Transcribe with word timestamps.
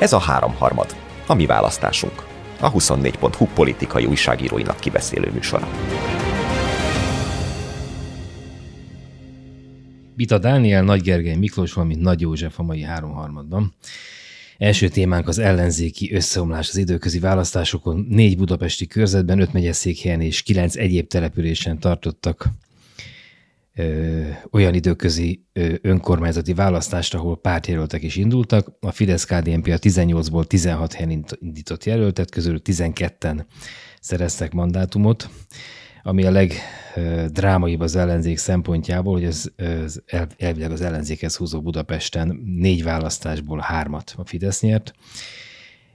Ez 0.00 0.12
a 0.12 0.18
háromharmad, 0.18 0.96
a 1.26 1.34
mi 1.34 1.46
választásunk. 1.46 2.26
A 2.60 2.72
24.hu 2.72 3.46
politikai 3.54 4.04
újságíróinak 4.04 4.80
kibeszélő 4.80 5.30
műsora. 5.32 5.68
Bita 10.16 10.38
Dániel, 10.38 10.82
Nagy 10.82 11.00
Gergely 11.00 11.36
Miklós, 11.36 11.72
valamint 11.72 12.00
Nagy 12.00 12.20
József 12.20 12.58
a 12.58 12.62
mai 12.62 12.82
háromharmadban. 12.82 13.74
Első 14.58 14.88
témánk 14.88 15.28
az 15.28 15.38
ellenzéki 15.38 16.14
összeomlás 16.14 16.68
az 16.68 16.76
időközi 16.76 17.18
választásokon. 17.18 18.06
Négy 18.08 18.36
budapesti 18.36 18.86
körzetben, 18.86 19.40
öt 19.40 19.52
megyeszékhelyen 19.52 20.20
és 20.20 20.42
kilenc 20.42 20.76
egyéb 20.76 21.06
településen 21.06 21.78
tartottak 21.78 22.48
ö, 23.80 24.28
olyan 24.50 24.74
időközi 24.74 25.44
ö, 25.52 25.74
önkormányzati 25.80 26.54
választást, 26.54 27.14
ahol 27.14 27.40
pártjelöltek 27.40 28.02
is 28.02 28.16
indultak. 28.16 28.76
A 28.80 28.90
Fidesz-KDNP 28.90 29.66
a 29.66 29.78
18-ból 29.78 30.44
16 30.44 30.92
helyen 30.92 31.24
indított 31.40 31.84
jelöltet, 31.84 32.30
közül 32.30 32.60
12-en 32.64 33.44
szereztek 34.00 34.52
mandátumot, 34.52 35.28
ami 36.02 36.24
a 36.24 36.30
legdrámaibb 36.30 37.80
az 37.80 37.96
ellenzék 37.96 38.38
szempontjából, 38.38 39.12
hogy 39.12 39.24
ez, 39.24 39.44
ez 39.56 40.00
elvileg 40.36 40.70
az 40.70 40.80
ellenzékhez 40.80 41.36
húzó 41.36 41.62
Budapesten 41.62 42.40
négy 42.56 42.82
választásból 42.82 43.58
hármat 43.58 44.14
a 44.16 44.24
Fidesz 44.24 44.60
nyert. 44.60 44.92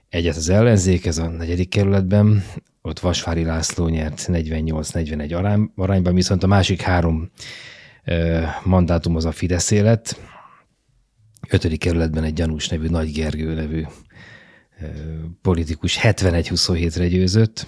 Egyet 0.08 0.36
az 0.36 0.48
ellenzék, 0.48 1.06
ez 1.06 1.18
a 1.18 1.28
negyedik 1.28 1.68
kerületben, 1.68 2.44
ott 2.82 3.00
Vasvári 3.00 3.44
László 3.44 3.88
nyert 3.88 4.26
48-41 4.28 5.36
arány, 5.36 5.70
arányban, 5.76 6.14
viszont 6.14 6.42
a 6.42 6.46
másik 6.46 6.80
három 6.80 7.30
mandátum 8.64 9.16
az 9.16 9.24
a 9.24 9.32
Fidesz 9.32 9.70
lett. 9.70 10.20
Ötödik 11.48 11.80
kerületben 11.80 12.24
egy 12.24 12.32
gyanús 12.32 12.68
nevű 12.68 12.88
Nagy 12.88 13.12
Gergő 13.12 13.54
nevű 13.54 13.84
politikus 15.42 15.98
71-27-re 16.02 17.08
győzött. 17.08 17.66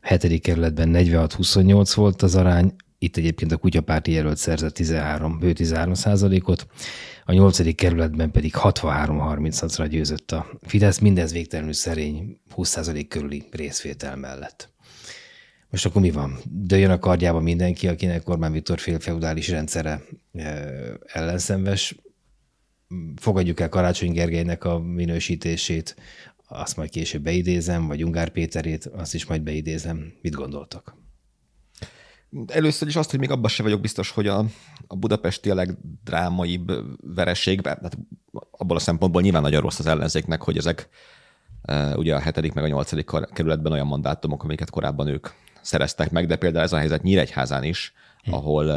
A 0.00 0.08
hetedik 0.08 0.42
kerületben 0.42 0.90
46-28 0.94 1.92
volt 1.94 2.22
az 2.22 2.34
arány, 2.34 2.74
itt 2.98 3.16
egyébként 3.16 3.52
a 3.52 3.56
kutyapárti 3.56 4.12
jelölt 4.12 4.36
szerzett 4.36 4.74
13, 4.74 5.38
bő 5.38 5.52
13 5.52 5.94
százalékot, 5.94 6.66
a 7.24 7.32
nyolcadik 7.32 7.76
kerületben 7.76 8.30
pedig 8.30 8.54
63-36-ra 8.56 9.86
győzött 9.90 10.32
a 10.32 10.46
Fidesz, 10.62 10.98
mindez 10.98 11.32
végtelenül 11.32 11.72
szerény 11.72 12.40
20 12.50 12.68
százalék 12.68 13.08
körüli 13.08 13.44
részvétel 13.50 14.16
mellett. 14.16 14.74
Most 15.70 15.86
akkor 15.86 16.00
mi 16.00 16.10
van? 16.10 16.38
Dőjön 16.44 16.90
a 16.90 16.98
kardjába 16.98 17.40
mindenki, 17.40 17.88
akinek 17.88 18.28
Orbán 18.28 18.52
Viktor 18.52 18.78
félfeudális 18.78 19.48
rendszere 19.48 20.02
ellenszenves. 21.06 21.96
Fogadjuk 23.16 23.60
el 23.60 23.68
Karácsony 23.68 24.12
Gergelynek 24.12 24.64
a 24.64 24.78
minősítését, 24.78 25.96
azt 26.48 26.76
majd 26.76 26.90
később 26.90 27.22
beidézem, 27.22 27.86
vagy 27.86 28.04
Ungár 28.04 28.28
Péterét, 28.28 28.84
azt 28.84 29.14
is 29.14 29.26
majd 29.26 29.42
beidézem. 29.42 30.12
Mit 30.22 30.34
gondoltak? 30.34 30.96
Először 32.46 32.88
is 32.88 32.96
azt, 32.96 33.10
hogy 33.10 33.18
még 33.18 33.30
abban 33.30 33.50
se 33.50 33.62
vagyok 33.62 33.80
biztos, 33.80 34.10
hogy 34.10 34.26
a, 34.26 34.44
a 34.86 34.96
budapesti 34.96 35.50
a 35.50 35.54
legdrámaibb 35.54 36.72
vereség, 37.14 37.66
hát 37.66 37.98
abból 38.50 38.76
a 38.76 38.80
szempontból 38.80 39.22
nyilván 39.22 39.42
nagyon 39.42 39.60
rossz 39.60 39.78
az 39.78 39.86
ellenzéknek, 39.86 40.42
hogy 40.42 40.56
ezek 40.56 40.88
ugye 41.94 42.14
a 42.14 42.20
hetedik 42.20 42.52
meg 42.52 42.64
a 42.64 42.68
nyolcadik 42.68 43.10
kerületben 43.32 43.72
olyan 43.72 43.86
mandátumok, 43.86 44.42
amiket 44.42 44.70
korábban 44.70 45.06
ők 45.06 45.28
szereztek 45.66 46.10
meg, 46.10 46.26
de 46.26 46.36
például 46.36 46.64
ez 46.64 46.72
a 46.72 46.78
helyzet 46.78 47.02
Nyíregyházán 47.02 47.64
is, 47.64 47.92
hm. 48.22 48.32
ahol 48.32 48.68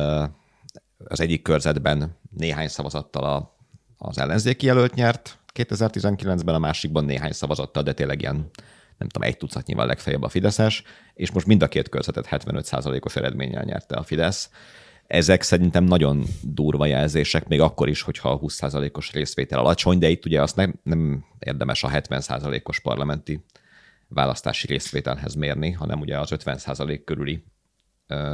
az 0.98 1.20
egyik 1.20 1.42
körzetben 1.42 2.18
néhány 2.38 2.68
szavazattal 2.68 3.24
a, 3.24 3.56
az 3.98 4.18
ellenzéki 4.18 4.66
jelölt 4.66 4.94
nyert 4.94 5.38
2019-ben, 5.54 6.56
a 6.56 6.60
másikban 6.60 7.06
néhány 7.06 7.32
szavazattal, 7.32 7.84
de 7.84 7.94
tényleg 7.94 8.22
ilyen 8.22 8.50
nem 8.98 9.08
tudom, 9.08 9.28
egy 9.28 9.38
tucatnyival 9.38 9.86
legfeljebb 9.86 10.24
a 10.24 10.30
Fideszes, 10.30 10.84
és 11.14 11.32
most 11.32 11.46
mind 11.46 11.64
a 11.64 11.68
két 11.68 11.90
körzetet 11.90 12.28
75%-os 12.32 13.16
eredménnyel 13.16 13.64
nyerte 13.64 13.96
a 13.96 14.04
Fidesz. 14.04 14.50
Ezek 15.08 15.42
szerintem 15.42 15.84
nagyon 15.84 16.24
durva 16.42 16.86
jelzések, 16.86 17.48
még 17.48 17.62
akkor 17.62 17.90
is, 17.90 18.02
hogyha 18.02 18.30
a 18.30 18.40
20%-os 18.40 19.12
részvétel 19.12 19.60
alacsony, 19.60 19.98
de 19.98 20.10
itt 20.10 20.26
ugye 20.26 20.42
azt 20.42 20.56
nem, 20.56 20.80
nem 20.84 21.26
érdemes 21.40 21.84
a 21.84 21.90
70%-os 21.90 22.80
parlamenti 22.80 23.44
választási 24.10 24.68
részvételhez 24.68 25.34
mérni, 25.34 25.72
hanem 25.72 26.00
ugye 26.00 26.20
az 26.20 26.30
50% 26.32 27.02
körüli 27.06 27.44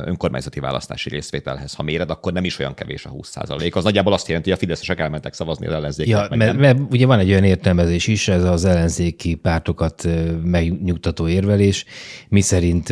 önkormányzati 0.05 0.59
választási 0.59 1.09
részvételhez, 1.09 1.73
ha 1.73 1.83
méred, 1.83 2.09
akkor 2.09 2.33
nem 2.33 2.43
is 2.43 2.59
olyan 2.59 2.73
kevés 2.73 3.05
a 3.05 3.11
20% 3.11 3.73
Az 3.73 3.83
nagyjából 3.83 4.13
azt 4.13 4.27
jelenti, 4.27 4.49
hogy 4.49 4.57
a 4.57 4.61
fideszesek 4.61 4.99
elmentek 4.99 5.33
szavazni 5.33 5.67
az 5.67 5.73
ellenzéknek. 5.73 6.29
Ja, 6.29 6.35
mert, 6.35 6.57
mert, 6.57 6.79
ugye 6.89 7.05
van 7.05 7.19
egy 7.19 7.29
olyan 7.29 7.43
értelmezés 7.43 8.07
is, 8.07 8.27
ez 8.27 8.43
az 8.43 8.65
ellenzéki 8.65 9.35
pártokat 9.35 10.07
megnyugtató 10.43 11.27
érvelés, 11.27 11.85
mi 12.29 12.41
szerint 12.41 12.89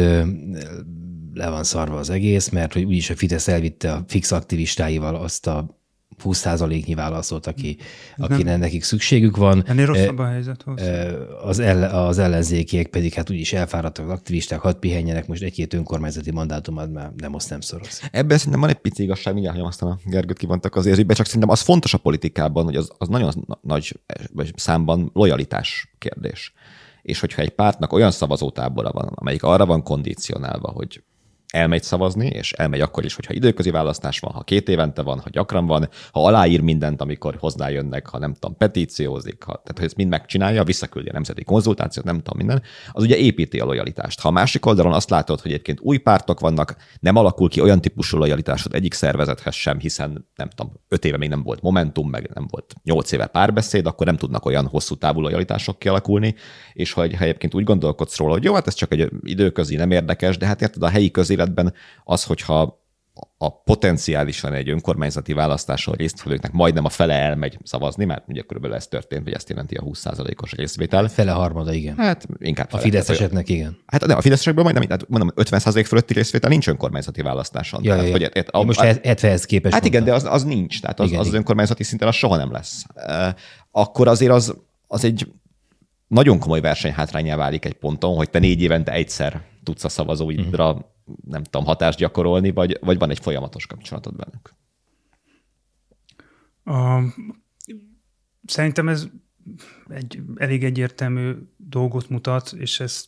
le 1.33 1.50
van 1.50 1.63
szarva 1.63 1.97
az 1.97 2.09
egész, 2.09 2.50
mert 2.50 2.73
hogy 2.73 2.83
úgyis 2.83 3.09
a 3.09 3.15
Fidesz 3.15 3.47
elvitte 3.47 3.94
a 3.94 4.03
fix 4.07 4.31
aktivistáival 4.31 5.15
azt 5.15 5.47
a 5.47 5.82
20%-nyi 6.23 6.94
válaszolt, 6.94 7.47
aki, 7.47 7.78
aki 8.17 8.44
nekik 8.44 8.84
szükségük 8.84 9.38
van. 9.38 9.63
Ennél 9.67 9.85
rosszabb 9.85 10.19
a 10.19 10.25
helyzet 10.25 10.66
az, 11.44 11.59
el, 11.59 12.06
az 12.07 12.17
ellenzékiek 12.17 12.88
pedig 12.88 13.13
hát 13.13 13.29
úgyis 13.29 13.53
elfáradtak 13.53 14.09
aktivisták, 14.09 14.59
hadd 14.59 14.79
pihenjenek, 14.79 15.28
most 15.28 15.41
egy-két 15.41 15.73
önkormányzati 15.73 16.31
mandátumad 16.31 16.91
már 16.91 17.12
nem 17.17 17.35
azt 17.35 17.50
nem 17.50 17.62
szoros. 17.62 18.00
Ebben 18.12 18.38
szerintem 18.38 18.62
van 18.62 18.69
egy 18.69 18.79
pici 18.79 19.03
igazság, 19.03 19.33
mindjárt 19.33 19.56
hagyom 19.56 19.72
aztán 19.72 19.89
a 19.89 19.97
Gergőt 20.06 20.38
kivontak 20.38 20.75
az 20.75 20.85
érzékbe, 20.85 21.13
csak 21.13 21.25
szerintem 21.25 21.50
az 21.50 21.62
fontos 21.62 21.94
a 21.94 21.97
politikában, 21.97 22.63
hogy 22.63 22.75
az, 22.75 22.91
az 22.97 23.07
nagyon 23.07 23.47
nagy 23.62 24.00
számban 24.56 25.09
lojalitás 25.13 25.94
kérdés. 25.97 26.53
És 27.01 27.19
hogyha 27.19 27.41
egy 27.41 27.50
pártnak 27.50 27.94
olyan 27.94 28.12
szavazótábora 28.12 28.91
van, 28.91 29.07
amelyik 29.16 29.44
arra 29.44 29.66
van 29.66 29.83
kondicionálva, 29.83 30.69
hogy 30.69 31.03
elmegy 31.53 31.83
szavazni, 31.83 32.27
és 32.27 32.51
elmegy 32.51 32.81
akkor 32.81 33.05
is, 33.05 33.15
hogyha 33.15 33.33
időközi 33.33 33.69
választás 33.69 34.19
van, 34.19 34.31
ha 34.31 34.43
két 34.43 34.69
évente 34.69 35.01
van, 35.01 35.19
ha 35.19 35.29
gyakran 35.29 35.65
van, 35.65 35.89
ha 36.11 36.25
aláír 36.25 36.61
mindent, 36.61 37.01
amikor 37.01 37.35
hozzájönnek, 37.39 38.07
ha 38.07 38.19
nem 38.19 38.33
tudom, 38.33 38.57
petíciózik, 38.57 39.43
ha, 39.43 39.51
tehát 39.51 39.75
hogy 39.75 39.85
ezt 39.85 39.95
mind 39.95 40.09
megcsinálja, 40.09 40.63
visszaküldi 40.63 41.09
a 41.09 41.13
nemzeti 41.13 41.43
konzultációt, 41.43 42.05
nem 42.05 42.17
tudom 42.17 42.37
minden, 42.37 42.61
az 42.91 43.03
ugye 43.03 43.17
építi 43.17 43.59
a 43.59 43.65
lojalitást. 43.65 44.19
Ha 44.19 44.27
a 44.27 44.31
másik 44.31 44.65
oldalon 44.65 44.93
azt 44.93 45.09
látod, 45.09 45.39
hogy 45.39 45.51
egyébként 45.51 45.79
új 45.81 45.97
pártok 45.97 46.39
vannak, 46.39 46.75
nem 46.99 47.15
alakul 47.15 47.49
ki 47.49 47.61
olyan 47.61 47.81
típusú 47.81 48.17
lojalitásod 48.17 48.73
egyik 48.73 48.93
szervezethez 48.93 49.53
sem, 49.53 49.79
hiszen 49.79 50.29
nem 50.35 50.49
tudom, 50.49 50.73
öt 50.87 51.05
éve 51.05 51.17
még 51.17 51.29
nem 51.29 51.43
volt 51.43 51.61
Momentum, 51.61 52.09
meg 52.09 52.29
nem 52.33 52.47
volt 52.49 52.73
nyolc 52.83 53.11
éve 53.11 53.25
párbeszéd, 53.25 53.85
akkor 53.85 54.05
nem 54.05 54.17
tudnak 54.17 54.45
olyan 54.45 54.67
hosszú 54.67 54.95
távú 54.95 55.21
lojalitások 55.21 55.79
kialakulni, 55.79 56.35
és 56.73 56.91
ha, 56.91 57.01
ha 57.01 57.23
egyébként 57.23 57.53
úgy 57.53 57.63
gondolkodsz 57.63 58.17
róla, 58.17 58.33
hogy 58.33 58.43
jó, 58.43 58.53
hát 58.53 58.67
ez 58.67 58.73
csak 58.73 58.91
egy 58.91 59.09
időközi, 59.21 59.75
nem 59.75 59.91
érdekes, 59.91 60.37
de 60.37 60.45
hát 60.45 60.61
érted, 60.61 60.83
a 60.83 60.89
helyi 60.89 61.11
közélet 61.11 61.42
életben 61.43 61.73
az, 62.03 62.23
hogyha 62.23 62.81
a 63.37 63.61
potenciálisan 63.61 64.53
egy 64.53 64.69
önkormányzati 64.69 65.33
választáson 65.33 65.95
résztvevőknek 65.95 66.51
majdnem 66.51 66.85
a 66.85 66.89
fele 66.89 67.13
elmegy 67.13 67.57
szavazni, 67.63 68.05
mert 68.05 68.23
ugye 68.27 68.41
körülbelül 68.41 68.75
ez 68.75 68.87
történt, 68.87 69.23
hogy 69.23 69.33
ezt 69.33 69.49
jelenti 69.49 69.75
a 69.75 69.83
20%-os 69.83 70.51
részvétel. 70.51 71.07
Fele 71.07 71.31
harmada, 71.31 71.73
igen. 71.73 71.97
Hát 71.97 72.27
inkább 72.37 72.69
fele. 72.69 72.81
A 72.81 72.83
Fideszeseknek 72.85 73.49
igen. 73.49 73.77
Hát 73.85 74.05
nem, 74.05 74.17
a 74.17 74.21
Fideszesekből 74.21 74.63
majdnem, 74.63 74.89
hát 74.89 75.09
mondom, 75.09 75.31
50% 75.35 75.83
fölötti 75.87 76.13
részvétel 76.13 76.49
nincs 76.49 76.67
önkormányzati 76.67 77.21
választáson. 77.21 77.83
Ja, 77.83 77.91
tehát, 77.91 78.05
ja, 78.05 78.11
Hogy, 78.11 78.29
et, 78.33 78.49
a, 78.49 78.63
most 78.63 78.79
70-hez 78.83 79.43
képest. 79.45 79.73
Hát 79.73 79.85
igen, 79.85 80.03
de 80.03 80.13
az, 80.13 80.23
az 80.23 80.43
nincs, 80.43 80.81
tehát 80.81 80.99
az, 80.99 81.07
igen, 81.07 81.19
az, 81.19 81.27
az 81.27 81.33
önkormányzati 81.33 81.83
szinten 81.83 82.07
az 82.07 82.15
soha 82.15 82.37
nem 82.37 82.51
lesz. 82.51 82.85
Akkor 83.71 84.07
azért 84.07 84.31
az, 84.31 84.55
az 84.87 85.03
egy 85.03 85.27
nagyon 86.07 86.39
komoly 86.39 86.61
versenyhátrányá 86.61 87.35
válik 87.35 87.65
egy 87.65 87.73
ponton, 87.73 88.15
hogy 88.15 88.29
te 88.29 88.39
négy 88.39 88.61
évente 88.61 88.91
egyszer 88.91 89.41
tudsz 89.63 89.84
a 89.84 89.90
szavazóidra 89.90 90.69
uh-huh 90.69 90.91
nem 91.25 91.44
tudom, 91.44 91.66
hatást 91.66 91.97
gyakorolni, 91.97 92.51
vagy, 92.51 92.78
vagy 92.81 92.97
van 92.97 93.09
egy 93.09 93.19
folyamatos 93.19 93.66
kapcsolatod 93.66 94.16
bennük? 94.16 94.53
A, 96.63 97.03
szerintem 98.45 98.89
ez 98.89 99.07
egy 99.88 100.21
elég 100.36 100.63
egyértelmű 100.63 101.33
dolgot 101.57 102.10
mutat, 102.10 102.54
és 102.57 102.80
ez 102.80 103.06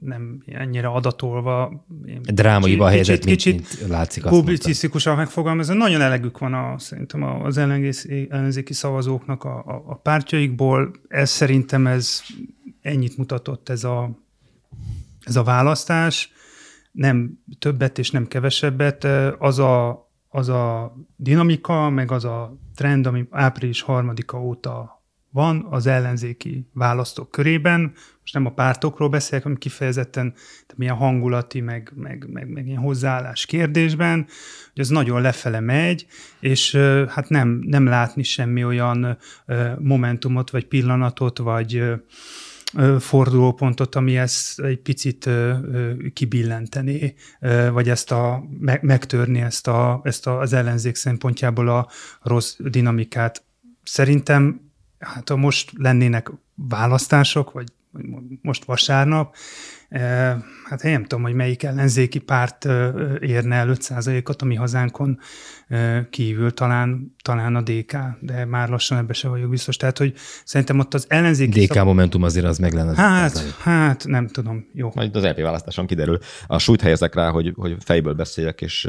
nem 0.00 0.42
ennyire 0.46 0.88
adatolva. 0.88 1.84
Drámai 2.22 2.78
a 2.78 2.88
helyzet, 2.88 3.24
kicsit, 3.24 3.54
mint, 3.54 3.78
mint 3.78 3.90
látszik. 3.90 4.24
Publicisztikusan 4.24 5.16
megfogalmazva. 5.16 5.74
Nagyon 5.74 6.00
elegük 6.00 6.38
van 6.38 6.54
a, 6.54 6.78
szerintem 6.78 7.22
az 7.22 7.58
ellenzéki 7.58 8.72
szavazóknak 8.72 9.44
a, 9.44 9.58
a, 9.58 9.82
a 9.86 9.94
pártjaikból. 9.94 10.90
Ez 11.08 11.30
szerintem 11.30 11.86
ez 11.86 12.22
ennyit 12.80 13.16
mutatott 13.16 13.68
ez 13.68 13.84
a, 13.84 14.10
ez 15.26 15.36
a 15.36 15.42
választás 15.42 16.32
nem 16.92 17.38
többet 17.58 17.98
és 17.98 18.10
nem 18.10 18.26
kevesebbet, 18.26 19.04
az 19.38 19.58
a, 19.58 20.08
az 20.28 20.48
a 20.48 20.94
dinamika, 21.16 21.90
meg 21.90 22.10
az 22.10 22.24
a 22.24 22.56
trend, 22.74 23.06
ami 23.06 23.26
április 23.30 23.80
harmadika 23.80 24.42
óta 24.42 25.04
van 25.30 25.66
az 25.70 25.86
ellenzéki 25.86 26.68
választók 26.72 27.30
körében, 27.30 27.92
most 28.20 28.34
nem 28.34 28.46
a 28.46 28.52
pártokról 28.52 29.08
beszélek, 29.08 29.42
hanem 29.42 29.58
kifejezetten 29.58 30.34
milyen 30.76 30.94
hangulati, 30.94 31.60
meg, 31.60 31.92
meg, 31.94 32.26
meg, 32.32 32.48
meg 32.48 32.66
ilyen 32.66 32.80
hozzáállás 32.80 33.46
kérdésben, 33.46 34.26
hogy 34.72 34.82
ez 34.82 34.88
nagyon 34.88 35.20
lefele 35.20 35.60
megy, 35.60 36.06
és 36.40 36.74
hát 37.08 37.28
nem, 37.28 37.48
nem 37.48 37.86
látni 37.86 38.22
semmi 38.22 38.64
olyan 38.64 39.18
momentumot, 39.78 40.50
vagy 40.50 40.66
pillanatot, 40.66 41.38
vagy 41.38 41.82
fordulópontot, 42.98 43.94
ami 43.94 44.16
ezt 44.16 44.60
egy 44.60 44.78
picit 44.78 45.28
kibillentené, 46.12 47.14
vagy 47.72 47.88
ezt 47.88 48.10
a, 48.10 48.44
megtörni 48.80 49.40
ezt, 49.40 49.66
a, 49.66 50.00
ezt 50.04 50.26
az 50.26 50.52
ellenzék 50.52 50.94
szempontjából 50.94 51.68
a 51.68 51.88
rossz 52.22 52.56
dinamikát. 52.58 53.44
Szerintem 53.82 54.60
hát 54.98 55.28
ha 55.28 55.36
most 55.36 55.72
lennének 55.76 56.30
választások, 56.54 57.50
vagy 57.50 57.66
most 58.42 58.64
vasárnap, 58.64 59.34
hát 60.68 60.84
én 60.84 60.92
nem 60.92 61.02
tudom, 61.02 61.24
hogy 61.24 61.34
melyik 61.34 61.62
ellenzéki 61.62 62.18
párt 62.18 62.64
érne 63.20 63.54
el 63.54 63.68
5%-ot 63.74 64.42
a 64.42 64.44
mi 64.44 64.54
hazánkon 64.54 65.18
kívül, 66.10 66.54
talán, 66.54 67.14
talán 67.22 67.56
a 67.56 67.60
DK, 67.62 67.96
de 68.20 68.44
már 68.44 68.68
lassan 68.68 68.98
ebbe 68.98 69.12
se 69.12 69.28
vagyok 69.28 69.50
biztos. 69.50 69.76
Tehát, 69.76 69.98
hogy 69.98 70.14
szerintem 70.44 70.78
ott 70.78 70.94
az 70.94 71.04
ellenzéki... 71.08 71.64
DK 71.64 71.72
szab... 71.72 71.86
Momentum 71.86 72.22
azért 72.22 72.46
az 72.46 72.58
meg 72.58 72.72
lenne. 72.72 72.94
Hát, 72.94 73.54
hát 73.58 74.04
nem 74.06 74.26
tudom, 74.26 74.66
jó. 74.72 74.90
Majd 74.94 75.16
az 75.16 75.24
EP 75.24 75.40
választáson 75.40 75.86
kiderül. 75.86 76.18
A 76.46 76.58
súlyt 76.58 76.80
helyezek 76.80 77.14
rá, 77.14 77.30
hogy, 77.30 77.52
hogy 77.56 77.76
fejből 77.78 78.14
beszéljek, 78.14 78.60
és 78.60 78.84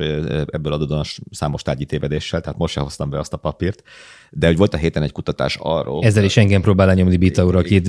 ebből 0.45 0.73
adódóan 0.73 1.03
számos 1.31 1.61
tárgyi 1.61 1.85
tévedéssel, 1.85 2.41
tehát 2.41 2.57
most 2.57 2.73
se 2.73 2.79
hoztam 2.79 3.09
be 3.09 3.19
azt 3.19 3.33
a 3.33 3.37
papírt, 3.37 3.83
de 4.31 4.47
hogy 4.47 4.57
volt 4.57 4.73
a 4.73 4.77
héten 4.77 5.03
egy 5.03 5.11
kutatás 5.11 5.57
arról. 5.61 6.03
Ezzel 6.03 6.23
is 6.23 6.37
engem 6.37 6.61
próbál 6.61 6.87
lenyomni 6.87 7.17
Bita 7.17 7.45
úr, 7.45 7.55
aki 7.55 7.81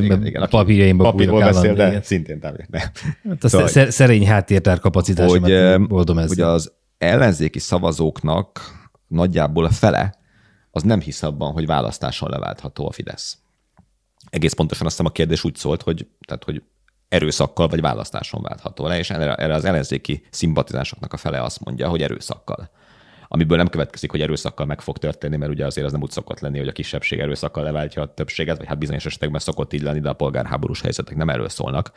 papírjaimból 0.50 1.10
papírból 1.10 1.40
beszél, 1.40 1.74
de 1.74 2.02
szintén 2.02 2.40
támogatni. 2.40 2.78
Hát 3.28 3.44
a 3.44 3.48
szóval, 3.48 3.90
szerény 3.90 4.26
háttértár 4.26 4.78
kapacitásomat 4.78 5.50
hogy, 5.50 5.86
oldom 5.88 6.18
ezzel. 6.18 6.28
Hogy 6.28 6.54
az 6.54 6.72
ellenzéki 6.98 7.58
szavazóknak 7.58 8.60
nagyjából 9.06 9.64
a 9.64 9.70
fele 9.70 10.18
az 10.70 10.82
nem 10.82 11.00
hisz 11.00 11.22
abban, 11.22 11.52
hogy 11.52 11.66
választáson 11.66 12.30
leváltható 12.30 12.86
a 12.86 12.92
Fidesz. 12.92 13.38
Egész 14.30 14.52
pontosan 14.52 14.86
azt 14.86 14.96
hiszem 14.96 15.10
a 15.10 15.14
kérdés 15.14 15.44
úgy 15.44 15.56
szólt, 15.56 15.82
hogy, 15.82 16.06
tehát, 16.26 16.44
hogy 16.44 16.62
erőszakkal 17.08 17.68
vagy 17.68 17.80
választáson 17.80 18.42
váltható 18.42 18.86
le, 18.86 18.98
és 18.98 19.10
erre, 19.10 19.34
erre 19.34 19.54
az 19.54 19.64
ellenzéki 19.64 20.26
szimpatizásoknak 20.30 21.12
a 21.12 21.16
fele 21.16 21.42
azt 21.42 21.64
mondja, 21.64 21.88
hogy 21.88 22.02
erőszakkal 22.02 22.70
amiből 23.28 23.56
nem 23.56 23.68
következik, 23.68 24.10
hogy 24.10 24.20
erőszakkal 24.20 24.66
meg 24.66 24.80
fog 24.80 24.98
történni, 24.98 25.36
mert 25.36 25.50
ugye 25.50 25.66
azért 25.66 25.86
az 25.86 25.92
nem 25.92 26.02
úgy 26.02 26.10
szokott 26.10 26.40
lenni, 26.40 26.58
hogy 26.58 26.68
a 26.68 26.72
kisebbség 26.72 27.18
erőszakkal 27.18 27.62
leváltja 27.62 28.02
a 28.02 28.14
többséget, 28.14 28.56
vagy 28.56 28.66
hát 28.66 28.78
bizonyos 28.78 29.06
esetekben 29.06 29.40
szokott 29.40 29.72
így 29.72 29.82
lenni, 29.82 30.00
de 30.00 30.08
a 30.08 30.12
polgárháborús 30.12 30.80
helyzetek 30.80 31.16
nem 31.16 31.28
erről 31.28 31.48
szólnak. 31.48 31.92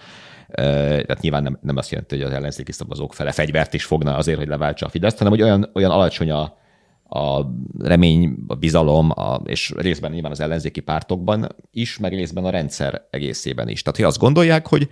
Tehát 0.52 1.22
nyilván 1.22 1.44
nem, 1.44 1.58
nem 1.62 1.78
azt 1.78 1.92
jelenti, 1.92 2.16
hogy 2.16 2.26
az 2.26 2.32
ellenzéki 2.32 2.72
szavazók 2.72 3.14
fele 3.14 3.32
fegyvert 3.32 3.74
is 3.74 3.84
fogna 3.84 4.16
azért, 4.16 4.38
hogy 4.38 4.48
leváltsa 4.48 4.86
a 4.86 4.90
Fideszt, 4.90 5.18
hanem 5.18 5.34
hogy 5.34 5.42
olyan, 5.42 5.70
olyan 5.74 5.92
alacsony 5.92 6.32
a, 6.32 6.60
a 7.04 7.46
remény, 7.80 8.36
a 8.48 8.56
bizalom, 8.56 9.10
a, 9.10 9.42
és 9.46 9.74
részben 9.78 10.12
nyilván 10.12 10.32
az 10.32 10.40
ellenzéki 10.40 10.80
pártokban 10.80 11.48
is, 11.72 11.98
meg 11.98 12.14
részben 12.14 12.46
a 12.46 12.50
rendszer 12.50 13.08
egészében 13.10 13.68
is. 13.68 13.82
Tehát, 13.82 14.00
hogy 14.00 14.08
azt 14.08 14.20
gondolják, 14.20 14.68
hogy 14.68 14.90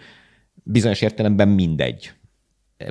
bizonyos 0.63 1.01
értelemben 1.01 1.47
mindegy, 1.47 2.11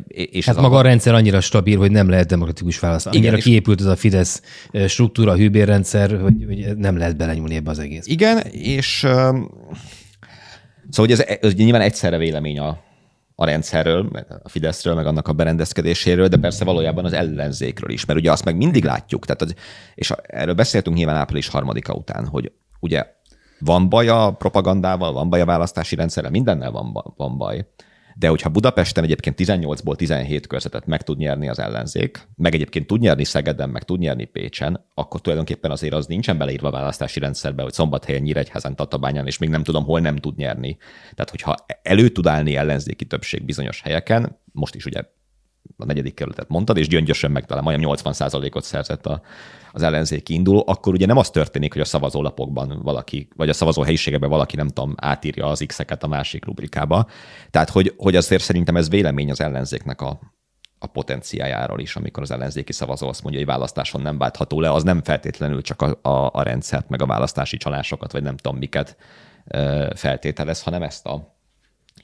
és 0.09 0.47
hát 0.47 0.57
maga 0.57 0.77
a... 0.77 0.83
rendszer 0.83 1.15
annyira 1.15 1.41
stabil, 1.41 1.79
hogy 1.79 1.91
nem 1.91 2.09
lehet 2.09 2.27
demokratikus 2.27 2.79
válasz. 2.79 3.07
Annyira 3.07 3.27
Igen, 3.27 3.41
kiépült 3.41 3.81
ez 3.81 3.87
a 3.87 3.97
Fidesz 3.97 4.43
struktúra, 4.87 5.33
a 5.33 5.37
hűbérrendszer, 5.37 6.21
hogy, 6.21 6.45
hogy 6.47 6.77
nem 6.77 6.97
lehet 6.97 7.17
belenyúlni 7.17 7.55
ebbe 7.55 7.71
az 7.71 7.79
egész. 7.79 8.07
Igen, 8.07 8.39
és 8.51 9.03
uh, 9.03 9.37
szóval 10.91 11.13
ez, 11.13 11.25
ez 11.41 11.55
nyilván 11.55 11.81
egyszerre 11.81 12.19
vélemény 12.19 12.59
a, 12.59 12.79
a 13.35 13.45
rendszerről, 13.45 14.27
a 14.43 14.49
Fideszről, 14.49 14.95
meg 14.95 15.07
annak 15.07 15.29
a 15.29 15.33
berendezkedéséről, 15.33 16.29
de 16.29 16.37
persze 16.37 16.65
valójában 16.65 17.05
az 17.05 17.13
ellenzékről 17.13 17.91
is, 17.91 18.05
mert 18.05 18.19
ugye 18.19 18.33
azt 18.33 18.45
meg 18.45 18.57
mindig 18.57 18.85
látjuk, 18.85 19.25
tehát 19.25 19.43
az, 19.43 19.55
és 19.95 20.13
erről 20.23 20.55
beszéltünk 20.55 20.97
nyilván 20.97 21.17
április 21.17 21.49
harmadika 21.49 21.93
után, 21.93 22.27
hogy 22.27 22.53
ugye 22.81 23.07
van 23.59 23.89
baj 23.89 24.09
a 24.09 24.33
propagandával, 24.33 25.13
van 25.13 25.31
baj 25.31 25.41
a 25.41 25.45
választási 25.45 25.95
rendszerrel, 25.95 26.31
mindennel 26.31 26.71
van, 26.71 27.15
van 27.17 27.39
baj. 27.39 27.67
De 28.19 28.29
hogyha 28.29 28.49
Budapesten 28.49 29.05
egyébként 29.05 29.41
18-ból 29.41 29.97
17 29.97 30.47
körzetet 30.47 30.87
meg 30.87 31.03
tud 31.03 31.19
nyerni 31.19 31.49
az 31.49 31.59
ellenzék, 31.59 32.29
meg 32.37 32.55
egyébként 32.55 32.87
tud 32.87 33.01
nyerni 33.01 33.25
Szegeden, 33.25 33.69
meg 33.69 33.83
tud 33.83 33.99
nyerni 33.99 34.25
Pécsen, 34.25 34.87
akkor 34.95 35.21
tulajdonképpen 35.21 35.71
azért 35.71 35.95
az 35.95 36.07
nincsen 36.07 36.39
beleírva 36.39 36.69
a 36.69 36.71
választási 36.71 37.21
rendszerbe, 37.21 37.63
hogy 37.63 37.73
Szombathelyen, 37.73 38.23
Nyíregyházán, 38.23 38.77
Tatabányán, 38.77 39.27
és 39.27 39.39
még 39.39 39.49
nem 39.49 39.63
tudom, 39.63 39.85
hol 39.85 40.01
nem 40.01 40.17
tud 40.17 40.37
nyerni. 40.37 40.77
Tehát, 41.15 41.31
hogyha 41.31 41.55
elő 41.83 42.09
tud 42.09 42.27
állni 42.27 42.57
ellenzéki 42.57 43.05
többség 43.05 43.45
bizonyos 43.45 43.81
helyeken, 43.81 44.39
most 44.53 44.75
is 44.75 44.85
ugye 44.85 45.03
a 45.79 45.85
negyedik 45.85 46.15
kerületet 46.15 46.49
mondtad, 46.49 46.77
és 46.77 46.89
gyöngyösen 46.89 47.31
meg 47.31 47.47
talán 47.47 47.65
majdnem 47.65 47.91
80%-ot 47.95 48.65
szerzett 48.65 49.07
a, 49.07 49.21
az 49.73 49.83
ellenzéki 49.83 50.35
induló, 50.35 50.65
akkor 50.67 50.93
ugye 50.93 51.07
nem 51.07 51.17
az 51.17 51.31
történik, 51.31 51.73
hogy 51.73 51.83
a 51.83 51.85
szavazólapokban 51.85 52.81
valaki, 52.83 53.29
vagy 53.37 53.49
a 53.49 53.53
szavazó 53.53 53.83
helyiségeben 53.83 54.31
valaki, 54.31 54.57
nem 54.57 54.69
tudom, 54.69 54.95
átírja 54.97 55.47
az 55.47 55.65
X-eket 55.67 56.03
a 56.03 56.07
másik 56.07 56.45
rubrikába. 56.45 57.07
Tehát, 57.51 57.71
hogy, 57.71 57.95
hogy 57.97 58.17
azért 58.17 58.43
szerintem 58.43 58.77
ez 58.77 58.89
vélemény 58.89 59.31
az 59.31 59.41
ellenzéknek 59.41 60.01
a, 60.01 60.21
a 60.79 60.87
potenciájáról 60.87 61.81
is, 61.81 61.97
amikor 61.97 62.23
az 62.23 62.31
ellenzéki 62.31 62.73
szavazó 62.73 63.09
azt 63.09 63.23
mondja, 63.23 63.41
hogy 63.41 63.51
választáson 63.51 64.01
nem 64.01 64.19
váltható 64.19 64.61
le, 64.61 64.73
az 64.73 64.83
nem 64.83 65.03
feltétlenül 65.03 65.63
csak 65.63 65.83
a, 65.83 66.09
a, 66.09 66.31
a 66.33 66.43
rendszert, 66.43 66.89
meg 66.89 67.03
a 67.03 67.07
választási 67.07 67.57
csalásokat, 67.57 68.13
vagy 68.13 68.23
nem 68.23 68.37
tudom 68.37 68.59
miket 68.59 68.97
feltételez, 69.95 70.63
hanem 70.63 70.83
ezt 70.83 71.07
a, 71.07 71.38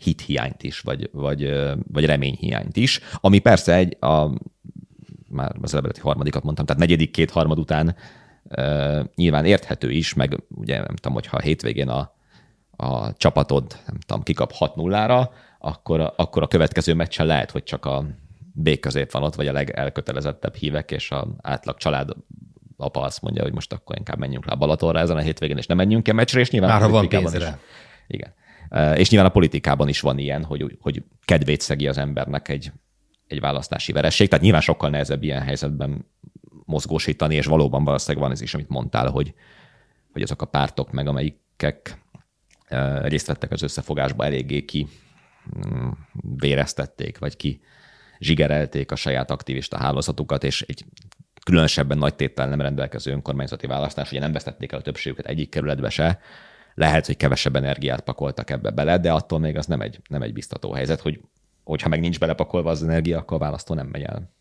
hithiányt 0.04 0.62
is, 0.62 0.80
vagy, 0.80 1.08
vagy, 1.12 1.52
vagy 1.92 2.04
reményhiányt 2.04 2.76
is, 2.76 3.00
ami 3.20 3.38
persze 3.38 3.74
egy, 3.74 3.96
a, 4.00 4.30
már 5.28 5.54
az 5.62 5.74
előbbi 5.74 6.00
harmadikat 6.00 6.42
mondtam, 6.42 6.66
tehát 6.66 6.82
negyedik 6.82 7.10
két 7.10 7.30
harmad 7.30 7.58
után 7.58 7.96
uh, 8.44 9.04
nyilván 9.14 9.44
érthető 9.44 9.90
is, 9.90 10.14
meg 10.14 10.42
ugye 10.48 10.76
nem 10.76 10.96
tudom, 10.96 11.12
hogyha 11.12 11.36
a 11.36 11.40
hétvégén 11.40 11.88
a, 11.88 12.14
a 12.76 13.12
csapatod, 13.16 13.78
nem 13.86 13.98
tudom, 14.06 14.22
kikap 14.22 14.52
6-0-ra, 14.58 15.28
akkor, 15.58 16.12
akkor 16.16 16.42
a 16.42 16.48
következő 16.48 16.94
meccsen 16.94 17.26
lehet, 17.26 17.50
hogy 17.50 17.62
csak 17.62 17.84
a 17.84 18.04
B 18.52 18.78
közép 18.78 19.12
van 19.12 19.22
ott, 19.22 19.34
vagy 19.34 19.46
a 19.46 19.52
legelkötelezettebb 19.52 20.54
hívek, 20.54 20.90
és 20.90 21.10
a 21.10 21.26
átlag 21.42 21.76
család 21.76 22.10
apa 22.76 23.00
azt 23.00 23.22
mondja, 23.22 23.42
hogy 23.42 23.52
most 23.52 23.72
akkor 23.72 23.96
inkább 23.98 24.18
menjünk 24.18 24.46
le 24.46 24.52
a 24.52 24.56
Balatonra 24.56 24.98
ezen 24.98 25.16
a 25.16 25.20
hétvégén, 25.20 25.56
és 25.56 25.66
nem 25.66 25.76
menjünk 25.76 26.02
ki 26.02 26.10
a 26.10 26.14
meccsre, 26.14 26.40
és 26.40 26.50
nyilván 26.50 26.70
Már 26.70 26.80
ha 26.80 26.88
van 26.88 27.08
pénzre. 27.08 27.46
Is. 27.46 27.54
Igen. 28.06 28.34
És 28.96 29.10
nyilván 29.10 29.30
a 29.30 29.32
politikában 29.32 29.88
is 29.88 30.00
van 30.00 30.18
ilyen, 30.18 30.44
hogy, 30.44 30.76
hogy 30.80 31.02
kedvét 31.24 31.60
szegi 31.60 31.88
az 31.88 31.98
embernek 31.98 32.48
egy, 32.48 32.72
egy 33.26 33.40
választási 33.40 33.92
veresség. 33.92 34.28
Tehát 34.28 34.44
nyilván 34.44 34.62
sokkal 34.62 34.90
nehezebb 34.90 35.22
ilyen 35.22 35.42
helyzetben 35.42 36.06
mozgósítani, 36.64 37.34
és 37.34 37.46
valóban 37.46 37.84
valószínűleg 37.84 38.22
van 38.22 38.32
ez 38.32 38.40
is, 38.40 38.54
amit 38.54 38.68
mondtál, 38.68 39.10
hogy, 39.10 39.34
hogy 40.12 40.22
azok 40.22 40.42
a 40.42 40.46
pártok 40.46 40.92
meg, 40.92 41.06
amelyikek 41.06 42.02
részt 43.02 43.26
vettek 43.26 43.50
az 43.50 43.62
összefogásba, 43.62 44.24
eléggé 44.24 44.64
ki 44.64 44.86
mm, 45.66 45.88
véreztették, 46.36 47.18
vagy 47.18 47.36
ki 47.36 47.60
zsigerelték 48.18 48.92
a 48.92 48.96
saját 48.96 49.30
aktivista 49.30 49.78
hálózatukat, 49.78 50.44
és 50.44 50.62
egy 50.62 50.84
különösebben 51.44 51.98
nagy 51.98 52.14
tétel 52.14 52.48
nem 52.48 52.60
rendelkező 52.60 53.12
önkormányzati 53.12 53.66
választás, 53.66 54.10
ugye 54.10 54.20
nem 54.20 54.32
vesztették 54.32 54.72
el 54.72 54.78
a 54.78 54.82
többségüket 54.82 55.26
egyik 55.26 55.48
kerületbe 55.48 55.90
se, 55.90 56.18
lehet, 56.74 57.06
hogy 57.06 57.16
kevesebb 57.16 57.56
energiát 57.56 58.00
pakoltak 58.00 58.50
ebbe 58.50 58.70
bele, 58.70 58.98
de 58.98 59.12
attól 59.12 59.38
még 59.38 59.56
az 59.56 59.66
nem 59.66 59.80
egy, 59.80 60.00
nem 60.08 60.22
egy 60.22 60.32
biztató 60.32 60.72
helyzet, 60.72 61.00
hogy 61.00 61.20
hogyha 61.64 61.88
meg 61.88 62.00
nincs 62.00 62.18
belepakolva 62.18 62.70
az 62.70 62.82
energia, 62.82 63.18
akkor 63.18 63.36
a 63.36 63.40
választó 63.40 63.74
nem 63.74 63.86
megy 63.86 64.02
el. 64.02 64.32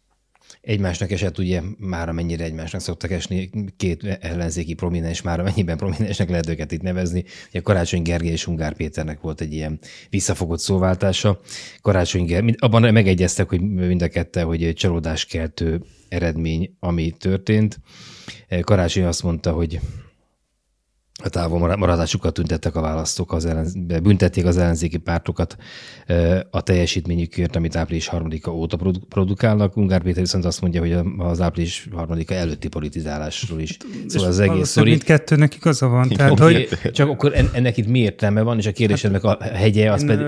Egymásnak 0.62 1.12
esett 1.12 1.38
ugye 1.38 1.62
már 1.78 2.10
amennyire 2.10 2.44
egymásnak 2.44 2.82
szoktak 2.82 3.12
esni 3.12 3.50
két 3.78 4.04
ellenzéki 4.04 4.74
prominens, 4.74 5.22
már 5.22 5.40
amennyiben 5.40 5.78
prominensnek 5.78 6.30
lehet 6.30 6.50
őket 6.50 6.72
itt 6.72 6.82
nevezni. 6.82 7.24
Ugye 7.50 7.60
Karácsony 7.60 8.02
Gergely 8.02 8.32
és 8.32 8.48
Ungár 8.48 8.76
Péternek 8.76 9.22
volt 9.22 9.42
egy 9.42 9.54
ilyen 9.54 9.80
visszafogott 10.10 10.60
szóváltása. 10.60 11.40
Karácsony 11.82 12.26
Gergely, 12.26 12.56
abban 12.58 12.94
megegyeztek, 12.94 13.50
hogy 13.50 13.62
mind 13.62 14.02
a 14.02 14.08
kette, 14.08 14.42
hogy 14.42 14.64
egy 14.64 14.76
csalódáskeltő 14.76 15.84
eredmény, 16.10 16.76
ami 16.80 17.12
történt. 17.12 17.80
Karácsony 18.62 19.04
azt 19.04 19.24
mondta, 19.24 19.52
hogy 19.52 19.80
a 21.24 21.30
távol 21.30 21.76
maradásukat 21.76 22.34
tüntettek 22.34 22.76
a 22.76 22.82
választók, 22.82 23.34
az 23.34 23.46
ellen, 23.46 23.68
büntették 24.04 24.46
az 24.46 24.58
ellenzéki 24.58 24.98
pártokat 24.98 25.58
a 26.50 26.62
teljesítményükért, 26.62 27.56
amit 27.56 27.76
április 27.76 28.10
3-a 28.12 28.50
óta 28.50 28.78
produkálnak. 29.10 29.78
Ungár 29.78 30.02
Péter 30.02 30.22
viszont 30.22 30.46
azt 30.46 30.62
mondja, 30.62 30.82
hogy 30.82 30.98
az 31.18 31.42
április 31.42 31.88
3-a 31.98 32.34
előtti 32.34 32.68
politizálásról 32.68 33.60
is. 33.60 33.78
Szóval 34.08 34.30
az 34.30 34.40
egész 34.40 34.70
sztori. 34.70 34.90
Mindkettőnek 34.90 35.56
igaza 35.56 35.88
van. 35.88 36.10
Tehát, 36.10 36.40
hogy... 36.40 36.70
Csak 36.92 37.10
akkor 37.10 37.34
ennek 37.54 37.78
itt 37.78 37.88
mi 37.88 38.00
értelme 38.00 38.42
van, 38.42 38.58
és 38.58 38.66
a 38.66 38.72
kérdésednek 38.72 39.24
a 39.24 39.38
hegye 39.42 39.92
az 39.92 40.06
pedig... 40.06 40.26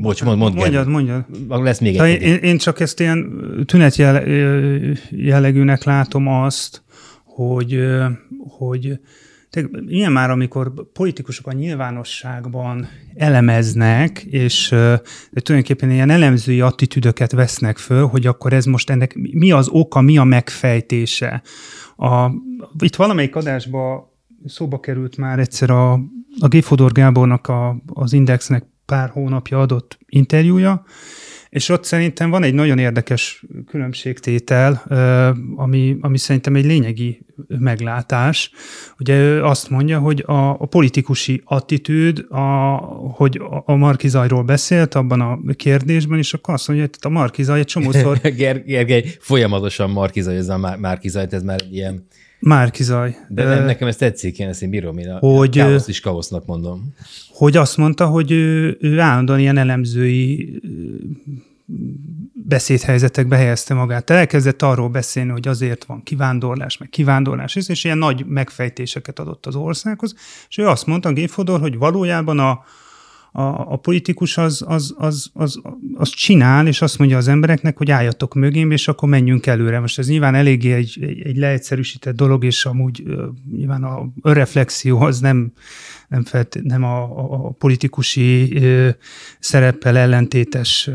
Bocs, 0.00 0.24
mond, 0.24 0.38
mond 0.38 0.54
mondjad, 0.54 0.88
mondjad. 0.88 1.24
Lesz 1.48 1.78
még 1.78 1.96
egy. 1.96 2.22
Én, 2.22 2.36
én 2.36 2.58
csak 2.58 2.80
ezt 2.80 3.00
ilyen 3.00 3.30
tünet 3.66 3.96
jellegűnek 5.10 5.84
látom 5.84 6.26
azt, 6.26 6.82
hogy, 7.24 7.78
hogy 8.48 9.00
ilyen 9.86 10.12
már, 10.12 10.30
amikor 10.30 10.72
politikusok 10.92 11.46
a 11.46 11.52
nyilvánosságban 11.52 12.88
elemeznek, 13.14 14.22
és 14.22 14.68
de 15.30 15.40
tulajdonképpen 15.42 15.90
ilyen 15.90 16.10
elemzői 16.10 16.60
attitűdöket 16.60 17.32
vesznek 17.32 17.78
föl, 17.78 18.06
hogy 18.06 18.26
akkor 18.26 18.52
ez 18.52 18.64
most 18.64 18.90
ennek 18.90 19.14
mi 19.14 19.50
az 19.50 19.68
oka, 19.68 20.00
mi 20.00 20.18
a 20.18 20.24
megfejtése. 20.24 21.42
A, 21.96 22.30
itt 22.78 22.96
valamelyik 22.96 23.36
adásban 23.36 24.02
szóba 24.44 24.80
került 24.80 25.16
már 25.16 25.38
egyszer 25.38 25.70
a, 25.70 25.92
a 26.38 26.48
G. 26.48 26.92
Gábornak 26.92 27.48
a, 27.48 27.82
az 27.86 28.12
Indexnek 28.12 28.64
pár 28.86 29.10
hónapja 29.10 29.60
adott 29.60 29.98
interjúja, 30.06 30.84
és 31.50 31.68
ott 31.68 31.84
szerintem 31.84 32.30
van 32.30 32.42
egy 32.42 32.54
nagyon 32.54 32.78
érdekes 32.78 33.44
különbségtétel, 33.66 34.82
ami, 35.56 35.96
ami 36.00 36.18
szerintem 36.18 36.54
egy 36.54 36.64
lényegi 36.64 37.26
meglátás. 37.48 38.50
Ugye 38.98 39.18
ő 39.18 39.44
azt 39.44 39.70
mondja, 39.70 39.98
hogy 39.98 40.22
a, 40.26 40.48
a 40.50 40.66
politikusi 40.66 41.42
attitűd, 41.44 42.26
a, 42.28 42.76
hogy 43.14 43.40
a 43.64 43.74
Markizajról 43.74 44.42
beszélt 44.42 44.94
abban 44.94 45.20
a 45.20 45.38
kérdésben, 45.56 46.18
és 46.18 46.34
akkor 46.34 46.54
azt 46.54 46.68
mondja, 46.68 46.86
hogy 46.86 46.98
a 47.00 47.08
Markizaj 47.08 47.58
egy 47.58 47.66
csomószor... 47.66 48.20
Gergely, 48.66 49.04
folyamatosan 49.20 49.90
Markizaj, 49.90 50.36
ez 50.36 50.48
a 50.48 50.76
Markizaj, 50.78 51.26
ez 51.30 51.42
már 51.42 51.60
ilyen 51.70 52.06
Márkizaj. 52.40 53.16
De 53.28 53.44
nem, 53.44 53.64
nekem 53.64 53.88
ez 53.88 53.96
tetszik, 53.96 54.38
én 54.38 54.48
ezt 54.48 54.62
én 54.62 54.70
bírom, 54.70 54.98
én 54.98 55.08
a 55.08 55.18
hogy, 55.18 55.56
káoszt 55.56 55.88
is 55.88 56.00
káosznak 56.00 56.46
mondom. 56.46 56.94
Hogy 57.32 57.56
azt 57.56 57.76
mondta, 57.76 58.06
hogy 58.06 58.30
ő, 58.30 58.76
ő 58.80 59.00
állandóan 59.00 59.38
ilyen 59.38 59.56
elemzői 59.56 60.60
beszédhelyzetekbe 62.50 63.36
helyezte 63.36 63.74
magát. 63.74 64.10
Elkezdett 64.10 64.62
arról 64.62 64.88
beszélni, 64.88 65.30
hogy 65.30 65.48
azért 65.48 65.84
van 65.84 66.02
kivándorlás, 66.02 66.78
meg 66.78 66.88
kivándorlás, 66.88 67.56
és 67.56 67.84
ilyen 67.84 67.98
nagy 67.98 68.26
megfejtéseket 68.26 69.18
adott 69.18 69.46
az 69.46 69.54
országhoz, 69.54 70.14
és 70.48 70.58
ő 70.58 70.66
azt 70.66 70.86
mondta, 70.86 71.12
Géfodor, 71.12 71.60
hogy 71.60 71.78
valójában 71.78 72.38
a, 72.38 72.50
a, 73.32 73.42
a 73.72 73.76
politikus 73.76 74.38
az, 74.38 74.64
az, 74.66 74.94
az, 74.98 75.30
az, 75.32 75.60
az 75.94 76.08
csinál, 76.08 76.66
és 76.66 76.82
azt 76.82 76.98
mondja 76.98 77.16
az 77.16 77.28
embereknek, 77.28 77.76
hogy 77.76 77.90
álljatok 77.90 78.34
mögém, 78.34 78.70
és 78.70 78.88
akkor 78.88 79.08
menjünk 79.08 79.46
előre. 79.46 79.80
Most 79.80 79.98
ez 79.98 80.08
nyilván 80.08 80.34
eléggé 80.34 80.72
egy, 80.72 80.98
egy, 81.00 81.20
egy 81.20 81.36
leegyszerűsített 81.36 82.16
dolog, 82.16 82.44
és 82.44 82.64
amúgy 82.64 83.02
nyilván 83.52 83.84
a 83.84 84.08
önreflexió 84.22 85.00
az 85.00 85.20
nem, 85.20 85.52
nem, 86.10 86.24
felt, 86.24 86.58
nem 86.62 86.84
a, 86.84 87.02
a 87.46 87.50
politikusi 87.50 88.60
szereppel 89.38 89.96
ellentétes 89.96 90.90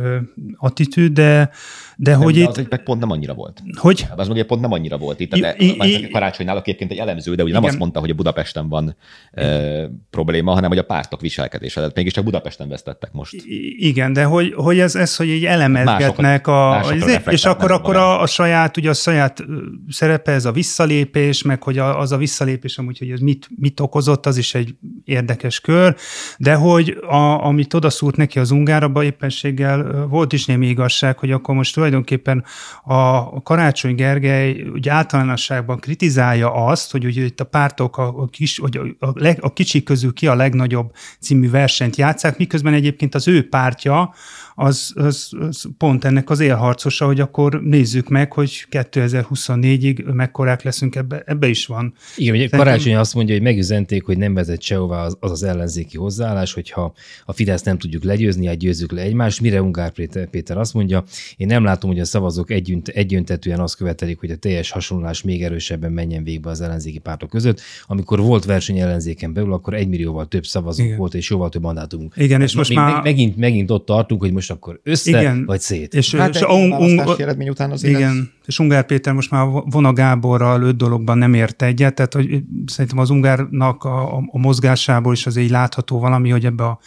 attitűd, 0.55 1.13
de, 1.13 1.49
de 1.97 2.11
nem, 2.11 2.21
hogy 2.21 2.33
de 2.33 2.39
itt... 2.39 2.47
Az 2.47 2.65
meg 2.69 2.83
pont 2.83 2.99
nem 2.99 3.11
annyira 3.11 3.33
volt. 3.33 3.63
Hogy? 3.79 4.07
Az 4.15 4.27
meg 4.27 4.43
pont 4.43 4.61
nem 4.61 4.71
annyira 4.71 4.97
volt. 4.97 5.19
Itt 5.19 5.35
I, 5.35 5.45
I, 5.57 5.75
I, 5.81 6.09
karácsonynál 6.09 6.57
egyébként 6.57 6.91
egy 6.91 6.97
elemző, 6.97 7.35
de 7.35 7.43
ugye 7.43 7.53
nem 7.53 7.63
azt 7.63 7.77
mondta, 7.77 7.99
hogy 7.99 8.09
a 8.09 8.13
Budapesten 8.13 8.69
van 8.69 8.95
e, 9.31 9.89
probléma, 10.09 10.53
hanem 10.53 10.69
hogy 10.69 10.77
a 10.77 10.83
pártok 10.83 11.21
viselkedése. 11.21 11.79
Tehát 11.79 11.95
mégiscsak 11.95 12.23
Budapesten 12.23 12.67
vesztettek 12.69 13.11
most. 13.11 13.33
I, 13.33 13.87
igen, 13.87 14.13
de 14.13 14.23
hogy, 14.23 14.53
hogy 14.55 14.79
ez, 14.79 14.95
ez, 14.95 15.15
hogy 15.15 15.29
egy 15.29 15.45
elemezgetnek 15.45 16.47
a, 16.47 16.83
és 17.29 17.45
akkor, 17.45 17.71
akkor 17.71 17.95
a, 17.95 18.21
a, 18.21 18.25
saját, 18.25 18.77
ugye 18.77 18.89
a 18.89 18.93
saját 18.93 19.43
szerepe, 19.89 20.31
ez 20.31 20.45
a 20.45 20.51
visszalépés, 20.51 21.41
meg 21.41 21.63
hogy 21.63 21.77
a, 21.77 21.99
az 21.99 22.11
a 22.11 22.17
visszalépés 22.17 22.77
amúgy, 22.77 22.97
hogy 22.97 23.09
ez 23.09 23.19
mit, 23.19 23.47
mit 23.55 23.79
okozott, 23.79 24.25
az 24.25 24.37
is 24.37 24.55
egy 24.55 24.75
érdekes 25.03 25.59
kör, 25.59 25.95
de 26.37 26.53
hogy 26.53 26.97
a, 27.09 27.45
amit 27.45 27.73
odaszúrt 27.73 28.15
neki 28.15 28.39
az 28.39 28.51
ungáraba 28.51 29.03
éppenséggel 29.03 30.05
volt 30.09 30.33
is 30.33 30.45
némi 30.45 30.67
igazság, 30.67 31.17
hogy 31.17 31.31
akkor 31.31 31.55
most 31.55 31.75
tulajdonképpen 31.85 32.43
a 32.83 33.41
Karácsony 33.41 33.95
Gergely 33.95 34.61
ugye 34.61 34.91
általánosságban 34.91 35.79
kritizálja 35.79 36.53
azt, 36.53 36.91
hogy 36.91 37.05
ugye 37.05 37.23
itt 37.23 37.39
a 37.39 37.43
pártok 37.43 37.97
a, 37.97 38.07
a, 38.07 38.27
kis, 38.27 38.59
hogy 38.59 38.79
a, 38.99 39.07
leg, 39.13 39.37
a 39.41 39.53
kicsik 39.53 39.83
közül 39.83 40.13
ki 40.13 40.27
a 40.27 40.35
legnagyobb 40.35 40.91
című 41.19 41.49
versenyt 41.49 41.95
játszák, 41.95 42.37
miközben 42.37 42.73
egyébként 42.73 43.15
az 43.15 43.27
ő 43.27 43.49
pártja 43.49 44.13
az, 44.55 44.93
az, 44.95 45.29
az 45.39 45.65
pont 45.77 46.05
ennek 46.05 46.29
az 46.29 46.39
élharcosa, 46.39 47.05
hogy 47.05 47.19
akkor 47.19 47.61
nézzük 47.61 48.09
meg, 48.09 48.33
hogy 48.33 48.67
2024-ig 48.71 50.13
mekkorák 50.13 50.63
leszünk, 50.63 50.95
ebbe, 50.95 51.23
ebbe 51.25 51.47
is 51.47 51.65
van. 51.65 51.93
Igen, 52.15 52.35
ugye 52.35 52.47
Karácsony 52.47 52.95
azt 52.95 53.13
mondja, 53.13 53.33
hogy 53.33 53.43
megüzenték, 53.43 54.03
hogy 54.03 54.17
nem 54.17 54.33
vezet 54.33 54.61
sehová 54.61 55.05
az, 55.05 55.17
az 55.19 55.31
az 55.31 55.43
ellenzéki 55.43 55.97
hozzáállás, 55.97 56.53
hogyha 56.53 56.93
a 57.25 57.33
Fidesz 57.33 57.63
nem 57.63 57.77
tudjuk 57.77 58.03
legyőzni, 58.03 58.47
hát 58.47 58.57
győzzük 58.57 58.91
le 58.91 59.01
egymást. 59.01 59.41
Mire 59.41 59.61
Ungár 59.61 59.91
Péter, 59.91 60.27
Péter 60.29 60.57
azt 60.57 60.73
mondja, 60.73 61.03
én 61.37 61.47
nem 61.47 61.63
látom, 61.63 61.89
hogy 61.89 61.99
a 61.99 62.05
szavazók 62.05 62.51
együtt, 62.51 62.87
egyöntetően 62.87 63.59
azt 63.59 63.75
követelik, 63.75 64.19
hogy 64.19 64.31
a 64.31 64.35
teljes 64.35 64.71
hasonlás 64.71 65.21
még 65.21 65.43
erősebben 65.43 65.91
menjen 65.91 66.23
végbe 66.23 66.49
az 66.49 66.61
ellenzéki 66.61 66.99
pártok 66.99 67.29
között. 67.29 67.61
Amikor 67.87 68.19
volt 68.19 68.45
verseny 68.45 68.79
ellenzéken 68.79 69.33
belül, 69.33 69.53
akkor 69.53 69.73
egy 69.73 69.87
millióval 69.87 70.27
több 70.27 70.45
szavazó 70.45 70.83
Igen. 70.83 70.97
volt, 70.97 71.13
és 71.13 71.29
jóval 71.29 71.49
több 71.49 71.61
mandátumunk. 71.61 72.13
Igen, 72.17 72.41
és 72.41 72.55
most 72.55 72.73
már... 72.73 73.03
Megint, 73.03 73.37
megint 73.37 73.71
ott 73.71 73.85
tartunk, 73.85 74.21
hogy 74.21 74.31
most 74.31 74.44
most 74.47 74.59
akkor 74.59 74.79
össze, 74.83 75.09
igen. 75.09 75.45
vagy 75.45 75.59
szét. 75.59 75.93
És, 75.93 76.15
hát 76.15 76.35
és 76.35 76.41
a 76.41 76.53
un, 76.53 76.71
un, 76.71 77.15
eredmény 77.17 77.49
után 77.49 77.71
az 77.71 77.83
Igen, 77.83 78.15
lesz. 78.15 78.25
és 78.45 78.59
Ungár 78.59 78.85
Péter 78.85 79.13
most 79.13 79.31
már 79.31 79.47
Vona 79.65 79.93
Gáborral 79.93 80.61
öt 80.61 80.77
dologban 80.77 81.17
nem 81.17 81.33
ért 81.33 81.61
egyet, 81.61 81.95
tehát 81.95 82.13
hogy 82.13 82.43
szerintem 82.65 82.97
az 82.97 83.09
Ungárnak 83.09 83.83
a, 83.83 84.17
a 84.17 84.37
mozgásából 84.37 85.13
is 85.13 85.25
azért 85.25 85.49
látható 85.49 85.99
valami, 85.99 86.29
hogy 86.29 86.45
ebbe 86.45 86.63
a 86.63 86.79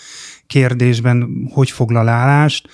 kérdésben 0.46 1.48
hogy 1.52 1.70
foglal 1.70 2.08
állást. 2.08 2.68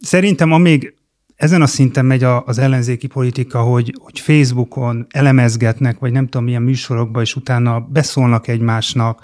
Szerintem 0.00 0.52
amíg 0.52 0.94
ezen 1.36 1.62
a 1.62 1.66
szinten 1.66 2.04
megy 2.04 2.24
az 2.24 2.58
ellenzéki 2.58 3.06
politika, 3.06 3.60
hogy, 3.60 3.94
hogy 4.02 4.20
Facebookon 4.20 5.06
elemezgetnek, 5.10 5.98
vagy 5.98 6.12
nem 6.12 6.24
tudom 6.24 6.44
milyen 6.44 6.62
műsorokban, 6.62 7.22
és 7.22 7.36
utána 7.36 7.80
beszólnak 7.80 8.48
egymásnak, 8.48 9.22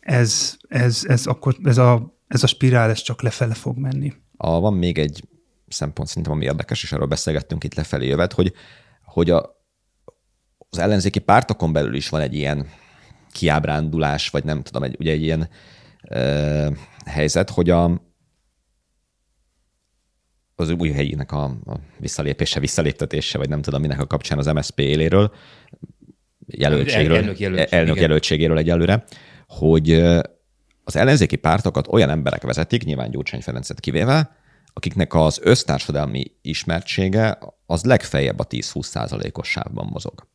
ez, 0.00 0.56
ez, 0.68 1.02
ez, 1.06 1.26
akkor, 1.26 1.56
ez 1.64 1.78
a 1.78 2.15
ez 2.26 2.42
a 2.42 2.46
spirál 2.46 2.90
ez 2.90 3.00
csak 3.00 3.22
lefele 3.22 3.54
fog 3.54 3.76
menni. 3.76 4.12
A, 4.36 4.60
van 4.60 4.74
még 4.74 4.98
egy 4.98 5.28
szempont 5.68 6.08
szerintem, 6.08 6.32
ami 6.32 6.44
érdekes, 6.44 6.82
és 6.82 6.92
erről 6.92 7.06
beszélgettünk 7.06 7.64
itt 7.64 7.74
lefelé 7.74 8.06
jövet, 8.06 8.32
hogy, 8.32 8.52
hogy 9.04 9.30
a, 9.30 9.64
az 10.70 10.78
ellenzéki 10.78 11.18
pártokon 11.18 11.72
belül 11.72 11.94
is 11.94 12.08
van 12.08 12.20
egy 12.20 12.34
ilyen 12.34 12.68
kiábrándulás, 13.32 14.28
vagy 14.28 14.44
nem 14.44 14.62
tudom, 14.62 14.82
egy, 14.82 14.96
ugye 14.98 15.12
egy 15.12 15.22
ilyen 15.22 15.48
ö, 16.08 16.70
helyzet, 17.04 17.50
hogy 17.50 17.70
a, 17.70 18.04
az 20.54 20.70
új 20.70 20.90
helyének 20.90 21.32
a, 21.32 21.44
a 21.44 21.80
visszalépése, 21.98 22.60
visszaléptetése, 22.60 23.38
vagy 23.38 23.48
nem 23.48 23.62
tudom 23.62 23.80
minek 23.80 24.00
a 24.00 24.06
kapcsán 24.06 24.38
az 24.38 24.46
MSZP 24.46 24.78
éléről, 24.78 25.32
jelöltségről, 26.46 27.16
elnök, 27.16 27.38
jelöltség, 27.38 27.78
elnök 27.78 28.00
jelöltségéről 28.00 28.58
egyelőre, 28.58 29.04
hogy 29.46 29.90
az 30.86 30.96
ellenzéki 30.96 31.36
pártokat 31.36 31.88
olyan 31.88 32.10
emberek 32.10 32.42
vezetik, 32.42 32.84
nyilván 32.84 33.10
Gyurcsány 33.10 33.40
Ferencet 33.40 33.80
kivéve, 33.80 34.36
akiknek 34.72 35.14
az 35.14 35.38
össztársadalmi 35.42 36.24
ismertsége 36.42 37.38
az 37.66 37.84
legfeljebb 37.84 38.38
a 38.38 38.46
10-20 38.46 38.82
százalékos 38.82 39.48
sávban 39.48 39.88
mozog. 39.92 40.26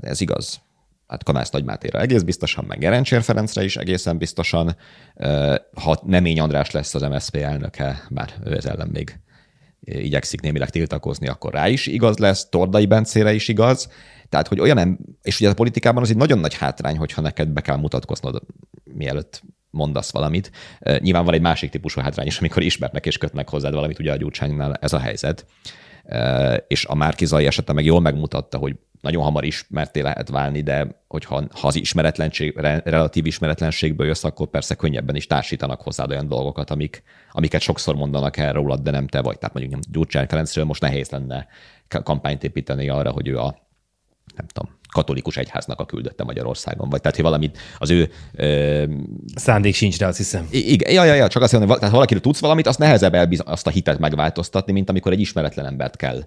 Ez 0.00 0.20
igaz. 0.20 0.60
Hát 1.06 1.24
Kanász 1.24 1.50
Nagymátéra 1.50 2.00
egész 2.00 2.22
biztosan, 2.22 2.64
meg 2.64 2.78
Gerencsér 2.78 3.22
Ferencre 3.22 3.64
is 3.64 3.76
egészen 3.76 4.18
biztosan. 4.18 4.76
Ha 5.74 6.00
Nemény 6.06 6.40
András 6.40 6.70
lesz 6.70 6.94
az 6.94 7.02
MSZP 7.02 7.36
elnöke, 7.36 8.02
bár 8.10 8.34
ő 8.44 8.56
ez 8.56 8.64
ellen 8.64 8.88
még 8.88 9.18
igyekszik 9.80 10.40
némileg 10.40 10.70
tiltakozni, 10.70 11.28
akkor 11.28 11.52
rá 11.52 11.68
is 11.68 11.86
igaz 11.86 12.18
lesz, 12.18 12.48
Tordai 12.48 12.86
Bencére 12.86 13.32
is 13.32 13.48
igaz. 13.48 13.88
Tehát, 14.30 14.48
hogy 14.48 14.60
olyan, 14.60 14.98
és 15.22 15.40
ugye 15.40 15.50
a 15.50 15.54
politikában 15.54 16.02
az 16.02 16.10
egy 16.10 16.16
nagyon 16.16 16.38
nagy 16.38 16.54
hátrány, 16.54 16.96
hogyha 16.96 17.20
neked 17.20 17.48
be 17.48 17.60
kell 17.60 17.76
mutatkoznod, 17.76 18.42
mielőtt 18.84 19.42
mondasz 19.70 20.12
valamit. 20.12 20.50
Nyilván 20.98 21.24
van 21.24 21.34
egy 21.34 21.40
másik 21.40 21.70
típusú 21.70 22.00
hátrány 22.00 22.26
is, 22.26 22.38
amikor 22.38 22.62
ismernek 22.62 23.06
és 23.06 23.18
kötnek 23.18 23.48
hozzád 23.48 23.74
valamit, 23.74 23.98
ugye 23.98 24.12
a 24.12 24.16
Gyurcsánynál 24.16 24.74
ez 24.74 24.92
a 24.92 24.98
helyzet. 24.98 25.46
És 26.66 26.84
a 26.84 26.94
Márkizai 26.94 27.46
esete 27.46 27.72
meg 27.72 27.84
jól 27.84 28.00
megmutatta, 28.00 28.58
hogy 28.58 28.76
nagyon 29.00 29.22
hamar 29.22 29.44
ismerté 29.44 30.00
lehet 30.00 30.28
válni, 30.28 30.62
de 30.62 31.02
hogyha 31.08 31.42
ha 31.50 31.66
az 31.66 31.74
ismeretlenség, 31.76 32.56
relatív 32.84 33.26
ismeretlenségből 33.26 34.06
jössz, 34.06 34.24
akkor 34.24 34.46
persze 34.46 34.74
könnyebben 34.74 35.16
is 35.16 35.26
társítanak 35.26 35.80
hozzád 35.80 36.10
olyan 36.10 36.28
dolgokat, 36.28 36.70
amik, 36.70 37.02
amiket 37.30 37.60
sokszor 37.60 37.94
mondanak 37.94 38.36
el 38.36 38.52
rólad, 38.52 38.80
de 38.80 38.90
nem 38.90 39.06
te 39.06 39.20
vagy. 39.20 39.38
Tehát 39.38 39.54
mondjuk 39.54 39.80
Gyurcsány 39.90 40.26
Ferencről 40.26 40.64
most 40.64 40.80
nehéz 40.80 41.10
lenne 41.10 41.46
kampányt 42.02 42.44
építeni 42.44 42.88
arra, 42.88 43.10
hogy 43.10 43.28
ő 43.28 43.38
a 43.38 43.68
nem 44.36 44.46
tudom, 44.46 44.78
katolikus 44.92 45.36
egyháznak 45.36 45.80
a 45.80 45.86
küldötte 45.86 46.24
Magyarországon, 46.24 46.88
vagy 46.88 47.00
tehát, 47.00 47.16
hogy 47.16 47.24
valamit 47.24 47.58
az 47.78 47.90
ő... 47.90 48.10
Ö... 48.32 48.84
Szándék 49.34 49.74
sincs 49.74 49.98
rá, 49.98 50.08
azt 50.08 50.16
hiszem. 50.16 50.48
Igen, 50.50 50.92
ja, 50.92 51.04
ja, 51.04 51.14
ja, 51.14 51.28
csak 51.28 51.42
azt 51.42 51.52
mondom, 51.52 51.70
hogy 51.70 51.78
tehát 51.78 51.94
valakiről 51.94 52.22
tudsz 52.22 52.40
valamit, 52.40 52.66
azt 52.66 52.78
nehezebb 52.78 53.14
elbiz- 53.14 53.42
azt 53.46 53.66
a 53.66 53.70
hitet 53.70 53.98
megváltoztatni, 53.98 54.72
mint 54.72 54.90
amikor 54.90 55.12
egy 55.12 55.20
ismeretlen 55.20 55.66
embert 55.66 55.96
kell. 55.96 56.24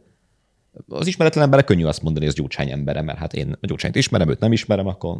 Az 0.88 1.07
ismeretlen 1.07 1.43
emberek 1.43 1.65
könnyű 1.65 1.86
azt 1.86 2.01
mondani, 2.01 2.25
hogy 2.25 2.33
ez 2.33 2.39
Gyurcsány 2.39 2.72
embere, 2.72 3.01
mert 3.01 3.17
hát 3.17 3.33
én 3.33 3.51
a 3.62 3.65
Gyurcsányt 3.65 3.95
ismerem, 3.95 4.29
őt 4.29 4.39
nem 4.39 4.51
ismerem, 4.51 4.88
akkor 4.88 5.17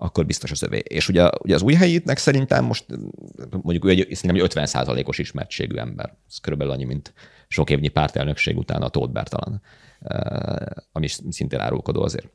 akkor 0.00 0.26
biztos 0.26 0.50
az 0.50 0.62
övé. 0.62 0.82
És 0.88 1.08
ugye, 1.08 1.30
ugye 1.42 1.54
az 1.54 1.62
új 1.62 1.74
helyitnek 1.74 2.18
szerintem 2.18 2.64
most 2.64 2.84
mondjuk 3.50 3.84
ő 3.84 3.88
egy, 3.88 4.06
szerintem 4.10 4.34
egy 4.34 4.56
50 4.56 5.04
os 5.04 5.18
ismertségű 5.18 5.76
ember. 5.76 6.16
Ez 6.28 6.38
körülbelül 6.38 6.72
annyi, 6.72 6.84
mint 6.84 7.12
sok 7.48 7.70
évnyi 7.70 7.88
pártelnökség 7.88 8.56
után 8.56 8.82
a 8.82 8.88
Tóth 8.88 9.12
Bertalan. 9.12 9.62
Eh, 10.00 10.66
ami 10.92 11.08
szintén 11.08 11.60
árulkodó 11.60 12.02
azért. 12.02 12.28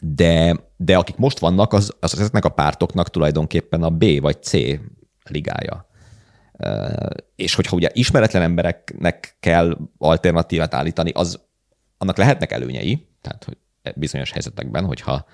de, 0.00 0.56
de 0.76 0.96
akik 0.96 1.16
most 1.16 1.38
vannak, 1.38 1.72
az, 1.72 1.92
az 2.00 2.18
ezeknek 2.18 2.44
a 2.44 2.48
pártoknak 2.48 3.10
tulajdonképpen 3.10 3.82
a 3.82 3.90
B 3.90 4.20
vagy 4.20 4.42
C 4.42 4.52
ligája. 5.24 5.88
És 7.36 7.54
hogyha 7.54 7.76
ugye 7.76 7.90
ismeretlen 7.92 8.42
embereknek 8.42 9.36
kell 9.40 9.78
alternatívát 9.98 10.74
állítani, 10.74 11.10
az 11.10 11.40
annak 11.98 12.16
lehetnek 12.16 12.52
előnyei, 12.52 13.06
tehát 13.20 13.44
hogy 13.44 13.56
bizonyos 13.94 14.30
helyzetekben, 14.30 14.84
hogyha 14.84 15.26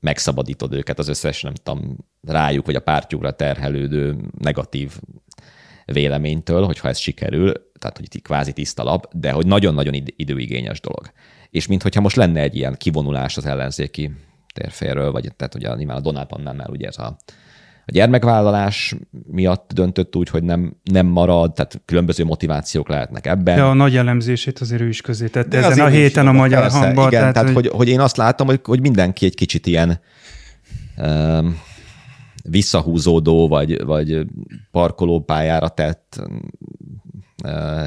megszabadítod 0.00 0.72
őket 0.72 0.98
az 0.98 1.08
összes, 1.08 1.42
nem 1.42 1.54
tudom, 1.54 1.96
rájuk 2.20 2.66
vagy 2.66 2.74
a 2.74 2.80
pártjukra 2.80 3.30
terhelődő 3.30 4.16
negatív 4.38 5.00
véleménytől, 5.92 6.64
hogyha 6.64 6.88
ez 6.88 6.98
sikerül, 6.98 7.52
tehát 7.78 7.96
hogy 7.96 8.08
itt 8.14 8.22
kvázi 8.22 8.52
tiszta 8.52 8.82
lap, 8.82 9.06
de 9.12 9.30
hogy 9.30 9.46
nagyon-nagyon 9.46 9.94
időigényes 10.16 10.80
dolog. 10.80 11.10
És 11.50 11.66
mintha 11.66 12.00
most 12.00 12.16
lenne 12.16 12.40
egy 12.40 12.56
ilyen 12.56 12.74
kivonulás 12.78 13.36
az 13.36 13.46
ellenzéki 13.46 14.10
térféről, 14.54 15.12
vagy 15.12 15.32
tehát 15.36 15.54
ugye 15.54 15.74
nyilván 15.74 15.96
a 15.96 16.00
Donald 16.00 16.26
Pannánál 16.26 16.70
ugye 16.70 16.86
ez 16.86 16.98
a, 16.98 17.16
a 17.86 17.92
gyermekvállalás 17.92 18.94
miatt 19.26 19.70
döntött 19.72 20.16
úgy, 20.16 20.28
hogy 20.28 20.42
nem, 20.42 20.76
nem 20.82 21.06
marad, 21.06 21.52
tehát 21.52 21.82
különböző 21.84 22.24
motivációk 22.24 22.88
lehetnek 22.88 23.26
ebben. 23.26 23.56
De 23.56 23.62
a 23.62 23.74
nagy 23.74 23.96
elemzését 23.96 24.58
azért 24.58 24.80
ő 24.80 24.88
is 24.88 25.00
közé 25.00 25.26
tette 25.26 25.58
ezen 25.58 25.86
a 25.86 25.88
héten 25.88 26.26
a 26.26 26.32
magyar 26.32 26.60
persze, 26.60 26.78
hangban. 26.78 27.06
Igen, 27.06 27.20
tehát, 27.20 27.34
tehát 27.34 27.52
hogy... 27.52 27.66
Hogy, 27.66 27.76
hogy 27.76 27.88
én 27.88 28.00
azt 28.00 28.16
látom, 28.16 28.46
hogy, 28.46 28.60
hogy 28.64 28.80
mindenki 28.80 29.26
egy 29.26 29.34
kicsit 29.34 29.66
ilyen 29.66 30.00
um, 30.96 31.60
visszahúzódó, 32.48 33.48
vagy, 33.48 33.84
vagy 33.84 34.26
parkolópályára 34.70 35.68
tett 35.68 36.22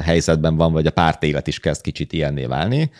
helyzetben 0.02 0.56
van, 0.56 0.72
vagy 0.72 0.86
a 0.86 0.90
párt 0.90 1.22
élet 1.22 1.46
is 1.46 1.60
kezd 1.60 1.82
kicsit 1.82 2.12
ilyenné 2.12 2.44
válni. 2.44 2.90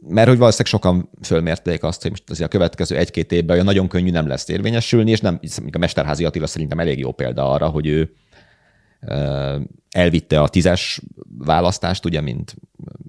Mert 0.00 0.28
hogy 0.28 0.38
valószínűleg 0.38 0.66
sokan 0.66 1.10
fölmérték 1.22 1.82
azt, 1.82 2.02
hogy 2.02 2.10
most 2.10 2.42
a 2.42 2.48
következő 2.48 2.96
egy-két 2.96 3.32
évben 3.32 3.54
olyan 3.54 3.64
nagyon 3.64 3.88
könnyű 3.88 4.10
nem 4.10 4.26
lesz 4.26 4.48
érvényesülni, 4.48 5.10
és 5.10 5.20
nem, 5.20 5.40
a 5.72 5.78
Mesterházi 5.78 6.24
Attila 6.24 6.46
szerintem 6.46 6.78
elég 6.78 6.98
jó 6.98 7.12
példa 7.12 7.50
arra, 7.50 7.68
hogy 7.68 7.86
ő 7.86 8.12
elvitte 9.90 10.40
a 10.40 10.48
tízes 10.48 11.00
választást, 11.38 12.04
ugye, 12.04 12.20
mint 12.20 12.56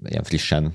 ilyen 0.04 0.22
frissen 0.22 0.74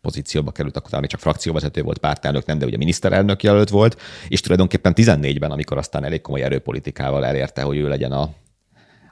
pozícióba 0.00 0.50
került, 0.50 0.76
akkor 0.76 0.90
talán 0.90 1.06
csak 1.08 1.20
frakcióvezető 1.20 1.82
volt, 1.82 1.98
pártelnök 1.98 2.46
nem, 2.46 2.58
de 2.58 2.66
ugye 2.66 2.76
miniszterelnök 2.76 3.42
jelölt 3.42 3.68
volt, 3.68 4.00
és 4.28 4.40
tulajdonképpen 4.40 4.92
14-ben, 4.96 5.50
amikor 5.50 5.78
aztán 5.78 6.04
elég 6.04 6.20
komoly 6.20 6.42
erőpolitikával 6.42 7.26
elérte, 7.26 7.62
hogy 7.62 7.76
ő 7.76 7.88
legyen 7.88 8.12
a 8.12 8.30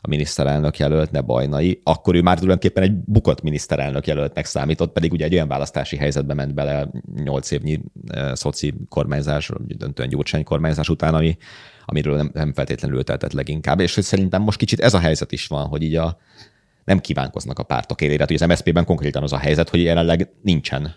a 0.06 0.08
miniszterelnök 0.08 0.78
jelölt, 0.78 1.10
ne 1.10 1.20
bajnai, 1.20 1.80
akkor 1.84 2.14
ő 2.14 2.22
már 2.22 2.34
tulajdonképpen 2.34 2.82
egy 2.82 2.92
bukott 2.92 3.42
miniszterelnök 3.42 4.06
jelöltnek 4.06 4.44
számított, 4.44 4.92
pedig 4.92 5.12
ugye 5.12 5.24
egy 5.24 5.32
olyan 5.34 5.48
választási 5.48 5.96
helyzetbe 5.96 6.34
ment 6.34 6.54
bele 6.54 6.90
nyolc 7.14 7.50
évnyi 7.50 7.80
szoci 8.32 8.74
kormányzás, 8.88 9.50
döntően 9.58 10.08
gyurcsány 10.08 10.44
kormányzás 10.44 10.88
után, 10.88 11.14
ami, 11.14 11.36
amiről 11.84 12.16
nem, 12.16 12.30
nem 12.32 12.52
feltétlenül 12.52 12.96
ültetett 12.96 13.32
leginkább. 13.32 13.80
És 13.80 13.94
hogy 13.94 14.04
szerintem 14.04 14.42
most 14.42 14.58
kicsit 14.58 14.80
ez 14.80 14.94
a 14.94 14.98
helyzet 14.98 15.32
is 15.32 15.46
van, 15.46 15.66
hogy 15.66 15.82
így 15.82 15.96
a, 15.96 16.18
nem 16.86 17.00
kívánkoznak 17.00 17.58
a 17.58 17.62
pártok 17.62 18.00
élére. 18.00 18.18
Hát, 18.18 18.28
hogy 18.28 18.42
az 18.42 18.48
MSZP-ben 18.48 18.84
konkrétan 18.84 19.22
az 19.22 19.32
a 19.32 19.38
helyzet, 19.38 19.68
hogy 19.68 19.82
jelenleg 19.82 20.30
nincsen 20.42 20.94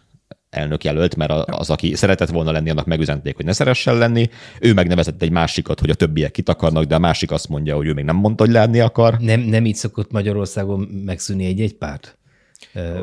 elnök 0.50 0.84
jelölt, 0.84 1.16
mert 1.16 1.32
az, 1.32 1.70
aki 1.70 1.96
szeretett 1.96 2.30
volna 2.30 2.52
lenni, 2.52 2.70
annak 2.70 2.86
megüzenték, 2.86 3.36
hogy 3.36 3.46
ne 3.46 3.52
szeressen 3.52 3.98
lenni. 3.98 4.30
Ő 4.60 4.74
megnevezett 4.74 5.22
egy 5.22 5.32
másikat, 5.32 5.80
hogy 5.80 5.90
a 5.90 5.94
többiek 5.94 6.32
kit 6.32 6.50
akarnak, 6.50 6.84
de 6.84 6.96
a 6.96 7.00
másik 7.00 7.32
azt 7.32 7.50
mondja, 7.50 7.76
hogy 7.76 7.88
ő 7.88 7.94
még 7.94 8.06
nem 8.06 8.16
mondta, 8.16 8.44
hogy 8.44 8.54
lenni 8.54 8.80
akar. 8.80 9.18
Nem, 9.20 9.40
nem 9.40 9.66
így 9.66 9.76
szokott 9.76 10.12
Magyarországon 10.12 10.80
megszűni 10.80 11.46
egy-egy 11.46 11.74
párt? 11.74 12.19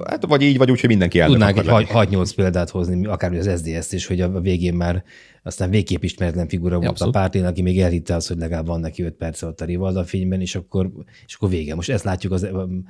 Hát 0.04 0.26
vagy 0.26 0.42
így, 0.42 0.58
vagy 0.58 0.70
úgy, 0.70 0.80
hogy 0.80 0.88
mindenki 0.88 1.20
elnök 1.20 1.54
Tudnánk 1.54 1.80
egy 1.80 1.88
6-8 1.92 2.32
példát 2.36 2.70
hozni, 2.70 3.06
akár 3.06 3.32
az 3.32 3.50
SZDSZ-t 3.56 3.92
is, 3.92 4.06
hogy 4.06 4.20
a 4.20 4.40
végén 4.40 4.74
már 4.74 5.04
aztán 5.42 5.70
végképp 5.70 6.02
ismeretlen 6.02 6.48
figura 6.48 6.76
volt 6.76 6.88
Abszolút. 6.88 7.14
a 7.14 7.18
pártén, 7.18 7.44
aki 7.44 7.62
még 7.62 7.80
elhitte 7.80 8.14
azt, 8.14 8.28
hogy 8.28 8.38
legalább 8.38 8.66
van 8.66 8.80
neki 8.80 9.02
5 9.02 9.14
perc 9.14 9.42
ott 9.42 9.60
a 9.60 9.64
Rivalda 9.64 10.04
fényben, 10.04 10.40
és 10.40 10.54
akkor, 10.54 10.90
és 11.26 11.34
akkor 11.34 11.48
vége. 11.48 11.74
Most 11.74 11.90
ezt 11.90 12.04
látjuk 12.04 12.32
az, 12.32 12.48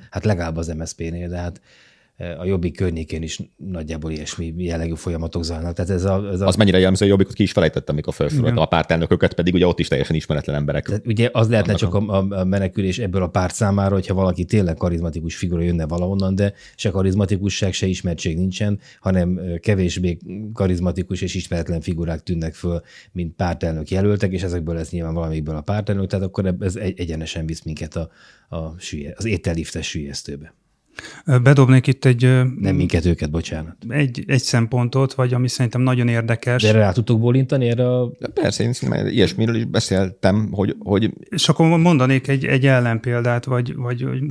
hát 0.09 0.25
legalább 0.25 0.57
az 0.57 0.67
MSZP-nél, 0.67 1.29
de 1.29 1.37
hát 1.37 1.61
a 2.37 2.45
jobbik 2.45 2.75
környékén 2.75 3.21
is 3.21 3.39
nagyjából 3.55 4.11
ilyesmi 4.11 4.53
jellegű 4.57 4.93
folyamatok 4.93 5.43
zajlanak. 5.43 5.75
Tehát 5.75 5.91
ez 5.91 6.03
a, 6.03 6.29
ez 6.31 6.41
a... 6.41 6.47
Az 6.47 6.55
mennyire 6.55 6.77
jellemző, 6.77 6.99
hogy 6.99 7.09
jobbikot 7.09 7.33
ki 7.33 7.43
is 7.43 7.51
felejtettem, 7.51 7.93
amikor 7.93 8.13
felsoroltam 8.13 8.57
a 8.57 8.65
pártelnököket, 8.65 9.33
pedig 9.33 9.53
ugye 9.53 9.67
ott 9.67 9.79
is 9.79 9.87
teljesen 9.87 10.15
ismeretlen 10.15 10.55
emberek. 10.55 10.85
Tehát 10.85 11.07
ugye 11.07 11.29
az 11.33 11.49
lehetne 11.49 11.73
csak 11.73 11.93
a, 11.93 12.27
a 12.29 12.43
menekülés 12.43 12.99
ebből 12.99 13.23
a 13.23 13.27
párt 13.27 13.53
számára, 13.53 13.93
hogyha 13.93 14.13
valaki 14.13 14.45
tényleg 14.45 14.75
karizmatikus 14.75 15.35
figura 15.35 15.61
jönne 15.61 15.87
valahonnan, 15.87 16.35
de 16.35 16.53
se 16.75 16.89
karizmatikusság, 16.89 17.73
se 17.73 17.85
ismertség 17.85 18.37
nincsen, 18.37 18.79
hanem 18.99 19.39
kevésbé 19.59 20.17
karizmatikus 20.53 21.21
és 21.21 21.35
ismeretlen 21.35 21.81
figurák 21.81 22.23
tűnnek 22.23 22.53
föl, 22.53 22.81
mint 23.11 23.35
pártelnök 23.35 23.89
jelöltek, 23.89 24.31
és 24.31 24.43
ezekből 24.43 24.75
lesz 24.75 24.91
nyilván 24.91 25.13
valamikből 25.13 25.55
a 25.55 25.61
pártelnök, 25.61 26.07
tehát 26.07 26.25
akkor 26.25 26.55
ez 26.59 26.75
egyenesen 26.75 27.45
visz 27.45 27.63
minket 27.63 27.95
a, 27.95 28.09
a 28.55 28.79
sülye, 28.79 29.13
az 29.17 29.25
ételliftes 29.25 29.87
sülyeztőbe. 29.87 30.53
Bedobnék 31.43 31.87
itt 31.87 32.05
egy... 32.05 32.21
Nem 32.59 32.75
minket, 32.75 33.05
őket, 33.05 33.31
bocsánat. 33.31 33.75
Egy, 33.87 34.23
egy 34.27 34.41
szempontot, 34.41 35.13
vagy 35.13 35.33
ami 35.33 35.47
szerintem 35.47 35.81
nagyon 35.81 36.07
érdekes. 36.07 36.61
De 36.61 36.67
erre 36.67 36.79
rá 36.79 36.91
tudtok 36.91 37.19
bólintani? 37.19 37.67
Erre 37.67 37.95
a... 37.95 38.11
De 38.19 38.27
persze, 38.27 38.63
én 38.63 38.73
szerintem 38.73 39.07
ilyesmiről 39.07 39.55
is 39.55 39.65
beszéltem, 39.65 40.47
hogy... 40.51 40.75
hogy... 40.79 41.13
És 41.29 41.49
akkor 41.49 41.77
mondanék 41.77 42.27
egy, 42.27 42.45
egy 42.45 42.65
ellenpéldát, 42.65 43.45
vagy, 43.45 43.75
vagy 43.75 44.01
hogy 44.01 44.21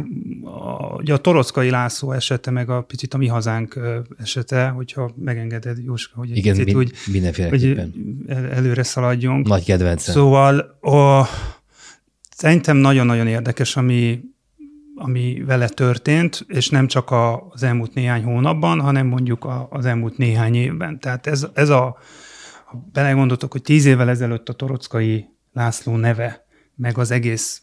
a, 1.11 1.13
a 1.13 1.17
Torockai 1.17 1.71
László 1.71 2.13
esete, 2.13 2.51
meg 2.51 2.71
a 2.71 2.81
picit 2.81 3.15
a 3.15 3.17
mi 3.17 3.27
hazánk 3.27 3.81
esete, 4.19 4.69
hogyha 4.69 5.11
megengeded, 5.17 5.79
Jóska, 5.85 6.19
hogy 6.19 6.31
egy 6.31 6.37
Igen, 6.37 6.53
picit 6.53 6.67
min, 6.67 6.77
úgy 6.77 7.49
hogy 7.49 7.81
el, 8.27 8.51
előre 8.51 8.83
szaladjunk. 8.83 9.47
Nagy 9.47 9.65
kedvencem. 9.65 10.15
Szóval 10.15 10.59
a, 10.81 11.29
szerintem 12.31 12.77
nagyon-nagyon 12.77 13.27
érdekes, 13.27 13.77
ami 13.77 14.21
ami 14.99 15.43
vele 15.47 15.69
történt, 15.69 16.45
és 16.49 16.69
nem 16.69 16.87
csak 16.87 17.11
az 17.51 17.63
elmúlt 17.63 17.95
néhány 17.95 18.23
hónapban, 18.23 18.81
hanem 18.81 19.07
mondjuk 19.07 19.49
az 19.71 19.87
elmúlt 19.87 20.17
néhány 20.17 20.55
évben. 20.55 21.01
Tehát 21.01 21.27
ez, 21.27 21.47
ez 21.55 21.69
a, 21.69 21.97
ha 22.65 22.89
belegondoltok, 22.93 23.53
hogy 23.53 23.63
tíz 23.63 23.85
évvel 23.85 24.09
ezelőtt 24.09 24.49
a 24.49 24.53
Torockai 24.53 25.29
László 25.53 25.97
neve, 25.97 26.47
meg 26.75 26.99
az 26.99 27.11
egész 27.11 27.63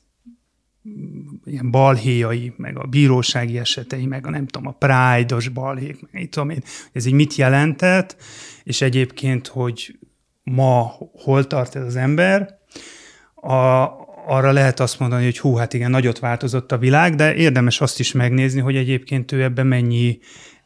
mm, 0.89 1.25
ilyen 1.43 1.71
balhéjai, 1.71 2.53
meg 2.57 2.77
a 2.77 2.87
bírósági 2.87 3.57
esetei, 3.57 4.05
meg 4.05 4.27
a 4.27 4.29
nem 4.29 4.47
tudom, 4.47 4.67
a 4.67 4.75
Pride-os 4.79 5.47
balhék, 5.47 6.11
meg 6.11 6.21
így 6.21 6.29
tudom 6.29 6.49
én, 6.49 6.63
ez 6.91 7.05
így 7.05 7.13
mit 7.13 7.35
jelentett, 7.35 8.15
és 8.63 8.81
egyébként, 8.81 9.47
hogy 9.47 9.99
ma 10.43 10.95
hol 11.13 11.47
tart 11.47 11.75
ez 11.75 11.85
az 11.85 11.95
ember, 11.95 12.59
a, 13.35 14.02
arra 14.25 14.51
lehet 14.51 14.79
azt 14.79 14.99
mondani, 14.99 15.23
hogy 15.23 15.39
hú, 15.39 15.55
hát 15.55 15.73
igen, 15.73 15.91
nagyot 15.91 16.19
változott 16.19 16.71
a 16.71 16.77
világ, 16.77 17.15
de 17.15 17.35
érdemes 17.35 17.81
azt 17.81 17.99
is 17.99 18.11
megnézni, 18.11 18.59
hogy 18.59 18.75
egyébként 18.75 19.31
ő 19.31 19.43
ebben 19.43 19.67
mennyi 19.67 20.19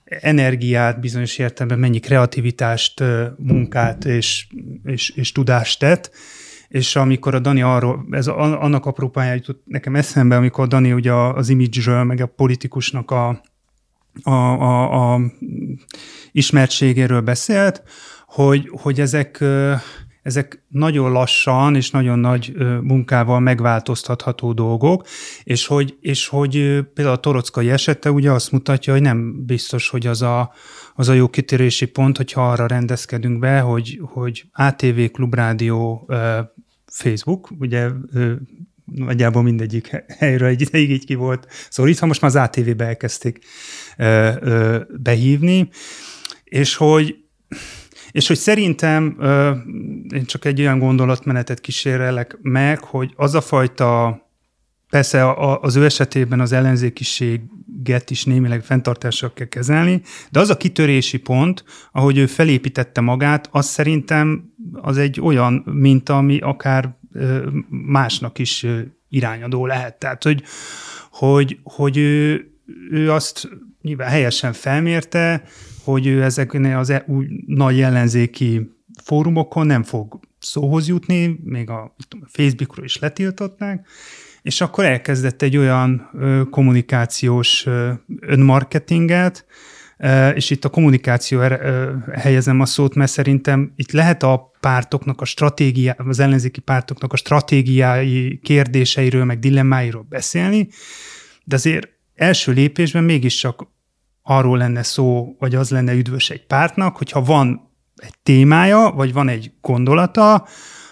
energiát, 0.05 0.99
bizonyos 0.99 1.37
értelemben 1.37 1.79
mennyi 1.79 1.99
kreativitást, 1.99 3.03
munkát 3.37 4.05
és, 4.05 4.47
és, 4.83 5.09
és 5.09 5.31
tudást 5.31 5.79
tett, 5.79 6.11
és 6.67 6.95
amikor 6.95 7.35
a 7.35 7.39
Dani 7.39 7.61
arról, 7.61 8.07
ez 8.11 8.27
annak 8.27 8.85
aprópája 8.85 9.33
jutott 9.33 9.61
nekem 9.65 9.95
eszembe, 9.95 10.35
amikor 10.35 10.63
a 10.63 10.67
Dani 10.67 10.93
ugye 10.93 11.13
az 11.13 11.49
imidzsről, 11.49 12.03
meg 12.03 12.21
a 12.21 12.25
politikusnak 12.25 13.11
a, 13.11 13.41
a, 14.23 14.31
a, 14.31 15.13
a 15.13 15.21
ismertségéről 16.31 17.21
beszélt, 17.21 17.83
hogy, 18.27 18.69
hogy 18.71 18.99
ezek 18.99 19.43
ezek 20.27 20.63
nagyon 20.67 21.11
lassan 21.11 21.75
és 21.75 21.91
nagyon 21.91 22.19
nagy 22.19 22.53
munkával 22.81 23.39
megváltoztatható 23.39 24.53
dolgok, 24.53 25.07
és 25.43 25.65
hogy, 25.65 25.97
és 26.01 26.27
hogy 26.27 26.51
például 26.93 27.15
a 27.15 27.19
torockai 27.19 27.69
esete 27.69 28.11
ugye 28.11 28.31
azt 28.31 28.51
mutatja, 28.51 28.93
hogy 28.93 29.01
nem 29.01 29.45
biztos, 29.45 29.89
hogy 29.89 30.07
az 30.07 30.21
a, 30.21 30.53
az 30.95 31.09
a 31.09 31.13
jó 31.13 31.27
kitérési 31.27 31.85
pont, 31.85 32.17
hogyha 32.17 32.51
arra 32.51 32.67
rendezkedünk 32.67 33.39
be, 33.39 33.59
hogy, 33.59 33.99
hogy 34.03 34.45
ATV, 34.53 34.99
Klubrádió, 35.11 36.09
Facebook, 36.85 37.51
ugye 37.59 37.89
nagyjából 38.85 39.43
mindegyik 39.43 40.03
helyről 40.07 40.47
egy 40.47 40.61
ideig 40.61 40.89
így 40.89 41.05
ki 41.05 41.15
volt 41.15 41.47
szólítva, 41.69 42.05
most 42.05 42.21
már 42.21 42.35
az 42.35 42.41
ATV-be 42.43 42.85
elkezdték 42.85 43.39
behívni, 44.97 45.69
és 46.43 46.75
hogy 46.75 47.26
és 48.11 48.27
hogy 48.27 48.37
szerintem 48.37 49.17
én 50.13 50.25
csak 50.25 50.45
egy 50.45 50.59
olyan 50.59 50.79
gondolatmenetet 50.79 51.61
kísérelek 51.61 52.37
meg, 52.41 52.79
hogy 52.79 53.13
az 53.15 53.35
a 53.35 53.41
fajta, 53.41 54.21
persze 54.89 55.33
az 55.61 55.75
ő 55.75 55.85
esetében 55.85 56.39
az 56.39 56.51
ellenzékiséget 56.51 58.09
is 58.09 58.25
némileg 58.25 58.63
fenntartással 58.63 59.33
kell 59.33 59.47
kezelni, 59.47 60.01
de 60.31 60.39
az 60.39 60.49
a 60.49 60.57
kitörési 60.57 61.17
pont, 61.17 61.63
ahogy 61.91 62.17
ő 62.17 62.25
felépítette 62.25 63.01
magát, 63.01 63.49
az 63.51 63.65
szerintem 63.65 64.53
az 64.73 64.97
egy 64.97 65.21
olyan 65.21 65.63
minta, 65.65 66.17
ami 66.17 66.39
akár 66.39 66.97
másnak 67.69 68.39
is 68.39 68.65
irányadó 69.09 69.65
lehet. 69.65 69.99
Tehát, 69.99 70.23
hogy, 70.23 70.43
hogy, 71.11 71.59
hogy 71.63 71.97
ő, 71.97 72.47
ő 72.91 73.11
azt 73.11 73.49
nyilván 73.81 74.09
helyesen 74.09 74.53
felmérte, 74.53 75.43
hogy 75.91 76.07
ő 76.07 76.23
ezeknél 76.23 76.77
az 76.77 76.89
e- 76.89 77.03
új 77.07 77.27
nagy 77.45 77.81
ellenzéki 77.81 78.69
fórumokon 79.03 79.65
nem 79.65 79.83
fog 79.83 80.19
szóhoz 80.39 80.87
jutni, 80.87 81.39
még 81.43 81.69
a, 81.69 81.95
Facebookról 82.25 82.85
is 82.85 82.99
letiltották, 82.99 83.87
és 84.41 84.61
akkor 84.61 84.85
elkezdett 84.85 85.41
egy 85.41 85.57
olyan 85.57 86.09
ö, 86.13 86.41
kommunikációs 86.49 87.65
ö, 87.65 87.91
önmarketinget, 88.19 89.45
ö, 89.97 90.29
és 90.29 90.49
itt 90.49 90.65
a 90.65 90.69
kommunikáció 90.69 91.39
ö, 91.39 91.93
helyezem 92.13 92.59
a 92.59 92.65
szót, 92.65 92.95
mert 92.95 93.11
szerintem 93.11 93.73
itt 93.75 93.91
lehet 93.91 94.23
a 94.23 94.51
pártoknak 94.59 95.21
a 95.21 95.25
stratégia, 95.25 95.95
az 95.97 96.19
ellenzéki 96.19 96.59
pártoknak 96.59 97.13
a 97.13 97.17
stratégiái 97.17 98.39
kérdéseiről, 98.43 99.23
meg 99.23 99.39
dilemmáiról 99.39 100.05
beszélni, 100.09 100.67
de 101.43 101.55
azért 101.55 101.87
első 102.15 102.51
lépésben 102.51 103.03
mégiscsak 103.03 103.75
arról 104.29 104.57
lenne 104.57 104.83
szó, 104.83 105.35
vagy 105.39 105.55
az 105.55 105.69
lenne 105.69 105.93
üdvös 105.93 106.29
egy 106.29 106.45
pártnak, 106.45 106.97
hogyha 106.97 107.21
van 107.21 107.71
egy 107.95 108.13
témája, 108.23 108.91
vagy 108.95 109.13
van 109.13 109.29
egy 109.29 109.51
gondolata, 109.61 110.47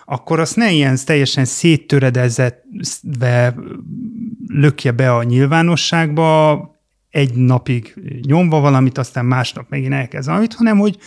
akkor 0.06 0.40
azt 0.40 0.56
ne 0.56 0.72
ilyen 0.72 0.98
teljesen 1.06 1.46
széttöredezetve 1.46 3.56
lökje 4.48 4.92
be 4.92 5.14
a 5.14 5.24
nyilvánosságba, 5.24 6.60
egy 7.10 7.34
napig 7.34 7.94
nyomva 8.22 8.60
valamit, 8.60 8.98
aztán 8.98 9.26
másnap 9.26 9.70
megint 9.70 9.94
elkezd 9.94 10.28
valamit, 10.28 10.54
hanem 10.54 10.78
hogy, 10.78 10.98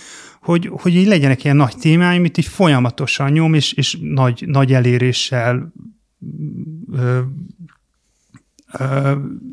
hogy, 0.43 0.71
hogy 0.73 0.95
így 0.95 1.07
legyenek 1.07 1.45
ilyen 1.45 1.57
nagy 1.57 1.77
témái, 1.77 2.17
amit 2.17 2.39
így 2.39 2.47
folyamatosan 2.47 3.31
nyom, 3.31 3.55
és, 3.55 3.73
és 3.73 3.99
nagy, 4.01 4.45
nagy 4.47 4.73
eléréssel 4.73 5.73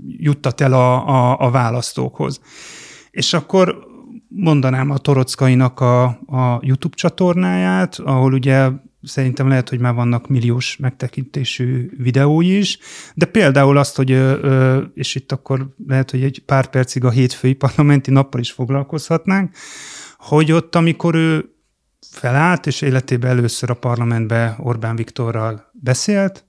juttat 0.08 0.62
el 0.62 0.73
a, 0.73 1.08
a, 1.08 1.39
a 1.39 1.49
választókhoz. 1.51 2.39
És 3.12 3.34
akkor 3.34 3.88
mondanám 4.28 4.89
a 4.89 4.97
Torockainak 4.97 5.80
a, 5.80 6.04
a 6.25 6.60
YouTube 6.62 6.95
csatornáját, 6.95 7.99
ahol 7.99 8.34
ugye 8.34 8.69
szerintem 9.04 9.47
lehet, 9.47 9.69
hogy 9.69 9.80
már 9.80 9.93
vannak 9.93 10.28
milliós 10.28 10.78
megtekintésű 10.78 11.89
videói 11.97 12.58
is, 12.58 12.80
de 13.13 13.25
például 13.25 13.78
azt, 13.78 13.95
hogy, 13.95 14.10
és 14.93 15.15
itt 15.15 15.32
akkor 15.32 15.75
lehet, 15.88 16.12
hogy 16.12 16.23
egy 16.23 16.43
pár 16.45 16.67
percig 16.67 17.04
a 17.04 17.10
hétfői 17.10 17.54
parlamenti 17.54 18.12
nappal 18.12 18.41
is 18.41 18.51
foglalkozhatnánk, 18.51 19.56
hogy 20.17 20.51
ott, 20.51 20.75
amikor 20.75 21.15
ő 21.15 21.49
felállt, 22.12 22.67
és 22.67 22.82
életében 22.82 23.32
először 23.32 23.69
a 23.69 23.73
parlamentbe 23.73 24.56
Orbán 24.60 24.95
Viktorral 24.95 25.69
beszélt, 25.71 26.45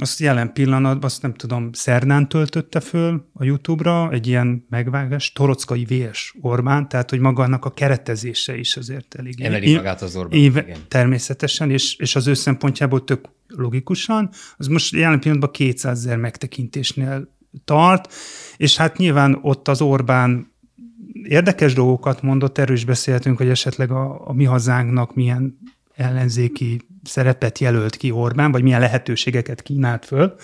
azt 0.00 0.18
jelen 0.18 0.52
pillanatban, 0.52 1.04
azt 1.04 1.22
nem 1.22 1.34
tudom, 1.34 1.72
szerdán 1.72 2.28
töltötte 2.28 2.80
föl 2.80 3.28
a 3.32 3.44
YouTube-ra 3.44 4.10
egy 4.10 4.26
ilyen 4.26 4.66
megvágás, 4.68 5.32
torockai 5.32 5.84
VS 5.84 6.34
Orbán, 6.40 6.88
tehát 6.88 7.10
hogy 7.10 7.18
magának 7.18 7.64
a 7.64 7.70
keretezése 7.70 8.56
is 8.56 8.76
azért 8.76 9.14
elég. 9.14 9.40
Emeli 9.40 9.74
magát 9.74 10.02
az 10.02 10.16
Orbán. 10.16 10.38
Éve, 10.38 10.62
igen. 10.62 10.78
Természetesen, 10.88 11.70
és, 11.70 11.96
és 11.96 12.16
az 12.16 12.26
ő 12.26 12.34
szempontjából 12.34 13.04
tök 13.04 13.28
logikusan. 13.46 14.30
Az 14.56 14.66
most 14.66 14.94
jelen 14.94 15.20
pillanatban 15.20 15.50
200 15.50 15.98
ezer 15.98 16.16
megtekintésnél 16.16 17.28
tart, 17.64 18.12
és 18.56 18.76
hát 18.76 18.96
nyilván 18.96 19.38
ott 19.42 19.68
az 19.68 19.80
Orbán 19.80 20.52
érdekes 21.22 21.74
dolgokat 21.74 22.22
mondott, 22.22 22.58
erről 22.58 22.76
is 22.76 22.84
beszéltünk, 22.84 23.36
hogy 23.36 23.48
esetleg 23.48 23.90
a, 23.90 24.28
a 24.28 24.32
mi 24.32 24.44
hazánknak 24.44 25.14
milyen 25.14 25.58
ellenzéki 25.94 26.80
szerepet 27.04 27.58
jelölt 27.58 27.96
ki 27.96 28.10
Orbán, 28.10 28.52
vagy 28.52 28.62
milyen 28.62 28.80
lehetőségeket 28.80 29.62
kínált 29.62 30.04
föl, 30.04 30.34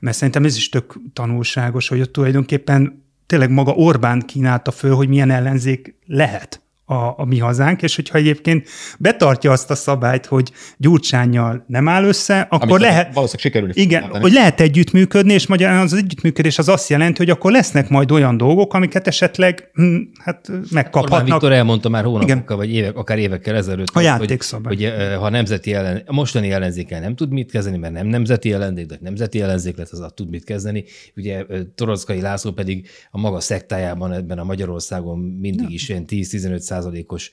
mert 0.00 0.16
szerintem 0.16 0.44
ez 0.44 0.56
is 0.56 0.68
tök 0.68 0.94
tanulságos, 1.12 1.88
hogy 1.88 2.00
ott 2.00 2.12
tulajdonképpen 2.12 3.04
tényleg 3.26 3.50
maga 3.50 3.72
Orbán 3.72 4.20
kínálta 4.20 4.70
föl, 4.70 4.94
hogy 4.94 5.08
milyen 5.08 5.30
ellenzék 5.30 5.94
lehet 6.06 6.62
a, 6.84 7.20
a 7.20 7.24
mi 7.24 7.38
hazánk, 7.38 7.82
és 7.82 7.96
hogyha 7.96 8.18
egyébként 8.18 8.68
betartja 8.98 9.50
azt 9.50 9.70
a 9.70 9.74
szabályt, 9.74 10.26
hogy 10.26 10.52
Gyurcsányjal 10.76 11.64
nem 11.66 11.88
áll 11.88 12.04
össze, 12.04 12.40
akkor 12.40 12.70
Amit 12.70 12.80
lehet... 12.80 13.14
Valószínűleg 13.14 13.40
sikerülni. 13.40 13.72
Igen, 13.76 14.20
hogy 14.20 14.32
lehet 14.32 14.60
együttműködni, 14.60 15.32
és 15.32 15.46
magyar 15.46 15.70
az 15.70 15.92
együttműködés 15.92 16.58
az 16.58 16.68
azt 16.68 16.88
jelenti, 16.88 17.18
hogy 17.18 17.30
akkor 17.30 17.52
lesznek 17.52 17.88
majd 17.88 18.10
olyan 18.10 18.36
dolgok, 18.36 18.74
amiket 18.74 19.06
esetleg 19.06 19.70
hm, 19.72 19.96
hát 20.24 20.50
megkaphatnak. 20.70 21.20
Orbán 21.20 21.24
Viktor 21.24 21.52
elmondta 21.52 21.88
már 21.88 22.04
hónapokkal, 22.04 22.36
Igen. 22.36 22.56
vagy 22.56 22.72
évek, 22.72 22.96
akár 22.96 23.18
évekkel 23.18 23.54
ezelőtt. 23.54 23.88
A 23.92 24.00
játékszabály. 24.00 24.74
Hogy, 24.74 24.84
hogy 24.84 25.16
ha 25.18 25.28
nemzeti 25.28 25.74
ellen, 25.74 26.02
a 26.06 26.12
mostani 26.12 26.50
ellenzékkel 26.50 27.00
nem 27.00 27.14
tud 27.14 27.32
mit 27.32 27.50
kezdeni, 27.50 27.76
mert 27.78 27.92
nem 27.92 28.06
nemzeti 28.06 28.52
ellenzék, 28.52 28.86
de 28.86 28.98
nemzeti 29.00 29.40
ellenzék 29.40 29.76
lett, 29.76 29.90
az 29.90 30.12
tud 30.14 30.30
mit 30.30 30.44
kezdeni. 30.44 30.84
Ugye 31.16 31.44
Torockai 31.74 32.20
László 32.20 32.50
pedig 32.52 32.88
a 33.10 33.18
maga 33.18 33.40
szektájában 33.40 34.12
ebben 34.12 34.38
a 34.38 34.44
Magyarországon 34.44 35.18
mindig 35.18 35.70
is 35.70 35.88
ilyen 35.88 36.04
10-15 36.08 36.58
százalékos 36.82 37.30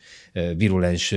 virulens 0.57 1.15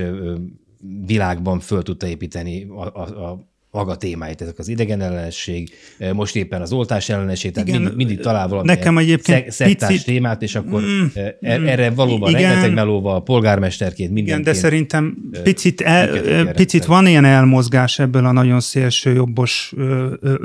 világban 1.05 1.59
föl 1.59 1.83
tudta 1.83 2.07
építeni 2.07 2.67
a, 2.69 2.81
a, 2.81 3.29
a 3.29 3.51
maga 3.73 3.95
témáit, 3.95 4.41
ezek 4.41 4.59
az 4.59 4.67
idegenellenesség, 4.67 5.69
most 6.13 6.35
éppen 6.35 6.61
az 6.61 6.71
oltás 6.71 7.09
ellenesség, 7.09 7.51
tehát 7.51 7.67
igen, 7.67 7.81
mindig, 7.81 7.97
mindig 7.97 8.19
talál 8.19 8.47
valami 8.47 8.67
nekem 8.67 8.97
egyébként 8.97 9.51
szektás 9.51 9.89
picit, 9.89 10.05
témát, 10.05 10.41
és 10.41 10.55
akkor 10.55 10.81
mm, 10.81 11.05
e- 11.13 11.37
erre 11.41 11.89
valóban 11.89 12.29
igen, 12.29 12.41
rengeteg 12.41 12.73
melóval, 12.73 13.23
polgármesterként 13.23 14.11
mindenki. 14.11 14.41
Igen, 14.41 14.53
de 14.53 14.59
szerintem 14.59 15.17
picit, 15.43 15.81
el, 15.81 16.51
picit 16.51 16.85
van 16.85 17.07
ilyen 17.07 17.25
elmozgás 17.25 17.99
ebből 17.99 18.25
a 18.25 18.31
nagyon 18.31 18.59
szélső 18.59 19.13
jobbos 19.13 19.73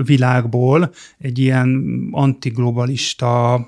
világból, 0.04 0.90
egy 1.18 1.38
ilyen 1.38 1.84
antiglobalista 2.10 3.60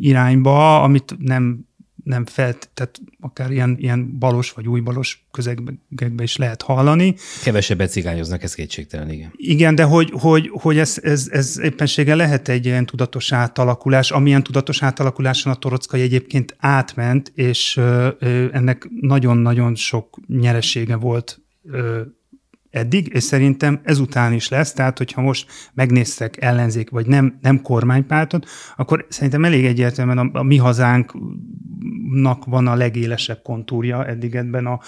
irányba, 0.00 0.82
amit 0.82 1.16
nem 1.18 1.70
nem 2.02 2.26
felt, 2.26 2.70
tehát 2.74 3.00
akár 3.20 3.50
ilyen, 3.50 3.76
ilyen 3.78 4.18
balos 4.18 4.52
vagy 4.52 4.68
új 4.68 4.80
balos 4.80 5.26
közegekben 5.30 6.22
is 6.22 6.36
lehet 6.36 6.62
hallani. 6.62 7.14
Kevesebbet 7.42 7.90
cigányoznak, 7.90 8.42
ez 8.42 8.54
kétségtelen, 8.54 9.10
igen. 9.10 9.32
Igen, 9.36 9.74
de 9.74 9.82
hogy, 9.82 10.12
hogy, 10.20 10.50
hogy 10.52 10.78
ez, 10.78 10.98
ez, 11.02 11.28
ez 11.30 11.58
éppenséggel 11.58 12.16
lehet 12.16 12.48
egy 12.48 12.64
ilyen 12.66 12.86
tudatos 12.86 13.32
átalakulás, 13.32 14.10
amilyen 14.10 14.42
tudatos 14.42 14.82
átalakuláson 14.82 15.52
a 15.52 15.56
Torockai 15.56 16.00
egyébként 16.00 16.56
átment, 16.58 17.32
és 17.34 17.76
ö, 17.76 18.08
ö, 18.18 18.46
ennek 18.52 18.88
nagyon-nagyon 19.00 19.74
sok 19.74 20.18
nyeresége 20.26 20.96
volt 20.96 21.40
ö, 21.64 22.00
eddig, 22.72 23.10
és 23.14 23.22
szerintem 23.22 23.80
ezután 23.82 24.32
is 24.32 24.48
lesz, 24.48 24.72
tehát 24.72 24.98
hogyha 24.98 25.20
most 25.20 25.46
megnéztek 25.74 26.42
ellenzék, 26.42 26.90
vagy 26.90 27.06
nem, 27.06 27.38
nem 27.40 27.62
kormánypártot, 27.62 28.46
akkor 28.76 29.06
szerintem 29.08 29.44
elég 29.44 29.64
egyértelműen 29.64 30.18
a, 30.18 30.38
a 30.38 30.42
mi 30.42 30.56
hazánknak 30.56 32.44
van 32.44 32.66
a 32.66 32.74
legélesebb 32.74 33.42
kontúrja 33.42 34.06
eddig 34.06 34.34
ebben 34.34 34.66
a 34.66 34.80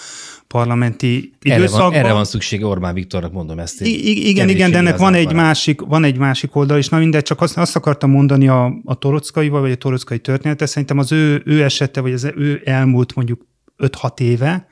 parlamenti 0.47 1.33
időszakban. 1.41 1.81
Erre 1.81 1.89
van, 1.89 2.05
erre 2.05 2.13
van 2.13 2.25
szüksége 2.25 2.65
Orbán 2.65 2.93
Viktornak, 2.93 3.31
mondom 3.31 3.59
ezt. 3.59 3.81
I- 3.81 4.29
igen, 4.29 4.49
igen, 4.49 4.71
de 4.71 4.77
ennek 4.77 4.97
van 4.97 5.13
egy, 5.13 5.33
másik, 5.33 5.81
van 5.81 6.03
egy 6.03 6.17
másik 6.17 6.55
oldal 6.55 6.77
is, 6.77 6.89
na 6.89 6.97
mindegy, 6.97 7.23
csak 7.23 7.41
azt, 7.41 7.57
azt 7.57 7.75
akartam 7.75 8.09
mondani 8.09 8.47
a, 8.47 8.73
a 8.83 8.95
torockaival, 8.95 9.61
vagy 9.61 9.71
a 9.71 9.75
torockai 9.75 10.19
története, 10.19 10.65
szerintem 10.65 10.97
az 10.97 11.11
ő, 11.11 11.41
ő 11.45 11.63
esete, 11.63 12.01
vagy 12.01 12.13
az 12.13 12.31
ő 12.35 12.61
elmúlt 12.65 13.15
mondjuk 13.15 13.47
5-6 13.77 14.19
éve, 14.19 14.67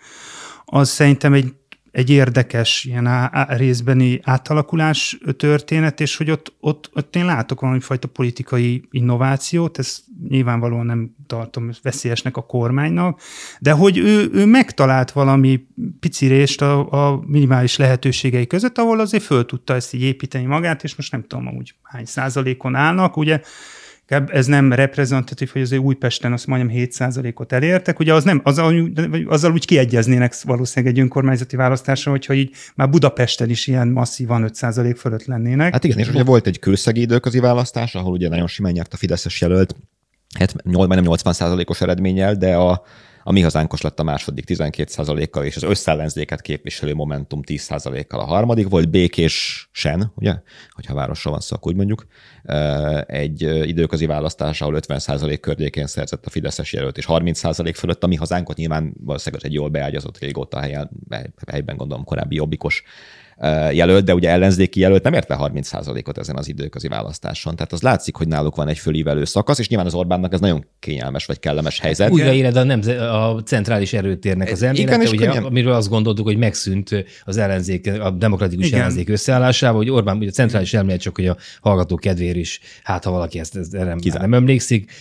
az 0.65 0.89
szerintem 0.89 1.33
egy 1.33 1.53
egy 1.93 2.09
érdekes 2.09 2.83
ilyen 2.83 3.07
á, 3.07 3.45
részbeni 3.49 4.19
átalakulás 4.23 5.17
történet, 5.37 5.99
és 5.99 6.17
hogy 6.17 6.31
ott, 6.31 6.53
ott, 6.59 6.89
ott 6.93 7.15
én 7.15 7.25
látok 7.25 7.61
valami 7.61 7.79
fajta 7.79 8.07
politikai 8.07 8.83
innovációt, 8.91 9.77
ezt 9.77 10.03
nyilvánvalóan 10.29 10.85
nem 10.85 11.15
tartom 11.27 11.69
veszélyesnek 11.81 12.37
a 12.37 12.45
kormánynak, 12.45 13.21
de 13.59 13.71
hogy 13.71 13.97
ő, 13.97 14.29
ő 14.33 14.45
megtalált 14.45 15.11
valami 15.11 15.67
pici 15.99 16.27
részt 16.27 16.61
a, 16.61 16.91
a 16.91 17.23
minimális 17.25 17.77
lehetőségei 17.77 18.47
között, 18.47 18.77
ahol 18.77 18.99
azért 18.99 19.23
föl 19.23 19.45
tudta 19.45 19.75
ezt 19.75 19.93
így 19.93 20.01
építeni 20.01 20.45
magát, 20.45 20.83
és 20.83 20.95
most 20.95 21.11
nem 21.11 21.23
tudom, 21.27 21.47
úgy 21.57 21.75
hány 21.81 22.05
százalékon 22.05 22.75
állnak, 22.75 23.17
ugye 23.17 23.41
ez 24.07 24.45
nem 24.45 24.73
reprezentatív, 24.73 25.49
hogy 25.49 25.61
azért 25.61 25.81
Újpesten 25.81 26.33
azt 26.33 26.47
majdnem 26.47 26.75
7%-ot 26.75 27.51
elértek, 27.51 27.99
ugye 27.99 28.13
az 28.13 28.23
nem, 28.23 28.41
azzal, 28.43 28.89
azzal 29.25 29.51
úgy 29.51 29.65
kiegyeznének 29.65 30.33
valószínűleg 30.41 30.93
egy 30.95 30.99
önkormányzati 30.99 31.55
választásra, 31.55 32.11
hogyha 32.11 32.33
így 32.33 32.51
már 32.75 32.89
Budapesten 32.89 33.49
is 33.49 33.67
ilyen 33.67 33.87
masszívan 33.87 34.51
5% 34.53 34.95
fölött 34.97 35.25
lennének. 35.25 35.71
Hát 35.71 35.83
igen, 35.83 35.97
és 35.97 36.09
ugye 36.09 36.23
volt 36.23 36.47
egy 36.47 36.59
kőszegi 36.59 37.01
időközi 37.01 37.39
választás, 37.39 37.95
ahol 37.95 38.11
ugye 38.11 38.29
nagyon 38.29 38.47
simán 38.47 38.71
nyert 38.71 38.93
a 38.93 38.97
Fideszes 38.97 39.41
jelölt, 39.41 39.75
hát 40.39 40.63
majdnem 40.63 41.03
80%-os 41.07 41.81
eredménnyel, 41.81 42.35
de 42.35 42.55
a, 42.55 42.83
a 43.23 43.31
mi 43.31 43.41
hazánkos 43.41 43.81
lett 43.81 43.99
a 43.99 44.03
második 44.03 44.45
12%-kal, 44.47 45.45
és 45.45 45.55
az 45.55 45.63
összellenzéket 45.63 46.41
képviselő 46.41 46.93
Momentum 46.93 47.39
10%-kal 47.45 48.19
a 48.19 48.25
harmadik. 48.25 48.67
Volt, 48.67 48.89
békés 48.89 49.69
sen, 49.71 50.11
ugye, 50.15 50.35
hogyha 50.69 50.93
városról 50.93 51.33
van 51.33 51.41
szó, 51.41 51.55
akkor 51.55 51.71
úgy 51.71 51.77
mondjuk, 51.77 52.05
egy 53.05 53.41
időközi 53.67 54.05
választás, 54.05 54.61
ahol 54.61 54.79
50% 54.87 55.37
környékén 55.41 55.87
szerzett 55.87 56.25
a 56.25 56.29
Fideszes 56.29 56.73
jelölt, 56.73 56.97
és 56.97 57.05
30% 57.07 57.73
fölött 57.75 58.03
a 58.03 58.07
mi 58.07 58.15
hazánkot 58.15 58.57
nyilván 58.57 58.93
valószínűleg 58.99 59.45
egy 59.45 59.53
jól 59.53 59.69
beágyazott 59.69 60.17
régóta 60.17 60.59
helyen, 60.59 60.89
helyben 61.51 61.77
gondolom 61.77 62.03
korábbi 62.03 62.35
jobbikos 62.35 62.83
jelölt, 63.71 64.05
de 64.05 64.13
ugye 64.13 64.29
ellenzéki 64.29 64.79
jelölt 64.79 65.03
nem 65.03 65.13
érte 65.13 65.37
30%-ot 65.39 66.17
ezen 66.17 66.35
az 66.35 66.47
időközi 66.47 66.87
választáson. 66.87 67.55
Tehát 67.55 67.71
az 67.71 67.81
látszik, 67.81 68.15
hogy 68.15 68.27
náluk 68.27 68.55
van 68.55 68.67
egy 68.67 68.77
fölívelő 68.77 69.25
szakasz, 69.25 69.59
és 69.59 69.67
nyilván 69.67 69.87
az 69.87 69.93
Orbánnak 69.93 70.33
ez 70.33 70.39
nagyon 70.39 70.65
kényelmes 70.79 71.25
vagy 71.25 71.39
kellemes 71.39 71.79
helyzet. 71.79 72.11
Újraéled 72.11 72.55
a, 72.55 72.63
nemze- 72.63 72.99
a 72.99 73.41
centrális 73.45 73.93
erőtérnek 73.93 74.51
az 74.51 74.61
elmélete, 74.61 74.95
Igen, 74.95 75.07
ugye, 75.07 75.25
könnyen... 75.25 75.43
amiről 75.43 75.73
azt 75.73 75.89
gondoltuk, 75.89 76.25
hogy 76.25 76.37
megszűnt 76.37 77.05
az 77.23 77.37
ellenzék, 77.37 77.91
a 77.99 78.09
demokratikus 78.09 78.67
Igen. 78.67 78.79
ellenzék 78.79 79.09
összeállásával, 79.09 79.77
hogy 79.77 79.89
Orbán, 79.89 80.17
ugye 80.17 80.27
a 80.27 80.31
centrális 80.31 80.73
elmélet 80.73 81.01
csak, 81.01 81.15
hogy 81.15 81.27
a 81.27 81.37
hallgató 81.61 81.95
kedvér 81.95 82.37
is, 82.37 82.59
hát 82.83 83.03
ha 83.03 83.11
valaki 83.11 83.39
ezt, 83.39 83.55
ezt 83.55 83.71
nem, 83.71 83.97
nem 84.19 84.33
emlékszik, 84.33 84.91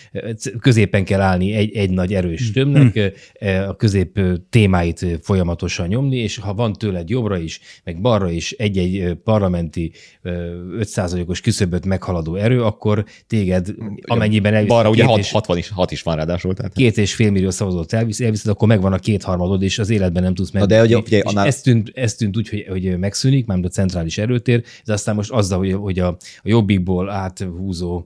középen 0.59 1.05
kell 1.05 1.21
állni 1.21 1.53
egy, 1.53 1.75
egy 1.75 1.89
nagy 1.89 2.13
erős 2.13 2.51
tömnek, 2.51 2.93
hm. 2.93 3.47
a 3.67 3.75
közép 3.75 4.19
témáit 4.49 5.05
folyamatosan 5.21 5.87
nyomni, 5.87 6.17
és 6.17 6.37
ha 6.37 6.53
van 6.53 6.73
tőled 6.73 7.09
jobbra 7.09 7.37
is, 7.37 7.59
meg 7.83 8.01
balra 8.01 8.22
is 8.29 8.51
egy-egy 8.51 9.13
parlamenti 9.23 9.91
5%-os 10.23 11.41
küszöböt 11.41 11.85
meghaladó 11.85 12.35
erő, 12.35 12.63
akkor 12.63 13.05
téged 13.27 13.75
amennyiben 14.01 14.53
elvisz... 14.53 14.69
Balra 14.69 14.89
ugye 14.89 15.05
6, 15.05 15.19
és, 15.19 15.31
60 15.31 15.57
is, 15.57 15.69
6 15.69 15.91
is 15.91 16.01
van 16.01 16.15
ráadásul. 16.15 16.53
Tehát. 16.53 16.73
Két 16.73 16.97
és 16.97 17.13
fél 17.13 17.31
millió 17.31 17.49
szavazót 17.49 17.93
elvisz, 17.93 18.19
elviszed, 18.19 18.51
akkor 18.51 18.67
megvan 18.67 18.93
a 18.93 18.97
kétharmadod, 18.97 19.61
és 19.61 19.79
az 19.79 19.89
életben 19.89 20.23
nem 20.23 20.33
tudsz 20.33 20.51
meg. 20.51 20.65
De 20.65 20.81
ugye, 20.81 20.97
ugye, 20.97 21.21
annál... 21.23 21.45
ez, 21.45 21.61
tűnt, 21.61 21.91
ez 21.93 22.15
tűnt 22.15 22.37
úgy, 22.37 22.49
hogy, 22.49 22.65
hogy 22.69 22.97
megszűnik, 22.97 23.45
mármint 23.45 23.67
a 23.67 23.71
centrális 23.71 24.17
erőtér, 24.17 24.63
de 24.85 24.93
aztán 24.93 25.15
most 25.15 25.31
azzal, 25.31 25.57
hogy, 25.57 25.73
hogy 25.73 25.99
a, 25.99 26.07
a 26.07 26.17
jobbikból 26.43 27.09
áthúzó 27.09 28.05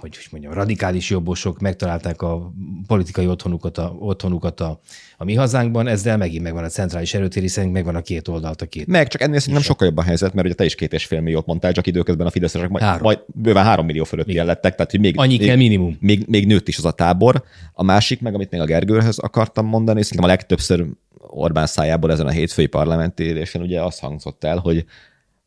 hogy, 0.00 0.16
hogy 0.16 0.26
mondjam, 0.30 0.52
radikális 0.52 1.10
jobbosok 1.10 1.60
megtalálták 1.60 2.22
a 2.22 2.52
politikai 2.86 3.26
otthonukat 3.26 3.78
a, 3.78 3.96
otthonukat 3.98 4.60
a, 4.60 4.80
a 5.16 5.24
mi 5.24 5.34
hazánkban, 5.34 5.86
ezzel 5.86 6.16
megint 6.16 6.42
megvan 6.42 6.64
a 6.64 6.68
centrális 6.68 7.14
erőtér, 7.14 7.42
hiszen 7.42 7.68
megvan 7.68 7.94
a 7.94 8.00
két 8.00 8.28
oldalt 8.28 8.62
a 8.62 8.66
két. 8.66 8.86
Meg, 8.86 9.08
csak 9.08 9.20
ennél 9.20 9.38
szerintem 9.38 9.62
sokkal 9.62 9.86
jobb 9.86 9.96
a 9.96 10.02
helyzet, 10.02 10.34
mert 10.34 10.46
ugye 10.46 10.54
te 10.54 10.64
is 10.64 10.74
két 10.74 10.92
és 10.92 11.04
fél 11.04 11.20
milliót 11.20 11.46
mondtál, 11.46 11.72
csak 11.72 11.86
időközben 11.86 12.26
a 12.26 12.30
fideszesek 12.30 12.68
majd, 12.68 12.84
három. 12.84 13.02
majd 13.02 13.20
bőven 13.26 13.64
három 13.64 13.86
millió 13.86 14.04
fölött 14.04 14.32
lettek, 14.32 14.74
tehát 14.74 14.90
hogy 14.90 15.00
még, 15.00 15.18
Annyi 15.18 15.36
még, 15.36 15.46
kell 15.46 15.56
minimum. 15.56 15.96
Még, 16.00 16.24
még, 16.26 16.46
nőtt 16.46 16.68
is 16.68 16.78
az 16.78 16.84
a 16.84 16.92
tábor. 16.92 17.44
A 17.72 17.82
másik, 17.82 18.20
meg 18.20 18.34
amit 18.34 18.50
még 18.50 18.60
a 18.60 18.64
Gergőhöz 18.64 19.18
akartam 19.18 19.66
mondani, 19.66 20.02
szerintem 20.02 20.28
a 20.28 20.32
legtöbbször 20.32 20.86
Orbán 21.18 21.66
szájából 21.66 22.12
ezen 22.12 22.26
a 22.26 22.30
hétfői 22.30 22.66
parlamenti 22.66 23.22
élésen 23.22 23.62
ugye 23.62 23.82
azt 23.82 24.00
hangzott 24.00 24.44
el, 24.44 24.58
hogy 24.58 24.84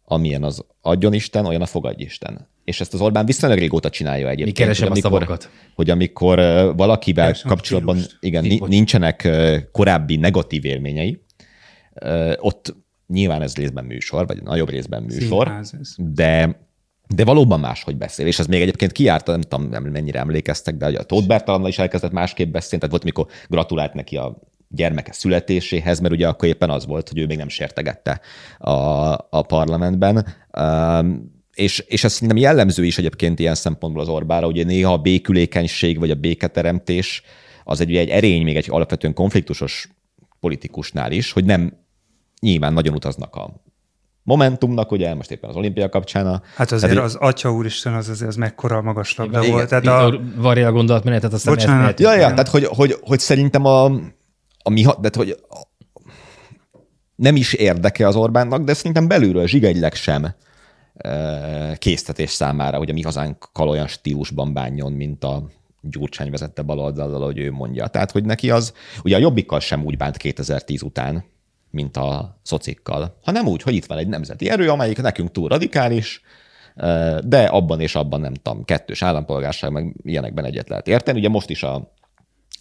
amilyen 0.06 0.44
az 0.44 0.66
adjon 0.82 1.14
Isten, 1.14 1.46
olyan 1.46 1.62
a 1.62 1.66
fogadj 1.66 2.04
Isten. 2.04 2.50
És 2.72 2.80
ezt 2.80 2.94
az 2.94 3.02
Orbán 3.02 3.26
viszonylag 3.26 3.60
régóta 3.60 3.90
csinálja 3.90 4.30
egyébként. 4.30 4.58
Mi 4.58 4.64
keresem 4.64 4.88
hogy 4.88 4.98
amikor, 4.98 5.22
a 5.22 5.26
szavakat. 5.26 5.50
Hogy 5.76 5.90
amikor 5.90 6.38
valakivel 6.76 7.26
keresem 7.26 7.50
kapcsolatban 7.50 7.98
igen, 8.20 8.46
nincsenek 8.68 9.30
korábbi 9.72 10.16
negatív 10.16 10.66
élményei, 10.66 11.24
ott 12.38 12.76
nyilván 13.08 13.42
ez 13.42 13.56
részben 13.56 13.86
műsor, 13.86 14.28
vagy 14.28 14.44
nagyobb 14.44 14.70
részben 14.70 15.04
műsor, 15.04 15.60
de 15.98 16.60
de 17.16 17.24
valóban 17.24 17.60
máshogy 17.60 17.98
beszél, 17.98 18.28
és 18.28 18.40
ez 18.40 18.46
még 18.46 18.62
egyébként 18.62 18.92
kiárt, 18.92 19.28
nem 19.28 19.42
tudom, 19.42 19.64
mennyire 19.84 20.20
emlékeztek, 20.20 20.76
de 20.76 20.86
a 20.86 21.04
Tóth 21.04 21.28
Bertalannal 21.28 21.70
is 21.70 21.80
elkezdett 21.80 22.12
másképp 22.12 22.52
beszélni, 22.52 22.78
tehát 22.78 22.90
volt, 22.90 23.04
mikor 23.04 23.28
gratulált 23.48 23.94
neki 23.94 24.18
a 24.18 24.40
gyermeke 24.68 25.12
születéséhez, 25.12 26.00
mert 26.00 26.14
ugye 26.14 26.28
akkor 26.28 26.48
éppen 26.48 26.70
az 26.70 26.86
volt, 26.86 27.10
hogy 27.10 27.18
ő 27.18 27.26
még 27.26 27.38
nem 27.38 27.50
sértegette 27.50 28.22
a, 28.58 28.72
a 29.30 29.42
parlamentben. 29.42 30.26
Um, 30.58 31.41
és, 31.62 31.80
és 31.80 32.04
ez 32.04 32.14
szerintem 32.14 32.38
jellemző 32.38 32.86
is 32.86 32.98
egyébként 32.98 33.40
ilyen 33.40 33.56
szempontból 33.56 34.02
az 34.02 34.08
Orbára, 34.08 34.48
ugye 34.48 34.64
néha 34.64 34.94
a 34.94 34.98
békülékenység 34.98 36.00
vagy 36.00 36.12
a 36.12 36.16
béketeremtés 36.16 37.24
az 37.64 37.82
egy, 37.82 37.96
egy 37.96 38.10
erény 38.10 38.44
még 38.44 38.56
egy 38.56 38.68
alapvetően 38.70 39.14
konfliktusos 39.14 39.90
politikusnál 40.40 41.12
is, 41.12 41.32
hogy 41.32 41.46
nem 41.46 41.74
nyilván 42.40 42.74
nagyon 42.74 42.94
utaznak 42.94 43.36
a 43.36 43.64
Momentumnak, 44.24 44.92
ugye 44.92 45.14
most 45.14 45.32
éppen 45.32 45.50
az 45.50 45.56
olimpia 45.56 45.90
kapcsán. 45.90 46.28
A, 46.28 46.42
hát 46.56 46.72
azért 46.72 46.94
tehát, 46.94 47.08
az 47.08 47.16
Atya 47.16 47.52
Úristen 47.54 47.94
az 47.94 48.10
azért 48.10 48.30
az 48.30 48.36
mekkora 48.36 48.82
magas 48.82 49.16
labda 49.16 49.44
volt. 49.44 49.70
Tehát 49.70 49.88
a... 49.88 50.22
Varja 50.36 50.68
a 50.68 50.72
gondolatmenetet, 50.72 51.34
aztán 51.34 51.54
Bocsánat. 51.54 52.00
Ja, 52.00 52.14
ja, 52.14 52.28
tehát 52.28 52.48
hogy, 52.48 52.66
hogy, 52.66 52.98
hogy 53.02 53.20
szerintem 53.20 53.66
a, 53.66 53.86
a 54.64 54.70
mi, 54.70 54.86
de 55.02 55.10
hogy 55.14 55.38
nem 57.16 57.36
is 57.36 57.54
érdeke 57.54 58.08
az 58.08 58.16
Orbánnak, 58.16 58.64
de 58.64 58.74
szerintem 58.74 59.08
belülről 59.08 59.48
zsigegyleg 59.48 59.94
sem 59.94 60.34
késztetés 61.78 62.30
számára, 62.30 62.78
hogy 62.78 62.90
a 62.90 62.94
mi 62.94 63.02
hazánkkal 63.02 63.68
olyan 63.68 63.88
stílusban 63.88 64.54
bánjon, 64.54 64.92
mint 64.92 65.24
a 65.24 65.44
Gyurcsány 65.82 66.32
vezette 66.32 66.62
baloldallal, 66.62 67.24
hogy 67.24 67.38
ő 67.38 67.52
mondja. 67.52 67.88
Tehát, 67.88 68.12
hogy 68.12 68.26
neki 68.26 68.50
az, 68.50 68.74
ugye 69.04 69.16
a 69.16 69.20
Jobbikkal 69.20 69.60
sem 69.60 69.86
úgy 69.86 69.98
bánt 69.98 70.18
2010 70.18 70.82
után, 70.82 71.24
mint 71.70 71.98
a 71.98 72.40
szocikkal, 72.44 73.18
hanem 73.24 73.48
úgy, 73.48 73.62
hogy 73.62 73.74
itt 73.74 73.86
van 73.86 73.98
egy 73.98 74.08
nemzeti 74.08 74.50
erő, 74.50 74.70
amelyik 74.70 75.02
nekünk 75.02 75.32
túl 75.32 75.48
radikális, 75.48 76.22
de 77.24 77.44
abban 77.44 77.80
és 77.80 77.96
abban 77.96 78.20
nem 78.20 78.34
tudom, 78.34 78.64
kettős 78.64 79.02
állampolgárság, 79.02 79.72
meg 79.72 79.96
ilyenekben 80.04 80.46
egyet 80.46 80.70
lehet 80.70 80.88
érteni. 80.88 81.20
Ugye 81.20 81.30
most 81.30 81.50
is 81.50 81.64
a 81.64 81.94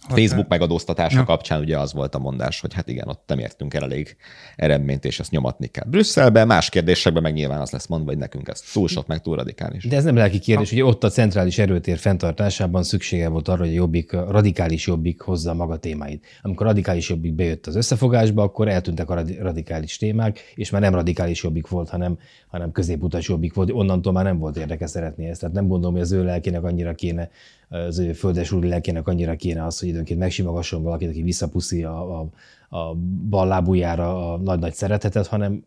Facebook 0.09 0.47
megadóztatása 0.47 1.17
ja. 1.17 1.23
kapcsán 1.23 1.59
ugye 1.59 1.77
az 1.77 1.93
volt 1.93 2.15
a 2.15 2.19
mondás, 2.19 2.59
hogy 2.59 2.73
hát 2.73 2.87
igen, 2.87 3.07
ott 3.07 3.23
nem 3.27 3.39
értünk 3.39 3.73
el 3.73 3.83
elég 3.83 4.15
eredményt, 4.55 5.05
és 5.05 5.19
ezt 5.19 5.31
nyomatni 5.31 5.67
kell 5.67 5.85
Brüsszelbe. 5.87 6.45
Más 6.45 6.69
kérdésekben 6.69 7.21
meg 7.21 7.33
nyilván 7.33 7.61
az 7.61 7.71
lesz 7.71 7.87
mondva, 7.87 8.09
hogy 8.09 8.17
nekünk 8.17 8.47
ez 8.47 8.61
túl 8.61 8.87
sok, 8.87 9.07
meg 9.07 9.21
túl 9.21 9.35
radikális. 9.35 9.87
De 9.87 9.95
ez 9.95 10.03
nem 10.03 10.15
lelki 10.15 10.39
kérdés, 10.39 10.69
hogy 10.69 10.81
ott 10.81 11.03
a 11.03 11.09
centrális 11.09 11.57
erőtér 11.57 11.97
fenntartásában 11.97 12.83
szüksége 12.83 13.27
volt 13.27 13.47
arra, 13.47 13.59
hogy 13.59 13.69
a 13.69 13.73
jobbik, 13.73 14.13
a 14.13 14.31
radikális 14.31 14.87
jobbik 14.87 15.21
hozza 15.21 15.53
maga 15.53 15.77
témáit. 15.77 16.25
Amikor 16.41 16.65
a 16.65 16.69
radikális 16.69 17.09
jobbik 17.09 17.33
bejött 17.33 17.67
az 17.67 17.75
összefogásba, 17.75 18.43
akkor 18.43 18.67
eltűntek 18.67 19.09
a 19.09 19.23
radikális 19.39 19.97
témák, 19.97 20.39
és 20.55 20.69
már 20.69 20.81
nem 20.81 20.93
radikális 20.93 21.43
jobbik 21.43 21.67
volt, 21.67 21.89
hanem, 21.89 22.17
hanem 22.47 22.71
középutas 22.71 23.27
jobbik 23.27 23.53
volt. 23.53 23.71
Onnantól 23.71 24.13
már 24.13 24.23
nem 24.23 24.37
volt 24.37 24.57
érdeke 24.57 24.87
szeretni 24.87 25.25
ezt. 25.25 25.39
Tehát 25.39 25.55
nem 25.55 25.67
gondolom, 25.67 25.93
hogy 25.93 26.03
az 26.03 26.11
ő 26.11 26.23
lelkének 26.23 26.63
annyira 26.63 26.93
kéne 26.93 27.29
az 27.71 28.03
földes 28.15 28.51
úr 28.51 28.63
lelkének 28.63 29.07
annyira 29.07 29.35
kéne 29.35 29.65
az, 29.65 29.79
hogy 29.79 29.87
időnként 29.87 30.19
megsimogasson 30.19 30.83
valakit, 30.83 31.09
aki 31.09 31.21
visszapuszi 31.21 31.83
a, 31.83 32.19
a, 32.19 32.29
a 32.77 32.93
bal 33.29 33.47
lábújára 33.47 34.33
a 34.33 34.37
nagy-nagy 34.37 34.73
szeretetet, 34.73 35.27
hanem 35.27 35.65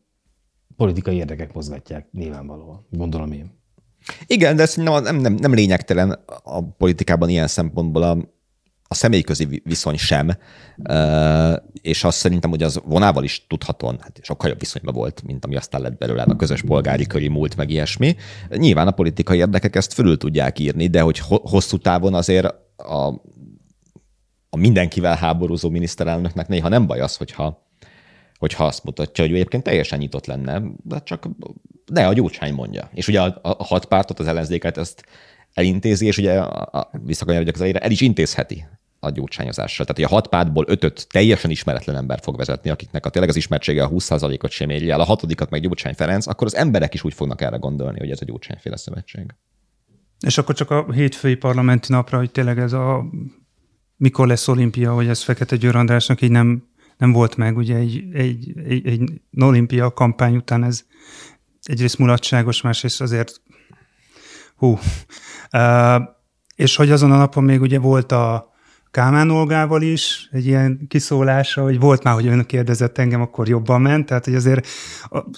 politikai 0.77 1.17
érdekek 1.17 1.53
mozgatják 1.53 2.09
nyilvánvalóan, 2.13 2.87
gondolom 2.91 3.33
én. 3.33 3.53
Igen, 4.27 4.57
de 4.57 4.67
szerintem 4.67 5.03
nem, 5.03 5.17
nem, 5.17 5.35
nem 5.35 5.55
lényegtelen 5.55 6.19
a 6.43 6.63
politikában 6.63 7.29
ilyen 7.29 7.47
szempontból 7.47 8.03
a, 8.03 8.19
a 8.95 8.97
személyközi 8.97 9.63
viszony 9.65 9.97
sem, 9.97 10.31
és 11.83 12.05
azt 12.05 12.19
szerintem, 12.19 12.51
hogy 12.51 12.63
az 12.63 12.81
vonával 12.85 13.25
is 13.25 13.47
tudhatóan 13.49 13.99
hát 14.01 14.19
sokkal 14.23 14.49
jobb 14.49 14.59
viszonyban 14.59 14.95
volt, 14.95 15.23
mint 15.23 15.45
ami 15.45 15.57
aztán 15.57 15.81
lett 15.81 15.99
belőle 15.99 16.23
a 16.23 16.37
közös 16.37 16.63
polgári 16.63 17.07
köri 17.07 17.29
múlt, 17.29 17.57
meg 17.57 17.71
ilyesmi. 17.71 18.17
Nyilván 18.49 18.87
a 18.87 18.91
politikai 18.91 19.39
érdekek 19.39 19.77
ezt 19.77 19.93
fölül 19.93 20.17
tudják 20.17 20.59
írni, 20.59 20.87
de 20.87 21.01
hogy 21.01 21.19
hosszú 21.27 21.77
távon 21.77 22.15
azért 22.15 22.55
a, 22.77 23.07
a 24.51 24.57
mindenkivel 24.57 25.17
háborúzó 25.17 25.71
miniszterelnöknek 25.71 26.49
néha 26.49 26.69
nem 26.69 26.87
baj 26.87 27.01
az, 27.01 27.17
hogyha 27.17 27.63
hogyha 28.39 28.65
azt 28.65 28.85
mutatja, 28.85 29.25
hogy 29.25 29.33
ő 29.33 29.37
egyébként 29.37 29.63
teljesen 29.63 29.99
nyitott 29.99 30.27
lenne, 30.27 30.63
de 30.83 31.01
csak 31.05 31.29
ne 31.87 32.07
a 32.07 32.13
Gyurcsány 32.13 32.55
mondja. 32.55 32.91
És 32.93 33.09
ugye 33.09 33.21
a, 33.21 33.39
a 33.43 33.65
hat 33.65 33.85
pártot, 33.85 34.19
az 34.19 34.27
ellenzéket 34.27 34.79
ezt 34.79 35.05
elintézi, 35.55 36.07
és 36.07 36.19
ugye 36.19 36.43
visszakanyarodjak 37.05 37.55
az 37.55 37.61
elére, 37.61 37.79
el 37.79 37.91
is 37.91 38.01
intézheti 38.01 38.67
a 39.05 39.11
gyurcsányozással. 39.11 39.87
Tehát, 39.87 40.03
hogy 40.03 40.13
a 40.13 40.21
hat 40.21 40.29
pártból 40.29 40.65
ötöt 40.69 41.07
teljesen 41.11 41.51
ismeretlen 41.51 41.97
ember 41.97 42.21
fog 42.23 42.37
vezetni, 42.37 42.71
akiknek 42.71 43.07
a 43.07 43.11
tényleg 43.11 43.31
az 43.31 43.37
ismertsége 43.37 43.83
a 43.83 43.89
20%-ot 43.89 44.51
sem 44.51 44.71
érje 44.71 44.93
el, 44.93 45.01
a 45.01 45.05
hatodikat 45.05 45.51
meg 45.51 45.61
Gyurcsány 45.61 45.95
Ferenc, 45.95 46.27
akkor 46.27 46.47
az 46.47 46.57
emberek 46.57 46.95
is 46.95 47.05
úgy 47.05 47.15
fognak 47.15 47.41
erre 47.41 47.57
gondolni, 47.57 47.99
hogy 47.99 48.11
ez 48.11 48.21
a 48.21 48.25
Gyurcsányféle 48.25 48.77
szövetség. 48.77 49.35
És 50.21 50.39
akkor 50.39 50.55
csak 50.55 50.71
a 50.71 50.93
hétfői 50.93 51.35
parlamenti 51.35 51.93
napra, 51.93 52.19
hogy 52.19 52.31
tényleg 52.31 52.59
ez 52.59 52.73
a 52.73 53.05
mikor 53.97 54.27
lesz 54.27 54.49
olimpia, 54.49 54.93
hogy 54.93 55.09
ez 55.09 55.23
Fekete 55.23 55.57
Győr 55.57 55.77
Andrásnak 55.77 56.21
így 56.21 56.31
nem, 56.31 56.69
nem 56.97 57.13
volt 57.13 57.37
meg, 57.37 57.57
ugye 57.57 57.77
egy, 57.77 58.05
egy, 58.13 58.53
egy, 58.69 58.87
egy 58.87 59.21
olimpia 59.41 59.93
kampány 59.93 60.37
után 60.37 60.65
ez 60.65 60.85
egyrészt 61.63 61.99
mulatságos, 61.99 62.61
másrészt 62.61 63.01
azért 63.01 63.41
hú. 64.57 64.79
Uh, 65.53 66.03
és 66.55 66.77
hogy 66.77 66.91
azon 66.91 67.13
a 67.13 67.17
napon 67.17 67.45
még 67.45 67.61
ugye 67.61 67.79
volt 67.79 68.13
a 68.13 68.54
Kálmán 68.95 69.31
Olgával 69.31 69.83
is 69.83 70.29
egy 70.33 70.47
ilyen 70.47 70.87
kiszólása, 70.89 71.63
hogy 71.63 71.81
volt 71.81 72.03
már, 72.03 72.15
hogy 72.15 72.27
ön 72.27 72.45
kérdezett 72.47 72.99
engem, 72.99 73.21
akkor 73.21 73.49
jobban 73.49 73.81
ment, 73.81 74.07
tehát 74.07 74.25
hogy 74.25 74.35
azért 74.35 74.67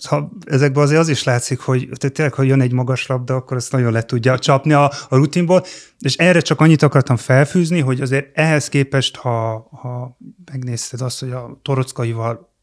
ha 0.08 0.32
ezekben 0.46 0.82
azért 0.82 1.00
az 1.00 1.08
is 1.08 1.24
látszik, 1.24 1.60
hogy 1.60 1.88
tényleg, 1.98 2.34
ha 2.34 2.42
jön 2.42 2.60
egy 2.60 2.72
magas 2.72 3.06
labda, 3.06 3.34
akkor 3.34 3.56
ezt 3.56 3.72
nagyon 3.72 3.92
le 3.92 4.02
tudja 4.02 4.38
csapni 4.38 4.72
a, 4.72 4.84
a 5.08 5.16
rutinból, 5.16 5.64
és 5.98 6.16
erre 6.16 6.40
csak 6.40 6.60
annyit 6.60 6.82
akartam 6.82 7.16
felfűzni, 7.16 7.80
hogy 7.80 8.00
azért 8.00 8.38
ehhez 8.38 8.68
képest, 8.68 9.16
ha, 9.16 9.68
ha 9.70 10.16
megnézted 10.50 11.00
azt, 11.00 11.20
hogy 11.20 11.30
a 11.30 11.60
Torockaival 11.62 12.55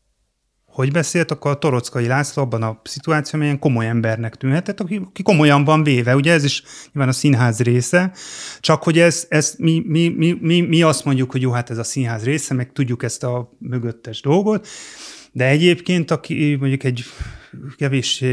hogy 0.74 0.92
beszélt, 0.92 1.32
akkor 1.32 1.52
a 1.52 1.58
Torockai 1.58 2.08
László 2.08 2.44
abban 2.44 2.64
a 2.64 2.80
szituációban 2.84 3.48
ilyen 3.48 3.60
komoly 3.60 3.88
embernek 3.88 4.36
tűnhetett, 4.36 4.80
aki, 4.80 5.02
aki 5.08 5.24
komolyan 5.24 5.64
van 5.64 5.84
véve. 5.84 6.16
Ugye 6.16 6.32
ez 6.32 6.44
is 6.44 6.64
nyilván 6.94 7.14
a 7.14 7.18
színház 7.18 7.60
része, 7.60 8.12
csak 8.60 8.84
hogy 8.84 9.00
ez, 9.00 9.26
ez 9.30 9.56
mi, 9.58 9.84
mi, 9.86 10.08
mi, 10.08 10.38
mi, 10.42 10.62
mi 10.62 10.82
azt 10.82 11.06
mondjuk, 11.06 11.32
hogy 11.32 11.42
jó, 11.42 11.52
hát 11.52 11.70
ez 11.70 11.78
a 11.78 11.84
színház 11.84 12.24
része, 12.24 12.54
meg 12.54 12.72
tudjuk 12.72 13.04
ezt 13.04 13.24
a 13.24 13.52
mögöttes 13.60 14.22
dolgot, 14.22 14.68
De 15.32 15.48
egyébként, 15.48 16.12
aki 16.12 16.56
mondjuk 16.60 16.84
egy 16.84 17.04
kevés 17.78 18.24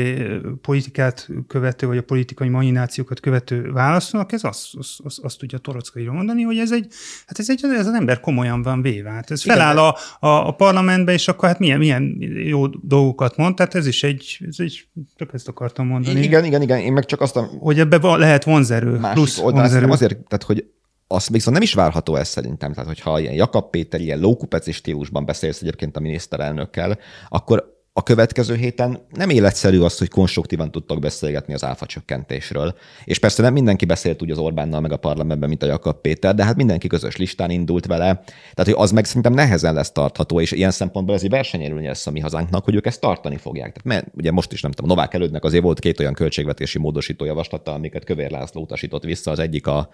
politikát 0.60 1.28
követő, 1.46 1.86
vagy 1.86 1.96
a 1.96 2.02
politikai 2.02 2.48
maninációkat 2.48 3.20
követő 3.20 3.72
választónak, 3.72 4.32
ez 4.32 4.44
azt, 4.44 4.68
azt, 4.78 5.00
azt, 5.04 5.18
azt 5.18 5.38
tudja 5.38 5.58
Torockai 5.58 6.06
mondani, 6.06 6.42
hogy 6.42 6.58
ez 6.58 6.72
egy, 6.72 6.86
hát 7.26 7.38
ez 7.38 7.50
egy, 7.50 7.60
ez 7.62 7.86
az 7.86 7.94
ember 7.94 8.20
komolyan 8.20 8.62
van 8.62 8.82
véve. 8.82 9.10
Hát 9.10 9.30
ez 9.30 9.42
feláll 9.42 9.78
a, 9.78 9.96
a, 10.20 10.48
a 10.48 10.50
parlamentbe, 10.50 11.12
és 11.12 11.28
akkor 11.28 11.48
hát 11.48 11.58
milyen, 11.58 11.78
milyen 11.78 12.16
jó 12.44 12.66
dolgokat 12.66 13.36
mond, 13.36 13.54
tehát 13.56 13.74
ez 13.74 13.86
is 13.86 14.02
egy, 14.02 14.38
ez 14.48 14.56
egy, 14.58 14.88
csak 15.16 15.34
ezt 15.34 15.48
akartam 15.48 15.86
mondani. 15.86 16.22
Igen, 16.22 16.44
igen, 16.44 16.62
igen, 16.62 16.78
én 16.78 16.92
meg 16.92 17.04
csak 17.04 17.20
azt 17.20 17.36
a... 17.36 17.40
Hogy 17.42 17.78
ebbe 17.78 18.16
lehet 18.16 18.44
vonzerő, 18.44 18.98
másik 18.98 19.14
plusz 19.14 19.38
oldalán 19.38 19.62
vonzerő. 19.62 19.90
Azért, 19.90 20.18
tehát 20.18 20.42
hogy 20.42 20.64
azt 21.06 21.28
viszont 21.28 21.54
nem 21.54 21.64
is 21.64 21.74
várható 21.74 22.16
ez 22.16 22.28
szerintem. 22.28 22.72
Tehát, 22.72 22.88
hogyha 22.88 23.20
ilyen 23.20 23.34
Jakab 23.34 23.70
Péter, 23.70 24.00
ilyen 24.00 24.18
lókupeci 24.18 24.72
stílusban 24.72 25.24
beszélsz 25.24 25.60
egyébként 25.60 25.96
a 25.96 26.00
miniszterelnökkel, 26.00 26.98
akkor 27.28 27.79
a 27.92 28.02
következő 28.02 28.54
héten 28.54 29.06
nem 29.10 29.30
életszerű 29.30 29.80
az, 29.80 29.98
hogy 29.98 30.08
konstruktívan 30.08 30.70
tudtak 30.70 30.98
beszélgetni 30.98 31.54
az 31.54 31.64
áfa 31.64 31.86
csökkentésről. 31.86 32.74
És 33.04 33.18
persze 33.18 33.42
nem 33.42 33.52
mindenki 33.52 33.84
beszélt 33.84 34.22
úgy 34.22 34.30
az 34.30 34.38
Orbánnal 34.38 34.80
meg 34.80 34.92
a 34.92 34.96
parlamentben, 34.96 35.48
mint 35.48 35.62
a 35.62 35.66
Jakab 35.66 36.00
Péter, 36.00 36.34
de 36.34 36.44
hát 36.44 36.56
mindenki 36.56 36.86
közös 36.86 37.16
listán 37.16 37.50
indult 37.50 37.86
vele. 37.86 38.22
Tehát, 38.24 38.64
hogy 38.64 38.74
az 38.76 38.90
meg 38.90 39.04
szerintem 39.04 39.32
nehezen 39.32 39.74
lesz 39.74 39.92
tartható, 39.92 40.40
és 40.40 40.52
ilyen 40.52 40.70
szempontból 40.70 41.14
ez 41.14 41.22
egy 41.22 41.30
versenyelőnye 41.30 41.88
lesz 41.88 42.06
a 42.06 42.10
mi 42.10 42.20
hazánknak, 42.20 42.64
hogy 42.64 42.74
ők 42.74 42.86
ezt 42.86 43.00
tartani 43.00 43.36
fogják. 43.36 43.72
Tehát 43.72 43.84
mert 43.84 44.16
ugye 44.16 44.30
most 44.30 44.52
is 44.52 44.62
nem 44.62 44.70
tudom, 44.70 44.90
Novák 44.90 45.14
elődnek 45.14 45.44
azért 45.44 45.62
volt 45.62 45.78
két 45.78 46.00
olyan 46.00 46.14
költségvetési 46.14 46.78
módosító 46.78 47.24
javaslata, 47.24 47.72
amiket 47.72 48.04
Kövér 48.04 48.30
László 48.30 48.62
utasított 48.62 49.02
vissza, 49.02 49.30
az 49.30 49.38
egyik 49.38 49.66
a 49.66 49.88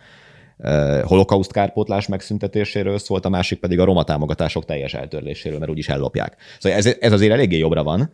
holokauszt 1.02 1.52
kárpótlás 1.52 2.06
megszüntetéséről 2.06 2.98
szólt, 2.98 3.24
a 3.24 3.28
másik 3.28 3.58
pedig 3.58 3.78
a 3.80 3.84
roma 3.84 4.04
támogatások 4.04 4.64
teljes 4.64 4.94
eltörléséről, 4.94 5.58
mert 5.58 5.70
úgyis 5.70 5.88
ellopják. 5.88 6.36
Szóval 6.58 6.78
ez, 6.78 6.96
ez 7.00 7.12
azért 7.12 7.32
eléggé 7.32 7.58
jobbra 7.58 7.82
van, 7.82 8.12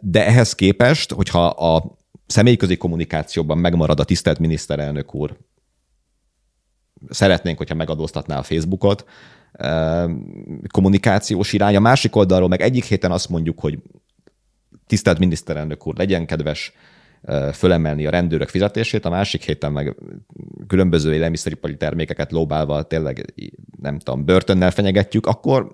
de 0.00 0.26
ehhez 0.26 0.54
képest, 0.54 1.12
hogyha 1.12 1.46
a 1.46 1.96
személyközi 2.26 2.76
kommunikációban 2.76 3.58
megmarad 3.58 4.00
a 4.00 4.04
tisztelt 4.04 4.38
miniszterelnök 4.38 5.14
úr, 5.14 5.36
szeretnénk, 7.08 7.58
hogyha 7.58 7.74
megadóztatná 7.74 8.38
a 8.38 8.42
Facebookot, 8.42 9.04
kommunikációs 10.70 11.52
irány. 11.52 11.76
A 11.76 11.80
másik 11.80 12.16
oldalról 12.16 12.48
meg 12.48 12.60
egyik 12.60 12.84
héten 12.84 13.10
azt 13.10 13.28
mondjuk, 13.28 13.60
hogy 13.60 13.78
tisztelt 14.86 15.18
miniszterelnök 15.18 15.86
úr, 15.86 15.96
legyen 15.96 16.26
kedves 16.26 16.72
fölemelni 17.52 18.06
a 18.06 18.10
rendőrök 18.10 18.48
fizetését, 18.48 19.04
a 19.04 19.10
másik 19.10 19.42
héten 19.42 19.72
meg 19.72 19.96
különböző 20.66 21.14
élelmiszeripari 21.14 21.76
termékeket 21.76 22.32
lóbálva 22.32 22.82
tényleg, 22.82 23.34
nem 23.80 23.98
tudom, 23.98 24.24
börtönnel 24.24 24.70
fenyegetjük, 24.70 25.26
akkor, 25.26 25.70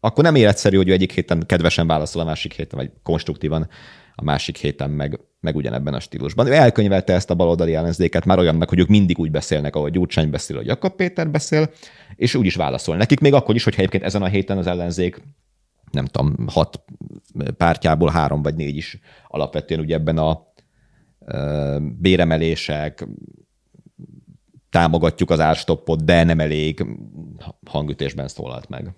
akkor 0.00 0.24
nem 0.24 0.34
életszerű, 0.34 0.76
hogy 0.76 0.90
egyik 0.90 1.12
héten 1.12 1.42
kedvesen 1.46 1.86
válaszol, 1.86 2.22
a 2.22 2.24
másik 2.24 2.52
héten, 2.52 2.78
vagy 2.78 2.90
konstruktívan 3.02 3.68
a 4.14 4.24
másik 4.24 4.56
héten 4.56 4.90
meg, 4.90 5.20
meg 5.40 5.56
ugyanebben 5.56 5.94
a 5.94 6.00
stílusban. 6.00 6.46
Ő 6.46 6.52
elkönyvelte 6.52 7.12
ezt 7.12 7.30
a 7.30 7.34
baloldali 7.34 7.74
ellenzéket 7.74 8.24
már 8.24 8.38
olyan 8.38 8.54
meg, 8.54 8.68
hogy 8.68 8.78
ők 8.78 8.88
mindig 8.88 9.18
úgy 9.18 9.30
beszélnek, 9.30 9.76
ahogy 9.76 9.92
Gyurcsány 9.92 10.30
beszél, 10.30 10.56
hogy 10.56 10.66
Jakab 10.66 10.96
Péter 10.96 11.30
beszél, 11.30 11.70
és 12.16 12.34
úgy 12.34 12.46
is 12.46 12.54
válaszol 12.54 12.96
nekik, 12.96 13.20
még 13.20 13.32
akkor 13.32 13.54
is, 13.54 13.64
hogyha 13.64 13.80
egyébként 13.80 14.04
ezen 14.04 14.22
a 14.22 14.26
héten 14.26 14.58
az 14.58 14.66
ellenzék 14.66 15.20
nem 15.90 16.04
tudom, 16.04 16.34
hat 16.46 16.84
pártjából 17.56 18.10
három 18.10 18.42
vagy 18.42 18.54
négy 18.54 18.76
is 18.76 18.98
alapvetően 19.28 19.80
ugye 19.80 19.94
ebben 19.94 20.18
a 20.18 20.45
béremelések, 21.98 23.06
támogatjuk 24.70 25.30
az 25.30 25.40
árstoppot, 25.40 26.04
de 26.04 26.24
nem 26.24 26.40
elég 26.40 26.86
hangütésben 27.66 28.28
szólalt 28.28 28.68
meg. 28.68 28.94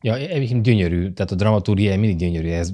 Ja, 0.00 0.16
egyébként 0.16 0.62
gyönyörű, 0.62 1.10
tehát 1.10 1.32
a 1.32 1.34
dramaturgia 1.34 1.98
mindig 1.98 2.16
gyönyörű, 2.16 2.48
ez 2.48 2.72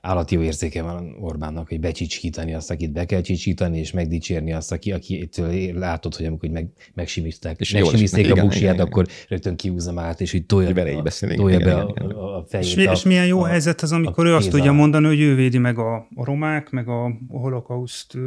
állati 0.00 0.34
jó 0.34 0.42
érzéke 0.42 0.82
van 0.82 1.16
Orbánnak, 1.20 1.68
hogy 1.68 1.80
becsicskítani 1.80 2.54
azt, 2.54 2.70
akit 2.70 2.92
be 2.92 3.04
kell 3.04 3.20
csicsítani, 3.20 3.78
és 3.78 3.92
megdicsérni 3.92 4.52
azt, 4.52 4.72
aki, 4.72 4.92
aki 4.92 5.28
látod, 5.74 6.14
hogy 6.14 6.26
amikor 6.26 6.48
meg, 6.48 6.68
megsimizták, 6.94 7.60
és 7.60 7.72
megsimizték 7.72 8.30
a 8.30 8.40
buksiját, 8.40 8.80
akkor 8.80 9.06
rögtön 9.28 9.56
kiúzza 9.56 10.00
át, 10.00 10.20
és 10.20 10.32
hogy 10.32 10.46
tolja, 10.46 10.72
be, 10.72 10.82
a, 10.82 11.02
tolja 11.36 11.58
be 11.58 11.74
a, 11.74 12.36
a 12.36 12.44
fejét. 12.48 12.66
És, 12.66 12.86
a, 12.86 12.92
és 12.92 13.02
milyen 13.02 13.26
jó 13.26 13.42
a, 13.42 13.46
helyzet 13.46 13.80
az, 13.80 13.92
amikor 13.92 14.26
ő 14.26 14.34
azt 14.34 14.50
tudja 14.50 14.72
mondani, 14.72 15.06
hogy 15.06 15.20
ő 15.20 15.34
védi 15.34 15.58
meg 15.58 15.78
a, 15.78 15.94
a 16.14 16.24
romák, 16.24 16.70
meg 16.70 16.88
a 16.88 17.12
holokauszt 17.28 18.18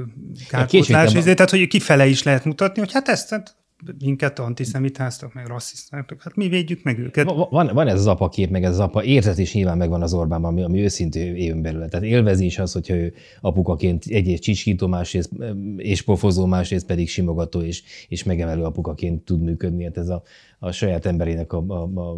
kárpótlás, 0.50 1.12
tehát 1.12 1.50
hogy 1.50 1.68
kifele 1.68 2.08
is 2.08 2.24
lehet 2.24 2.46
mutatni, 2.46 2.80
hogy 2.80 2.92
hát 2.92 3.08
ezt, 3.08 3.30
hát 3.30 3.61
minket 4.00 4.40
antiszemitáztak, 4.40 5.34
meg 5.34 5.48
rasszisztáltak, 5.48 6.22
hát 6.22 6.36
mi 6.36 6.48
védjük 6.48 6.84
meg 6.84 7.00
őket. 7.00 7.32
Van, 7.50 7.70
van 7.74 7.88
ez 7.88 8.00
az 8.00 8.08
apa 8.08 8.30
kép, 8.30 8.50
meg 8.50 8.64
ez 8.64 8.72
az 8.72 8.80
apa 8.80 9.04
érzet 9.04 9.38
is 9.38 9.54
nyilván 9.54 9.78
megvan 9.78 10.02
az 10.02 10.14
Orbánban, 10.14 10.52
ami, 10.52 10.64
ami 10.64 10.80
őszintű 10.80 11.34
éven 11.34 11.62
belül. 11.62 11.88
Tehát 11.88 12.06
élvezi 12.06 12.46
is 12.46 12.60
az, 12.60 12.72
hogyha 12.72 12.96
ő 12.96 13.14
apukaként 13.42 14.06
egyrészt 14.06 14.42
csicskító, 14.42 14.88
másrészt 14.88 15.32
és 15.78 16.02
pofozó, 16.02 16.46
másrészt 16.46 16.86
pedig 16.86 17.10
simogató 17.10 17.62
és, 17.62 17.84
és 18.08 18.24
megemelő 18.24 18.64
apukaként 18.64 19.24
tud 19.24 19.42
működni. 19.42 19.84
Hát 19.84 19.98
ez 19.98 20.10
a, 20.10 20.24
a 20.60 20.72
saját 20.72 21.06
emberének 21.06 21.54
a, 21.54 21.64
a, 21.68 21.82
a 21.82 22.18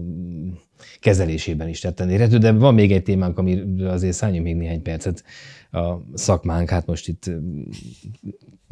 kezelésében 1.00 1.68
is 1.68 1.80
tetten 1.80 2.10
érhető, 2.10 2.38
de 2.38 2.52
van 2.52 2.74
még 2.74 2.92
egy 2.92 3.04
témánk, 3.04 3.38
ami 3.38 3.82
azért 3.84 4.16
szálljunk 4.16 4.46
még 4.46 4.56
néhány 4.56 4.82
percet 4.82 5.24
a 5.72 5.94
szakmánk, 6.14 6.70
hát 6.70 6.86
most 6.86 7.08
itt 7.08 7.32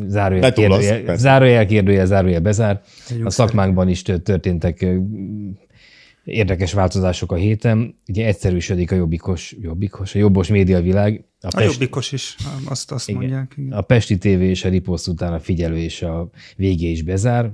zárójel, 0.07 0.53
kérdőjel, 0.53 1.17
zárójel, 1.17 1.65
kérdőjel, 1.65 2.05
zárójel 2.05 2.41
bezár. 2.41 2.81
A 3.23 3.29
szakmánkban 3.29 3.87
is 3.87 4.01
történtek 4.01 4.85
érdekes 6.23 6.73
változások 6.73 7.31
a 7.31 7.35
héten. 7.35 7.99
Ugye 8.07 8.25
egyszerűsödik 8.25 8.91
a 8.91 8.95
jobbikos, 8.95 9.55
jobbikos, 9.61 10.15
a 10.15 10.19
jobbos 10.19 10.47
médiavilág. 10.47 11.25
A, 11.41 11.47
a 11.47 11.49
Pest... 11.55 11.71
jobbikos 11.71 12.11
is, 12.11 12.35
azt, 12.65 12.91
azt 12.91 13.09
igen. 13.09 13.21
mondják. 13.21 13.53
Igen. 13.57 13.71
A 13.71 13.81
Pesti 13.81 14.17
TV 14.17 14.27
és 14.27 14.65
a 14.65 14.69
Riposzt 14.69 15.07
után 15.07 15.33
a 15.33 15.39
figyelő 15.39 15.77
és 15.77 16.01
a 16.01 16.29
végé 16.55 16.89
is 16.89 17.01
bezár, 17.01 17.51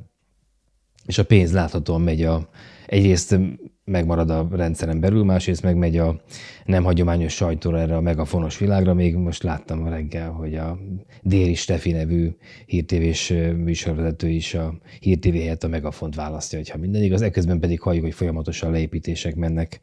és 1.05 1.17
a 1.17 1.25
pénz 1.25 1.53
láthatóan 1.53 2.01
megy 2.01 2.23
a, 2.23 2.49
egyrészt 2.85 3.37
megmarad 3.87 4.29
a 4.29 4.47
rendszeren 4.51 4.99
belül, 4.99 5.23
másrészt 5.23 5.63
meg 5.63 5.75
megy 5.75 5.97
a 5.97 6.21
nem 6.65 6.83
hagyományos 6.83 7.33
sajtóra 7.33 7.79
erre 7.79 7.95
a 7.95 8.01
megafonos 8.01 8.57
világra. 8.57 8.93
Még 8.93 9.15
most 9.15 9.43
láttam 9.43 9.87
reggel, 9.87 10.29
hogy 10.31 10.55
a 10.55 10.77
Déri 11.21 11.53
Stefi 11.53 11.91
nevű 11.91 12.29
hírtévés 12.65 13.33
műsorvezető 13.57 14.29
is 14.29 14.53
a 14.53 14.77
hírtévé 14.99 15.39
helyett 15.39 15.63
a 15.63 15.67
megafont 15.67 16.15
választja, 16.15 16.57
hogyha 16.57 16.77
minden 16.77 17.03
igaz. 17.03 17.21
Ekközben 17.21 17.59
pedig 17.59 17.81
halljuk, 17.81 18.03
hogy 18.03 18.13
folyamatosan 18.13 18.71
leépítések 18.71 19.35
mennek 19.35 19.79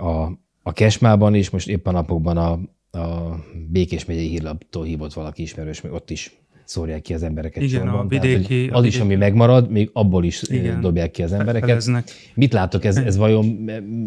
a, 0.00 0.32
a 0.62 0.72
Kesmában 0.72 1.34
is. 1.34 1.50
Most 1.50 1.68
éppen 1.68 1.92
napokban 1.92 2.36
a, 2.36 2.50
a 2.98 3.36
Békés 3.68 4.04
megyei 4.04 4.28
hírlaptól 4.28 4.84
hívott 4.84 5.12
valaki 5.12 5.42
ismerős, 5.42 5.82
ott 5.84 6.10
is 6.10 6.38
szórják 6.70 7.02
ki 7.02 7.14
az 7.14 7.22
embereket 7.22 7.62
Igen, 7.62 7.80
sorban. 7.80 8.00
a 8.00 8.06
vidéki... 8.06 8.46
Tehát, 8.46 8.70
az 8.70 8.78
a 8.78 8.80
vidéki... 8.80 8.86
is, 8.86 9.00
ami 9.00 9.14
megmarad, 9.14 9.70
még 9.70 9.90
abból 9.92 10.24
is 10.24 10.42
Igen, 10.42 10.80
dobják 10.80 11.10
ki 11.10 11.22
az 11.22 11.32
embereket. 11.32 11.68
Feleznek. 11.68 12.10
Mit 12.34 12.52
látok, 12.52 12.84
ez, 12.84 12.96
ez 12.96 13.16
vajon 13.16 13.44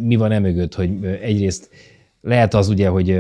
mi 0.02 0.16
van 0.16 0.32
emögött, 0.32 0.76
hogy 0.76 1.06
egyrészt 1.22 1.70
lehet 2.22 2.54
az 2.54 2.70
ugye, 2.70 2.88
hogy 2.88 3.20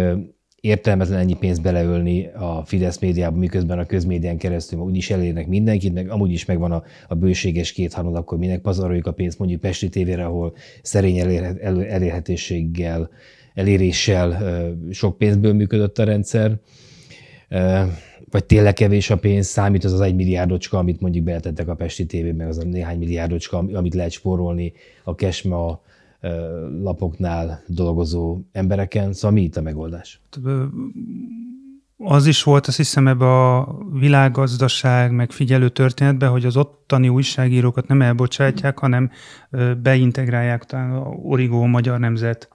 értelmetlen 0.63 1.19
ennyi 1.19 1.35
pénzt 1.35 1.61
beleölni 1.61 2.27
a 2.27 2.65
Fidesz 2.65 2.99
médiába, 2.99 3.37
miközben 3.37 3.79
a 3.79 3.85
közmédián 3.85 4.37
keresztül 4.37 4.79
úgyis 4.79 5.09
elérnek 5.09 5.47
mindenkit, 5.47 5.93
meg 5.93 6.09
amúgy 6.09 6.31
is 6.31 6.45
megvan 6.45 6.71
a, 6.71 6.83
a 7.07 7.15
bőséges 7.15 7.71
kétharmad, 7.71 8.15
akkor 8.15 8.37
minek 8.37 8.61
pazaroljuk 8.61 9.07
a 9.07 9.11
pénzt 9.11 9.39
mondjuk 9.39 9.61
Pesti 9.61 9.89
tévére, 9.89 10.25
ahol 10.25 10.55
szerény 10.81 11.17
elérhet, 11.17 11.59
el, 11.59 11.85
elérhetőséggel, 11.85 13.09
eléréssel 13.53 14.55
sok 14.91 15.17
pénzből 15.17 15.53
működött 15.53 15.97
a 15.97 16.03
rendszer 16.03 16.59
vagy 18.33 18.45
tényleg 18.45 18.73
kevés 18.73 19.09
a 19.09 19.17
pénz, 19.17 19.47
számít 19.47 19.83
az 19.83 19.93
az 19.93 20.01
egy 20.01 20.15
milliárdocska, 20.15 20.77
amit 20.77 21.01
mondjuk 21.01 21.23
beletettek 21.23 21.67
a 21.67 21.75
Pesti 21.75 22.05
tv 22.05 22.35
meg 22.35 22.47
az 22.47 22.57
a 22.57 22.63
néhány 22.63 22.97
milliárdocska, 22.97 23.57
amit 23.57 23.93
lehet 23.93 24.11
spórolni 24.11 24.73
a 25.03 25.15
Kesma 25.15 25.81
lapoknál 26.81 27.63
dolgozó 27.67 28.39
embereken. 28.51 29.13
Szóval 29.13 29.31
mi 29.31 29.41
itt 29.41 29.57
a 29.57 29.61
megoldás? 29.61 30.21
Az 31.97 32.25
is 32.25 32.43
volt, 32.43 32.67
azt 32.67 32.77
hiszem, 32.77 33.07
ebbe 33.07 33.25
a 33.25 33.77
világgazdaság 33.99 35.11
megfigyelő 35.11 35.69
történetben, 35.69 36.29
hogy 36.29 36.45
az 36.45 36.57
ottani 36.57 37.09
újságírókat 37.09 37.87
nem 37.87 38.01
elbocsátják, 38.01 38.77
hanem 38.77 39.11
beintegrálják 39.81 40.63
talán 40.63 40.91
a 40.91 41.09
Origó 41.09 41.65
Magyar 41.65 41.99
Nemzet 41.99 42.49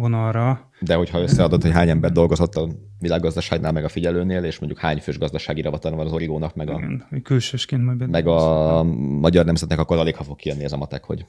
vonalra. 0.00 0.70
De 0.80 0.94
hogyha 0.94 1.20
összeadod, 1.20 1.62
hogy 1.62 1.72
hány 1.72 1.88
ember 1.88 2.12
dolgozott 2.12 2.54
a 2.54 2.68
világgazdaságnál, 2.98 3.72
meg 3.72 3.84
a 3.84 3.88
figyelőnél, 3.88 4.44
és 4.44 4.58
mondjuk 4.58 4.80
hány 4.80 4.98
fős 5.00 5.18
gazdasági 5.18 5.60
ravatal 5.60 5.96
van 5.96 6.06
az 6.06 6.12
origónak, 6.12 6.54
meg 6.54 6.68
a, 6.68 6.72
Igen, 6.72 7.22
külsősként 7.22 7.84
majd 7.84 8.10
meg 8.10 8.26
a 8.26 8.82
magyar 9.20 9.44
nemzetnek, 9.44 9.78
akkor 9.78 9.96
alig 9.96 10.16
ha 10.16 10.24
fog 10.24 10.36
kijönni 10.36 10.64
ez 10.64 10.72
a 10.72 10.76
matek, 10.76 11.04
hogy 11.04 11.26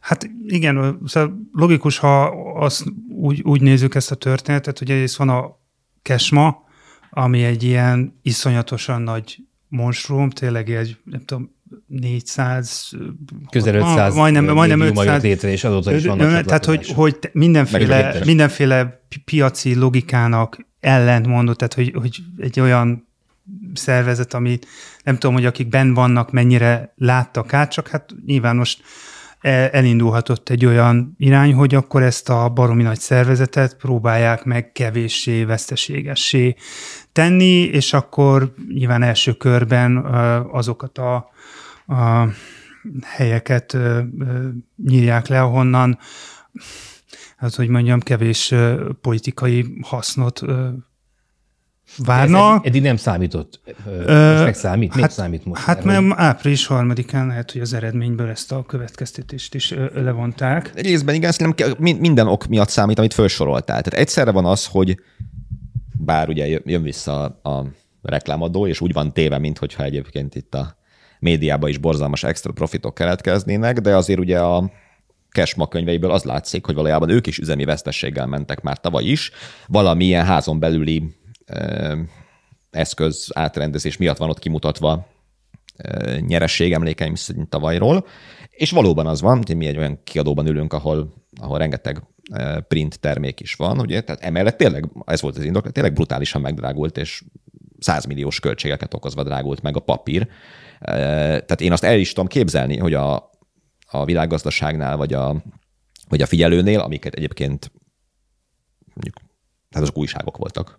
Hát 0.00 0.30
igen, 0.46 1.00
szóval 1.04 1.38
logikus, 1.52 1.98
ha 1.98 2.24
azt 2.54 2.84
úgy, 3.08 3.42
úgy 3.42 3.60
nézzük 3.60 3.94
ezt 3.94 4.10
a 4.10 4.14
történetet, 4.14 4.78
hogy 4.78 4.90
egyrészt 4.90 5.16
van 5.16 5.28
a 5.28 5.58
Kesma, 6.02 6.62
ami 7.10 7.44
egy 7.44 7.62
ilyen 7.62 8.18
iszonyatosan 8.22 9.02
nagy 9.02 9.38
monstrum, 9.68 10.30
tényleg 10.30 10.70
egy, 10.70 10.96
nem 11.04 11.24
tudom, 11.24 11.53
400, 11.86 12.90
Közel 13.50 13.74
500 13.74 14.14
majdnem, 14.14 14.44
majdnem 14.44 14.80
500 14.80 15.22
létre, 15.22 15.50
és 15.50 15.64
azóta 15.64 15.94
is 15.94 16.04
vannak 16.04 16.44
Tehát, 16.44 16.64
hogy, 16.64 16.88
hogy 16.88 17.18
mindenféle, 17.32 18.18
mindenféle 18.24 19.06
piaci 19.24 19.74
logikának 19.74 20.66
ellentmondott, 20.80 21.56
tehát, 21.56 21.74
hogy, 21.74 21.92
hogy 22.00 22.18
egy 22.38 22.60
olyan 22.60 23.08
szervezet, 23.74 24.34
amit 24.34 24.66
nem 25.04 25.14
tudom, 25.18 25.34
hogy 25.34 25.46
akik 25.46 25.68
benn 25.68 25.92
vannak, 25.92 26.32
mennyire 26.32 26.92
láttak 26.96 27.52
át, 27.52 27.70
csak 27.70 27.88
hát 27.88 28.14
nyilván 28.26 28.56
most 28.56 28.82
elindulhatott 29.70 30.48
egy 30.48 30.66
olyan 30.66 31.14
irány, 31.18 31.54
hogy 31.54 31.74
akkor 31.74 32.02
ezt 32.02 32.28
a 32.28 32.48
baromi 32.48 32.82
nagy 32.82 32.98
szervezetet 32.98 33.76
próbálják 33.76 34.44
meg 34.44 34.72
kevéssé, 34.72 35.44
veszteségessé 35.44 36.54
tenni, 37.12 37.62
és 37.62 37.92
akkor 37.92 38.54
nyilván 38.74 39.02
első 39.02 39.32
körben 39.32 39.96
azokat 40.52 40.98
a, 40.98 41.30
a 41.86 42.26
helyeket 43.02 43.76
nyírják 44.84 45.26
le, 45.26 45.40
ahonnan 45.42 45.98
hát 47.36 47.54
hogy 47.54 47.68
mondjam, 47.68 48.00
kevés 48.00 48.54
politikai 49.00 49.78
hasznot 49.82 50.40
várnak. 51.98 52.60
Ez 52.64 52.68
eddig 52.68 52.82
nem 52.82 52.96
számított. 52.96 53.60
Ö, 53.86 54.42
meg 54.44 54.54
számít? 54.54 54.92
Hát, 54.92 55.00
Még 55.00 55.10
számít 55.10 55.44
most? 55.44 55.62
Hát 55.62 55.84
mert 55.84 56.04
április 56.14 56.66
harmadikán 56.66 57.26
lehet, 57.26 57.50
hogy 57.50 57.60
az 57.60 57.72
eredményből 57.72 58.28
ezt 58.28 58.52
a 58.52 58.64
következtetést 58.66 59.54
is 59.54 59.74
levonták. 59.94 60.72
Egy 60.74 60.84
részben 60.84 61.14
igen, 61.14 61.32
szerintem 61.32 61.74
minden 61.78 62.26
ok 62.26 62.46
miatt 62.46 62.68
számít, 62.68 62.98
amit 62.98 63.14
felsoroltál. 63.14 63.82
Tehát 63.82 64.00
egyszerre 64.00 64.30
van 64.30 64.44
az, 64.44 64.66
hogy 64.66 65.00
bár 65.98 66.28
ugye 66.28 66.60
jön 66.64 66.82
vissza 66.82 67.24
a 67.24 67.64
reklámadó, 68.02 68.66
és 68.66 68.80
úgy 68.80 68.92
van 68.92 69.12
téve, 69.12 69.38
mintha 69.38 69.84
egyébként 69.84 70.34
itt 70.34 70.54
a 70.54 70.76
médiában 71.24 71.68
is 71.68 71.78
borzalmas 71.78 72.22
extra 72.22 72.52
profitok 72.52 72.94
keletkeznének, 72.94 73.80
de 73.80 73.96
azért 73.96 74.18
ugye 74.18 74.40
a 74.40 74.70
Cashma 75.30 75.68
könyveiből 75.68 76.10
az 76.10 76.24
látszik, 76.24 76.66
hogy 76.66 76.74
valójában 76.74 77.08
ők 77.08 77.26
is 77.26 77.38
üzemi 77.38 77.64
vesztességgel 77.64 78.26
mentek 78.26 78.60
már 78.60 78.80
tavaly 78.80 79.04
is. 79.04 79.30
Valamilyen 79.66 80.24
házon 80.24 80.58
belüli 80.58 81.14
eszköz 82.70 83.30
átrendezés 83.34 83.96
miatt 83.96 84.16
van 84.16 84.28
ott 84.28 84.38
kimutatva 84.38 85.06
nyeresség 86.20 86.72
emlékeim 86.72 87.14
szerint 87.14 87.48
tavalyról, 87.48 88.06
és 88.50 88.70
valóban 88.70 89.06
az 89.06 89.20
van, 89.20 89.36
hogy 89.46 89.56
mi 89.56 89.66
egy 89.66 89.78
olyan 89.78 90.00
kiadóban 90.04 90.46
ülünk, 90.46 90.72
ahol, 90.72 91.12
ahol 91.40 91.58
rengeteg 91.58 92.02
print 92.68 93.00
termék 93.00 93.40
is 93.40 93.54
van, 93.54 93.80
ugye, 93.80 94.00
tehát 94.00 94.22
emellett 94.22 94.56
tényleg, 94.56 94.88
ez 95.04 95.20
volt 95.20 95.36
az 95.36 95.44
indok, 95.44 95.72
tényleg 95.72 95.92
brutálisan 95.92 96.40
megdrágult, 96.40 96.96
és 96.96 97.22
százmilliós 97.78 98.40
költségeket 98.40 98.94
okozva 98.94 99.22
drágult 99.22 99.62
meg 99.62 99.76
a 99.76 99.80
papír. 99.80 100.28
Tehát 100.84 101.60
én 101.60 101.72
azt 101.72 101.84
el 101.84 101.98
is 101.98 102.08
tudom 102.08 102.26
képzelni, 102.26 102.78
hogy 102.78 102.94
a, 102.94 103.30
a 103.90 104.04
világgazdaságnál, 104.04 104.96
vagy 104.96 105.12
a, 105.12 105.42
vagy 106.08 106.22
a 106.22 106.26
figyelőnél, 106.26 106.80
amiket 106.80 107.14
egyébként 107.14 107.72
mondjuk, 108.94 109.16
tehát 109.70 109.88
azok 109.88 109.98
újságok 109.98 110.36
voltak, 110.36 110.78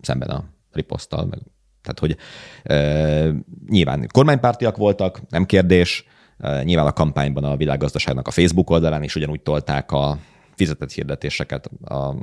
szemben 0.00 0.28
a 0.28 0.44
riposzttal, 0.72 1.24
meg, 1.24 1.38
tehát 1.82 1.98
hogy 1.98 2.16
e, 2.62 3.44
nyilván 3.66 4.08
kormánypártiak 4.12 4.76
voltak, 4.76 5.28
nem 5.28 5.46
kérdés, 5.46 6.04
e, 6.38 6.62
nyilván 6.62 6.86
a 6.86 6.92
kampányban 6.92 7.44
a 7.44 7.56
világgazdaságnak 7.56 8.28
a 8.28 8.30
Facebook 8.30 8.70
oldalán 8.70 9.02
is 9.02 9.14
ugyanúgy 9.14 9.40
tolták 9.40 9.92
a 9.92 10.18
fizetett 10.54 10.92
hirdetéseket, 10.92 11.70
a, 11.84 12.14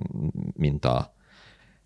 mint 0.53 0.85
a 0.85 1.13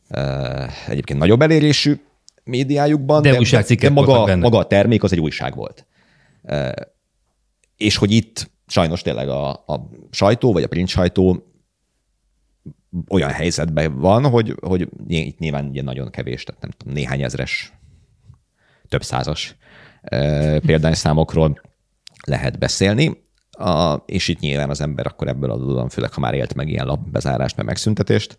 e, 0.07 0.69
egyébként 0.87 1.19
nagyobb 1.19 1.41
elérésű 1.41 1.99
médiájukban, 2.45 3.21
de, 3.21 3.37
de, 3.51 3.75
de 3.75 3.89
maga, 3.89 4.35
maga 4.35 4.57
a 4.57 4.67
termék 4.67 5.03
az 5.03 5.11
egy 5.11 5.19
újság 5.19 5.55
volt. 5.55 5.85
És 7.77 7.97
hogy 7.97 8.11
itt 8.11 8.51
sajnos 8.67 9.01
tényleg 9.01 9.29
a, 9.29 9.49
a 9.49 9.89
sajtó, 10.11 10.53
vagy 10.53 10.63
a 10.63 10.67
print 10.67 10.87
sajtó 10.87 11.53
olyan 13.09 13.29
helyzetben 13.29 13.99
van, 13.99 14.29
hogy, 14.29 14.55
hogy 14.61 14.87
itt 15.07 15.39
nyilván 15.39 15.65
ugye 15.65 15.81
nagyon 15.81 16.09
kevés, 16.09 16.43
tehát 16.43 16.61
nem 16.61 16.71
tudom, 16.77 16.93
néhány 16.93 17.21
ezres, 17.21 17.73
több 18.87 19.03
százas 19.03 19.55
példányszámokról 20.65 21.61
lehet 22.27 22.59
beszélni, 22.59 23.23
a, 23.51 23.95
és 24.05 24.27
itt 24.27 24.39
nyilván 24.39 24.69
az 24.69 24.81
ember 24.81 25.07
akkor 25.07 25.27
ebből 25.27 25.51
adódóan, 25.51 25.89
főleg 25.89 26.13
ha 26.13 26.19
már 26.19 26.33
élt 26.33 26.53
meg 26.53 26.69
ilyen 26.69 26.85
lapbezárást, 26.85 27.57
meg 27.57 27.65
megszüntetést, 27.65 28.37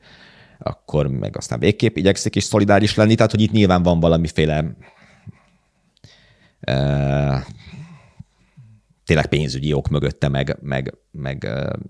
akkor 0.58 1.06
meg 1.06 1.36
aztán 1.36 1.58
végképp 1.58 1.96
igyekszik 1.96 2.36
is 2.36 2.44
szolidáris 2.44 2.94
lenni, 2.94 3.14
tehát 3.14 3.30
hogy 3.30 3.40
itt 3.40 3.52
nyilván 3.52 3.82
van 3.82 4.00
valamiféle 4.00 4.76
e, 6.60 7.46
tényleg 9.04 9.26
pénzügyi 9.26 9.72
ok 9.72 9.88
mögötte, 9.88 10.28
meg, 10.28 10.58
meg, 10.60 10.94
meg 11.10 11.44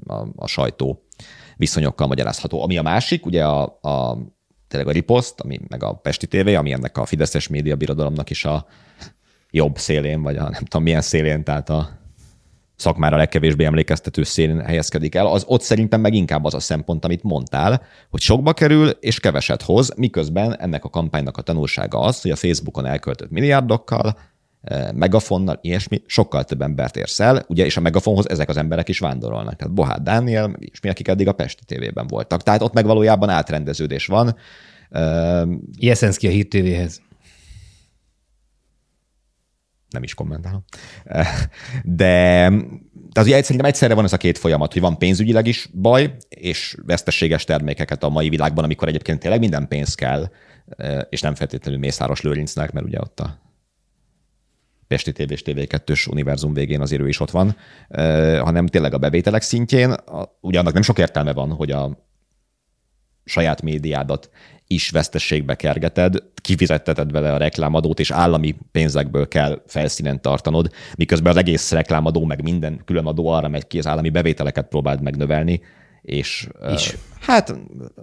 a, 0.06 0.26
a 0.36 0.46
sajtó 0.46 1.02
viszonyokkal 1.56 2.06
magyarázható. 2.06 2.62
Ami 2.62 2.76
a 2.76 2.82
másik, 2.82 3.26
ugye 3.26 3.44
a, 3.44 3.62
a 3.80 4.18
tényleg 4.68 4.88
a 4.88 4.92
riposzt, 4.92 5.40
ami 5.40 5.60
meg 5.68 5.82
a 5.82 5.92
Pesti 5.92 6.26
TV, 6.26 6.46
ami 6.46 6.72
ennek 6.72 6.96
a 6.96 7.06
Fideszes 7.06 7.48
média 7.48 7.76
birodalomnak 7.76 8.30
is 8.30 8.44
a 8.44 8.66
jobb 9.50 9.78
szélén, 9.78 10.22
vagy 10.22 10.36
a 10.36 10.42
nem 10.42 10.64
tudom 10.64 10.82
milyen 10.82 11.00
szélén, 11.00 11.44
tehát 11.44 11.68
a 11.68 11.98
szakmára 12.76 13.16
legkevésbé 13.16 13.64
emlékeztető 13.64 14.22
szélén 14.22 14.60
helyezkedik 14.60 15.14
el, 15.14 15.26
az 15.26 15.44
ott 15.46 15.62
szerintem 15.62 16.00
meg 16.00 16.14
inkább 16.14 16.44
az 16.44 16.54
a 16.54 16.60
szempont, 16.60 17.04
amit 17.04 17.22
mondtál, 17.22 17.82
hogy 18.10 18.20
sokba 18.20 18.52
kerül 18.52 18.88
és 18.88 19.20
keveset 19.20 19.62
hoz, 19.62 19.92
miközben 19.96 20.58
ennek 20.58 20.84
a 20.84 20.90
kampánynak 20.90 21.36
a 21.36 21.42
tanulsága 21.42 21.98
az, 21.98 22.20
hogy 22.22 22.30
a 22.30 22.36
Facebookon 22.36 22.86
elköltött 22.86 23.30
milliárdokkal 23.30 24.16
megafonnal, 24.94 25.58
ilyesmi, 25.60 26.02
sokkal 26.06 26.44
több 26.44 26.62
embert 26.62 26.96
érsz 26.96 27.20
el, 27.20 27.44
ugye, 27.48 27.64
és 27.64 27.76
a 27.76 27.80
megafonhoz 27.80 28.28
ezek 28.28 28.48
az 28.48 28.56
emberek 28.56 28.88
is 28.88 28.98
vándorolnak. 28.98 29.56
Tehát 29.56 29.74
Bohát 29.74 30.02
Dániel, 30.02 30.56
és 30.58 30.80
mi, 30.80 30.88
akik 30.88 31.08
eddig 31.08 31.28
a 31.28 31.32
Pesti 31.32 31.64
tévében 31.64 32.06
voltak. 32.06 32.42
Tehát 32.42 32.62
ott 32.62 32.72
meg 32.72 32.86
valójában 32.86 33.28
átrendeződés 33.28 34.06
van. 34.06 34.36
Jeszenszki 35.78 36.26
a 36.26 36.30
Hír 36.30 36.48
TV-hez. 36.48 37.00
Nem 39.90 40.02
is 40.02 40.14
kommentálom. 40.14 40.64
De 41.82 42.50
tehát 43.12 43.30
ugye 43.30 43.42
szerintem 43.42 43.70
egyszerre 43.70 43.94
van 43.94 44.04
ez 44.04 44.12
a 44.12 44.16
két 44.16 44.38
folyamat, 44.38 44.72
hogy 44.72 44.82
van 44.82 44.98
pénzügyileg 44.98 45.46
is 45.46 45.68
baj, 45.74 46.16
és 46.28 46.76
veszteséges 46.86 47.44
termékeket 47.44 48.02
a 48.02 48.08
mai 48.08 48.28
világban, 48.28 48.64
amikor 48.64 48.88
egyébként 48.88 49.20
tényleg 49.20 49.40
minden 49.40 49.68
pénz 49.68 49.94
kell, 49.94 50.30
és 51.08 51.20
nem 51.20 51.34
feltétlenül 51.34 51.80
Mészáros 51.80 52.20
Lőrincnek, 52.20 52.72
mert 52.72 52.86
ugye 52.86 52.98
ott 53.00 53.20
a 53.20 53.40
Pesti 54.86 55.12
TV 55.12 55.30
és 55.30 55.42
TV2-s 55.44 56.06
univerzum 56.06 56.52
végén 56.52 56.80
azért 56.80 57.02
ő 57.02 57.08
is 57.08 57.20
ott 57.20 57.30
van, 57.30 57.56
hanem 58.40 58.66
tényleg 58.66 58.94
a 58.94 58.98
bevételek 58.98 59.42
szintjén. 59.42 59.94
Ugye 60.40 60.58
annak 60.58 60.72
nem 60.72 60.82
sok 60.82 60.98
értelme 60.98 61.32
van, 61.32 61.52
hogy 61.52 61.70
a 61.70 62.05
saját 63.26 63.62
médiádat 63.62 64.30
is 64.66 64.90
vesztességbe 64.90 65.54
kergeted, 65.54 66.22
kifizetteted 66.34 67.12
vele 67.12 67.32
a 67.32 67.36
reklámadót, 67.36 68.00
és 68.00 68.10
állami 68.10 68.56
pénzekből 68.72 69.28
kell 69.28 69.62
felszínen 69.66 70.20
tartanod, 70.20 70.70
miközben 70.96 71.32
az 71.32 71.38
egész 71.38 71.72
reklámadó, 71.72 72.24
meg 72.24 72.42
minden 72.42 72.80
külön 72.84 73.06
adó 73.06 73.28
arra 73.28 73.48
megy 73.48 73.66
ki, 73.66 73.78
az 73.78 73.86
állami 73.86 74.10
bevételeket 74.10 74.68
próbáld 74.68 75.02
megnövelni, 75.02 75.60
és 76.06 76.48
is. 76.72 76.96
Hát 77.20 77.54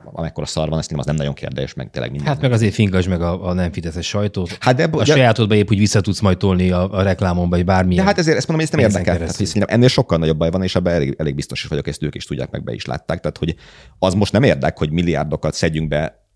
amekkora 0.04 0.46
szar 0.46 0.70
van, 0.70 0.80
ezt 0.80 0.90
nem, 0.90 1.00
az 1.00 1.06
nem 1.06 1.16
nagyon 1.16 1.34
kérdés, 1.34 1.74
meg 1.74 1.90
tényleg 1.90 2.12
minden. 2.12 2.30
Hát 2.30 2.42
meg 2.42 2.52
azért 2.52 2.74
fingasd 2.74 3.10
meg 3.10 3.22
a, 3.22 3.48
a 3.48 3.54
nem 3.54 3.72
fideszes 3.72 4.08
sajtót. 4.08 4.58
Hát 4.60 4.76
de, 4.76 4.84
a 4.84 4.98
de, 4.98 5.06
sajátodba 5.06 5.56
épp 5.56 5.70
úgy 5.70 5.78
vissza 5.78 6.02
tudsz 6.02 6.20
majd 6.20 6.38
tolni 6.38 6.72
a, 6.72 6.92
a 6.92 7.02
reklámon, 7.02 7.50
vagy 7.50 7.66
bármilyen. 7.66 8.04
De 8.04 8.10
hát 8.10 8.20
ezért 8.20 8.38
ezt 8.38 8.48
mondom, 8.48 8.68
hogy 8.68 8.80
ezt 8.82 8.92
nem 8.92 9.04
érdekel. 9.04 9.28
Hát, 9.28 9.38
hogy 9.38 9.64
ennél 9.66 9.88
sokkal 9.88 10.18
nagyobb 10.18 10.38
baj 10.38 10.52
van, 10.52 10.64
és 10.64 10.76
ebben 10.76 10.94
elég, 10.94 11.16
elég 11.18 11.36
biztos 11.36 11.64
is 11.64 11.70
vagyok, 11.70 11.88
ezt 11.88 12.04
ők 12.04 12.16
is 12.16 12.26
tudják, 12.26 12.52
meg 12.52 12.64
be 12.64 12.74
is 12.74 12.86
látták. 12.86 13.20
Tehát, 13.20 13.38
hogy 13.38 13.56
az 14.00 14.14
most 14.14 14.32
nem 14.32 14.44
érdek, 14.44 14.78
hogy 14.78 14.92
milliárdokat 14.92 15.54
szedjünk 15.54 15.88
be 15.88 16.28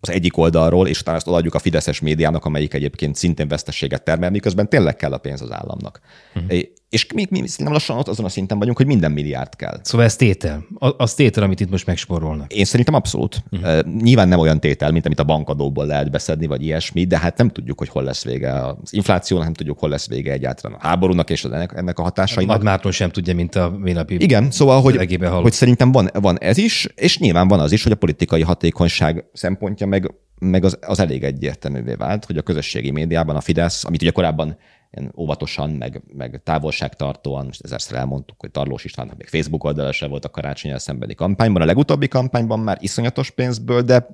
az 0.00 0.10
egyik 0.10 0.36
oldalról, 0.36 0.88
és 0.88 1.00
utána 1.00 1.16
azt 1.16 1.26
odaadjuk 1.26 1.54
a 1.54 1.58
Fideszes 1.58 2.00
médiának, 2.00 2.44
amelyik 2.44 2.74
egyébként 2.74 3.16
szintén 3.16 3.48
veszteséget 3.48 4.02
termel, 4.02 4.30
miközben 4.30 4.68
tényleg 4.68 4.96
kell 4.96 5.12
a 5.12 5.18
pénz 5.18 5.40
az 5.40 5.52
államnak. 5.52 6.00
Uh-huh. 6.34 6.58
És 6.92 7.12
mi, 7.12 7.26
mi 7.30 7.42
nem 7.56 7.72
lassan 7.72 7.98
ott 7.98 8.08
azon 8.08 8.24
a 8.24 8.28
szinten 8.28 8.58
vagyunk, 8.58 8.76
hogy 8.76 8.86
minden 8.86 9.12
milliárd 9.12 9.56
kell. 9.56 9.80
Szóval 9.82 10.06
ez 10.06 10.16
tétel. 10.16 10.64
Az 10.96 11.14
tétel, 11.14 11.42
amit 11.42 11.60
itt 11.60 11.70
most 11.70 11.86
megsporolnak. 11.86 12.52
Én 12.52 12.64
szerintem 12.64 12.94
abszolút. 12.94 13.42
Uh-huh. 13.50 13.80
Nyilván 14.02 14.28
nem 14.28 14.38
olyan 14.38 14.60
tétel, 14.60 14.90
mint 14.90 15.06
amit 15.06 15.18
a 15.18 15.24
bankadóból 15.24 15.86
lehet 15.86 16.10
beszedni, 16.10 16.46
vagy 16.46 16.62
ilyesmi, 16.62 17.04
de 17.04 17.18
hát 17.18 17.38
nem 17.38 17.48
tudjuk, 17.48 17.78
hogy 17.78 17.88
hol 17.88 18.02
lesz 18.02 18.24
vége 18.24 18.66
az 18.66 18.92
inflációnak, 18.92 19.44
nem 19.46 19.54
tudjuk, 19.54 19.78
hol 19.78 19.88
lesz 19.88 20.08
vége 20.08 20.32
egyáltalán 20.32 20.78
a 20.80 20.86
háborúnak 20.86 21.30
és 21.30 21.44
ennek, 21.44 21.72
ennek 21.76 21.98
a 21.98 22.02
hatásainak. 22.02 22.56
Nagy 22.56 22.64
Márton 22.64 22.92
sem 22.92 23.10
tudja, 23.10 23.34
mint 23.34 23.54
a 23.54 23.70
ménapi. 23.78 24.16
Igen, 24.18 24.50
szóval, 24.50 24.80
hogy, 24.80 24.96
hogy 25.22 25.52
szerintem 25.52 25.92
van, 25.92 26.10
van 26.12 26.38
ez 26.38 26.58
is, 26.58 26.88
és 26.94 27.18
nyilván 27.18 27.48
van 27.48 27.60
az 27.60 27.72
is, 27.72 27.82
hogy 27.82 27.92
a 27.92 27.96
politikai 27.96 28.42
hatékonyság 28.42 29.24
szempontja 29.32 29.86
meg 29.86 30.14
meg 30.38 30.64
az, 30.64 30.78
az 30.80 31.00
elég 31.00 31.24
egyértelművé 31.24 31.94
vált, 31.94 32.24
hogy 32.24 32.36
a 32.36 32.42
közösségi 32.42 32.90
médiában 32.90 33.36
a 33.36 33.40
Fidesz, 33.40 33.84
amit 33.84 34.02
ugye 34.02 34.10
korábban 34.10 34.56
ilyen 34.92 35.12
óvatosan, 35.16 35.70
meg, 35.70 36.02
meg 36.16 36.40
távolságtartóan, 36.44 37.46
most 37.46 37.64
ezerszer 37.64 37.98
elmondtuk, 37.98 38.40
hogy 38.40 38.50
Tarlós 38.50 38.84
Istvánnak 38.84 39.16
még 39.16 39.28
Facebook 39.28 39.64
oldala 39.64 39.92
se 39.92 40.06
volt 40.06 40.24
a 40.24 40.30
karácsonyal 40.30 40.78
szembeni 40.78 41.14
kampányban, 41.14 41.62
a 41.62 41.64
legutóbbi 41.64 42.08
kampányban 42.08 42.60
már 42.60 42.78
iszonyatos 42.80 43.30
pénzből, 43.30 43.82
de 43.82 44.06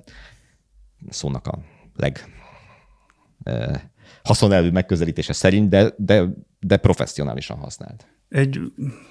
szónak 1.08 1.46
a 1.46 1.58
leg 1.96 2.24
haszonelvű 4.22 4.70
megközelítése 4.70 5.32
szerint, 5.32 5.68
de, 5.68 5.94
de 5.96 6.28
de 6.60 6.76
professzionálisan 6.76 7.58
használt. 7.58 8.06
Egy 8.28 8.60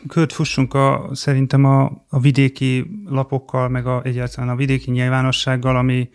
kört 0.07 0.34
fussunk 0.34 0.74
a, 0.74 1.09
szerintem 1.13 1.65
a, 1.65 2.05
a 2.09 2.20
vidéki 2.20 3.01
lapokkal, 3.05 3.70
meg 3.70 3.86
a, 3.86 4.01
egyáltalán 4.03 4.49
a 4.49 4.55
vidéki 4.55 4.91
nyilvánossággal, 4.91 5.78
ami 5.78 6.09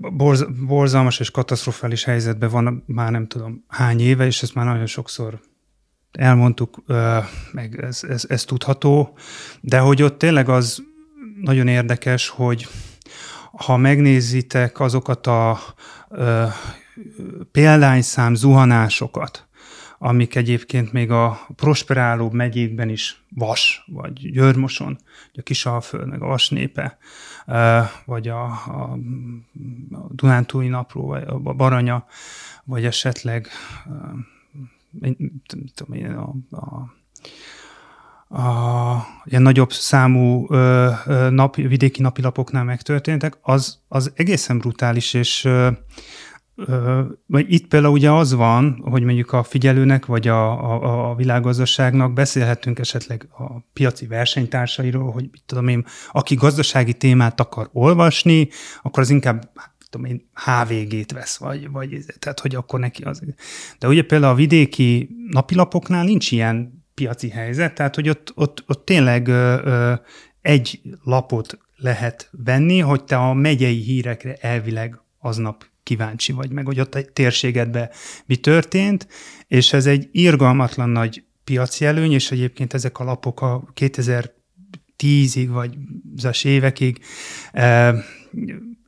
borz, 0.00 0.44
borzalmas 0.66 1.20
és 1.20 1.30
katasztrofális 1.30 2.04
helyzetben 2.04 2.50
van 2.50 2.84
már 2.86 3.10
nem 3.10 3.26
tudom 3.26 3.64
hány 3.68 4.00
éve, 4.00 4.26
és 4.26 4.42
ezt 4.42 4.54
már 4.54 4.64
nagyon 4.64 4.86
sokszor 4.86 5.40
elmondtuk, 6.12 6.82
meg 7.52 7.80
ez, 7.82 8.04
ez, 8.08 8.24
ez 8.28 8.44
tudható, 8.44 9.16
de 9.60 9.78
hogy 9.78 10.02
ott 10.02 10.18
tényleg 10.18 10.48
az 10.48 10.82
nagyon 11.40 11.68
érdekes, 11.68 12.28
hogy 12.28 12.68
ha 13.52 13.76
megnézitek 13.76 14.80
azokat 14.80 15.26
a 15.26 15.58
ö, 16.08 16.44
példányszám 17.52 18.34
zuhanásokat, 18.34 19.48
amik 19.98 20.34
egyébként 20.34 20.92
még 20.92 21.10
a 21.10 21.46
prosperáló 21.56 22.30
megyékben 22.30 22.88
is 22.88 23.24
Vas, 23.34 23.84
vagy 23.86 24.30
Györmoson, 24.30 24.98
vagy 25.04 25.38
a 25.38 25.42
Kisalföld, 25.42 26.08
meg 26.08 26.22
a 26.22 26.26
Vas 26.26 26.48
népe, 26.48 26.98
vagy 28.04 28.28
a, 28.28 28.44
a, 28.44 28.98
Dunántúli 30.08 30.68
napló, 30.68 31.06
vagy 31.06 31.22
a 31.26 31.38
Baranya, 31.38 32.06
vagy 32.64 32.84
esetleg 32.84 33.48
tudom 35.74 35.94
én, 35.94 36.10
a, 36.10 36.34
a 36.56 36.92
a 38.32 39.06
ilyen 39.24 39.42
nagyobb 39.42 39.72
számú 39.72 40.46
ö, 40.48 40.90
nap, 41.30 41.56
vidéki 41.56 42.02
napilapoknál 42.02 42.64
megtörténtek, 42.64 43.38
az, 43.42 43.78
az 43.88 44.12
egészen 44.14 44.58
brutális, 44.58 45.14
és 45.14 45.44
ö, 45.44 45.68
ö, 46.66 47.02
itt 47.28 47.66
például 47.66 47.92
ugye 47.92 48.10
az 48.10 48.34
van, 48.34 48.82
hogy 48.82 49.02
mondjuk 49.02 49.32
a 49.32 49.42
figyelőnek, 49.42 50.06
vagy 50.06 50.28
a, 50.28 50.72
a, 50.72 51.10
a 51.10 51.14
világgazdaságnak 51.14 52.12
beszélhetünk 52.12 52.78
esetleg 52.78 53.28
a 53.38 53.60
piaci 53.72 54.06
versenytársairól, 54.06 55.12
hogy 55.12 55.28
mit 55.30 55.42
tudom 55.46 55.68
én, 55.68 55.84
aki 56.12 56.34
gazdasági 56.34 56.94
témát 56.94 57.40
akar 57.40 57.68
olvasni, 57.72 58.48
akkor 58.82 59.02
az 59.02 59.10
inkább 59.10 59.50
tudom 59.90 60.06
én, 60.06 60.30
HVG-t 60.34 61.12
vesz, 61.12 61.36
vagy, 61.36 61.70
vagy 61.70 62.04
tehát, 62.18 62.40
hogy 62.40 62.54
akkor 62.54 62.80
neki 62.80 63.02
az. 63.02 63.22
De 63.78 63.88
ugye 63.88 64.02
például 64.02 64.32
a 64.32 64.36
vidéki 64.36 65.10
napilapoknál 65.30 66.04
nincs 66.04 66.30
ilyen 66.30 66.84
piaci 66.94 67.28
helyzet, 67.28 67.74
tehát 67.74 67.94
hogy 67.94 68.08
ott, 68.08 68.32
ott, 68.34 68.64
ott 68.66 68.84
tényleg 68.84 69.28
ö, 69.28 69.60
ö, 69.64 69.94
egy 70.40 70.80
lapot 71.04 71.58
lehet 71.76 72.28
venni, 72.32 72.78
hogy 72.78 73.04
te 73.04 73.16
a 73.16 73.34
megyei 73.34 73.80
hírekre 73.80 74.34
elvileg 74.34 75.00
aznap 75.18 75.69
kíváncsi 75.82 76.32
vagy, 76.32 76.50
meg 76.50 76.66
hogy 76.66 76.80
ott 76.80 76.94
egy 76.94 77.10
térségedben 77.10 77.90
mi 78.26 78.36
történt, 78.36 79.08
és 79.46 79.72
ez 79.72 79.86
egy 79.86 80.08
irgalmatlan 80.12 80.88
nagy 80.88 81.24
piaci 81.44 81.84
előny, 81.84 82.12
és 82.12 82.30
egyébként 82.30 82.74
ezek 82.74 82.98
a 82.98 83.04
lapok 83.04 83.40
a 83.40 83.64
2010-ig, 83.80 85.46
vagy 85.48 85.74
az 86.22 86.44
évekig 86.44 86.98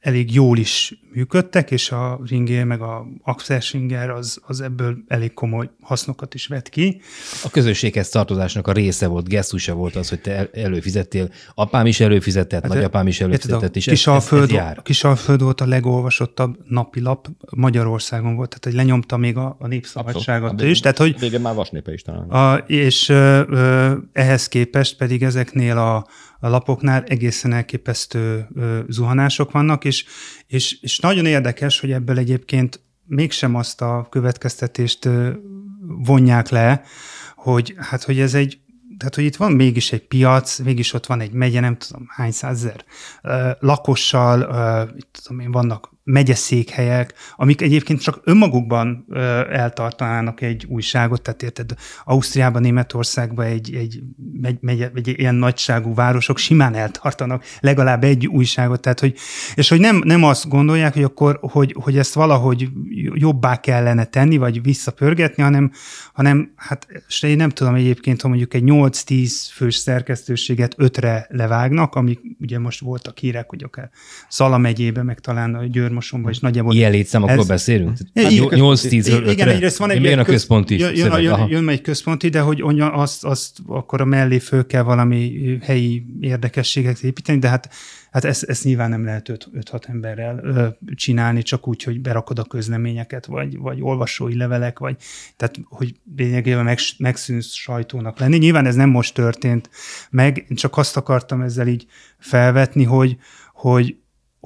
elég 0.03 0.34
jól 0.34 0.59
is 0.59 0.94
működtek, 1.12 1.70
és 1.70 1.90
a 1.90 2.20
Ringé 2.24 2.62
meg 2.62 2.80
a 2.80 3.07
Axel 3.22 3.61
Singer 3.61 4.11
az, 4.11 4.40
az 4.46 4.61
ebből 4.61 4.96
elég 5.09 5.34
komoly 5.34 5.70
hasznokat 5.80 6.34
is 6.34 6.46
vett 6.46 6.68
ki. 6.68 7.00
A 7.44 7.50
közösséghez 7.50 8.09
tartozásnak 8.09 8.66
a 8.66 8.72
része 8.72 9.07
volt, 9.07 9.28
gesztusa 9.28 9.74
volt 9.74 9.96
az, 9.96 10.09
hogy 10.09 10.20
te 10.20 10.50
előfizettél. 10.53 11.28
Apám 11.55 11.86
is 11.86 12.00
előfizetett, 12.00 12.62
hát, 12.62 12.72
nagyapám 12.72 13.07
is 13.07 13.20
előfizetett, 13.20 13.76
és 13.76 13.84
Kisalföld, 13.84 14.42
ez, 14.42 14.48
ez 14.48 14.55
jár. 14.55 14.82
Kisalföld 14.82 15.42
volt 15.42 15.61
a 15.61 15.66
legolvasottabb 15.66 16.57
napilap 16.68 17.28
Magyarországon 17.50 18.34
volt, 18.34 18.48
tehát 18.48 18.64
hogy 18.64 18.74
lenyomta 18.74 19.16
még 19.16 19.36
a, 19.36 19.57
a 19.59 19.66
népszabadságot 19.66 20.50
Abszolút. 20.50 20.72
is. 20.72 20.80
Tehát, 20.80 20.98
hogy, 20.98 21.18
Végén 21.18 21.40
már 21.40 21.55
vasnépe 21.55 21.92
is 21.92 22.03
talán. 22.03 22.28
A, 22.28 22.57
és 22.57 23.09
ö, 23.09 23.42
ö, 23.48 23.92
ehhez 24.12 24.48
képest 24.48 24.96
pedig 24.96 25.22
ezeknél 25.22 25.78
a 25.78 26.07
lapoknál 26.49 27.03
egészen 27.03 27.53
elképesztő 27.53 28.49
zuhanások 28.88 29.51
vannak, 29.51 29.84
és, 29.84 30.05
és, 30.47 30.80
és 30.80 30.99
nagyon 30.99 31.26
érdekes, 31.26 31.80
hogy 31.80 31.93
ebből 31.93 32.18
egyébként 32.18 32.80
mégsem 33.05 33.55
azt 33.55 33.80
a 33.80 34.07
következtetést 34.11 35.09
vonják 35.86 36.49
le, 36.49 36.82
hogy 37.36 37.74
hát, 37.78 38.03
hogy 38.03 38.20
ez 38.20 38.34
egy 38.34 38.61
tehát, 38.99 39.16
hogy 39.16 39.24
itt 39.24 39.36
van 39.36 39.53
mégis 39.53 39.93
egy 39.93 40.07
piac, 40.07 40.59
mégis 40.59 40.93
ott 40.93 41.07
van 41.07 41.20
egy 41.20 41.32
megye, 41.32 41.61
nem 41.61 41.76
tudom 41.76 42.07
hány 42.09 42.30
százezer 42.30 42.84
lakossal, 43.59 44.38
tudom 45.11 45.40
én, 45.40 45.51
vannak 45.51 45.91
megyeszékhelyek, 46.05 47.14
amik 47.36 47.61
egyébként 47.61 48.00
csak 48.00 48.20
önmagukban 48.24 49.05
ö, 49.09 49.20
eltartanának 49.50 50.40
egy 50.40 50.66
újságot, 50.68 51.22
tehát 51.22 51.42
érted, 51.42 51.74
Ausztriában, 52.05 52.62
Németországban 52.62 53.46
egy, 53.46 53.74
egy, 53.74 54.03
megy, 54.40 54.59
megy, 54.61 54.80
egy 54.94 55.09
ilyen 55.09 55.34
nagyságú 55.34 55.94
városok 55.94 56.38
simán 56.38 56.74
eltartanak 56.74 57.44
legalább 57.61 58.05
egy 58.05 58.26
újságot, 58.26 58.80
tehát 58.80 59.00
hogy, 59.00 59.14
és 59.55 59.68
hogy 59.68 59.80
nem, 59.80 60.00
nem 60.05 60.24
azt 60.24 60.48
gondolják, 60.48 60.92
hogy 60.92 61.03
akkor, 61.03 61.38
hogy, 61.40 61.76
hogy 61.80 61.98
ezt 61.98 62.14
valahogy 62.14 62.68
jobbá 63.14 63.61
kellene 63.61 64.05
tenni, 64.05 64.36
vagy 64.36 64.62
visszapörgetni, 64.62 65.42
hanem, 65.42 65.70
hanem 66.12 66.53
hát 66.57 66.86
és 67.09 67.22
én 67.22 67.36
nem 67.36 67.50
tudom 67.50 67.74
egyébként, 67.74 68.20
hogy 68.20 68.30
mondjuk 68.30 68.55
egy 68.55 68.62
8-10 68.66 69.32
fős 69.53 69.74
szerkesztőséget 69.74 70.74
ötre 70.76 71.26
levágnak, 71.30 71.94
amik 71.94 72.20
ugye 72.40 72.59
most 72.59 72.80
voltak 72.80 73.18
hírek, 73.18 73.48
hogy 73.48 73.62
akár 73.62 73.90
Szala 74.28 74.59
megyébe, 74.59 75.03
meg 75.03 75.20
talán 75.20 75.55
a 75.55 75.64
Győr 75.64 75.90
Körmosomba 75.93 76.30
is 76.30 76.38
nagyjából. 76.38 76.74
Ilyen 76.74 76.90
létszámokról 76.90 77.38
ez... 77.38 77.47
beszélünk? 77.47 77.97
Hát 78.14 78.26
8-10 78.30 79.24
Igen, 79.28 79.49
egyrészt 79.49 79.76
van 79.76 79.90
egy... 79.90 80.03
Jön 80.03 80.18
a 80.18 80.24
központi 80.24 80.78
jön, 80.78 80.95
jön, 80.95 81.20
jön, 81.20 81.47
jön 81.49 81.68
egy 81.68 81.80
központi, 81.80 82.28
de 82.28 82.40
hogy 82.40 82.62
azt, 82.78 83.24
azt 83.24 83.59
akkor 83.66 84.01
a 84.01 84.05
mellé 84.05 84.38
föl 84.38 84.66
kell 84.66 84.82
valami 84.82 85.59
helyi 85.62 86.05
érdekességet 86.20 87.01
építeni, 87.01 87.38
de 87.38 87.49
hát 87.49 87.68
Hát 88.12 88.24
ezt, 88.24 88.43
ezt 88.43 88.64
nyilván 88.64 88.90
nem 88.90 89.05
lehet 89.05 89.32
5-6 89.55 89.88
emberrel 89.88 90.40
ö, 90.43 90.66
csinálni, 90.95 91.43
csak 91.43 91.68
úgy, 91.68 91.82
hogy 91.82 92.01
berakod 92.01 92.38
a 92.38 92.45
közleményeket, 92.45 93.26
vagy, 93.26 93.59
vagy 93.59 93.78
olvasói 93.80 94.36
levelek, 94.36 94.78
vagy 94.78 94.97
tehát, 95.36 95.55
hogy 95.64 95.95
lényegében 96.16 96.64
meg, 96.64 96.78
megszűnsz 96.99 97.53
sajtónak 97.53 98.18
lenni. 98.18 98.36
Nyilván 98.36 98.66
ez 98.66 98.74
nem 98.74 98.88
most 98.88 99.14
történt 99.14 99.70
meg, 100.11 100.47
csak 100.55 100.76
azt 100.76 100.97
akartam 100.97 101.40
ezzel 101.40 101.66
így 101.66 101.86
felvetni, 102.18 102.84
hogy, 102.84 103.16
hogy 103.55 103.97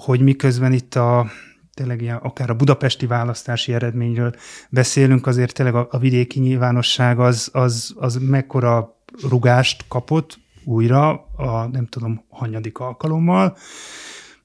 hogy 0.04 0.20
miközben 0.20 0.72
itt 0.72 0.94
a 0.94 1.30
tényleg 1.74 2.02
ilyen, 2.02 2.16
akár 2.16 2.50
a 2.50 2.54
budapesti 2.54 3.06
választási 3.06 3.72
eredményről 3.72 4.34
beszélünk, 4.70 5.26
azért 5.26 5.54
tényleg 5.54 5.74
a, 5.74 5.88
a 5.90 5.98
vidéki 5.98 6.40
nyilvánosság 6.40 7.20
az, 7.20 7.48
az, 7.52 7.94
az 7.96 8.16
mekkora 8.16 9.00
rugást 9.28 9.84
kapott 9.88 10.38
újra 10.64 11.10
a 11.36 11.68
nem 11.72 11.86
tudom, 11.86 12.24
hanyadik 12.28 12.78
alkalommal. 12.78 13.56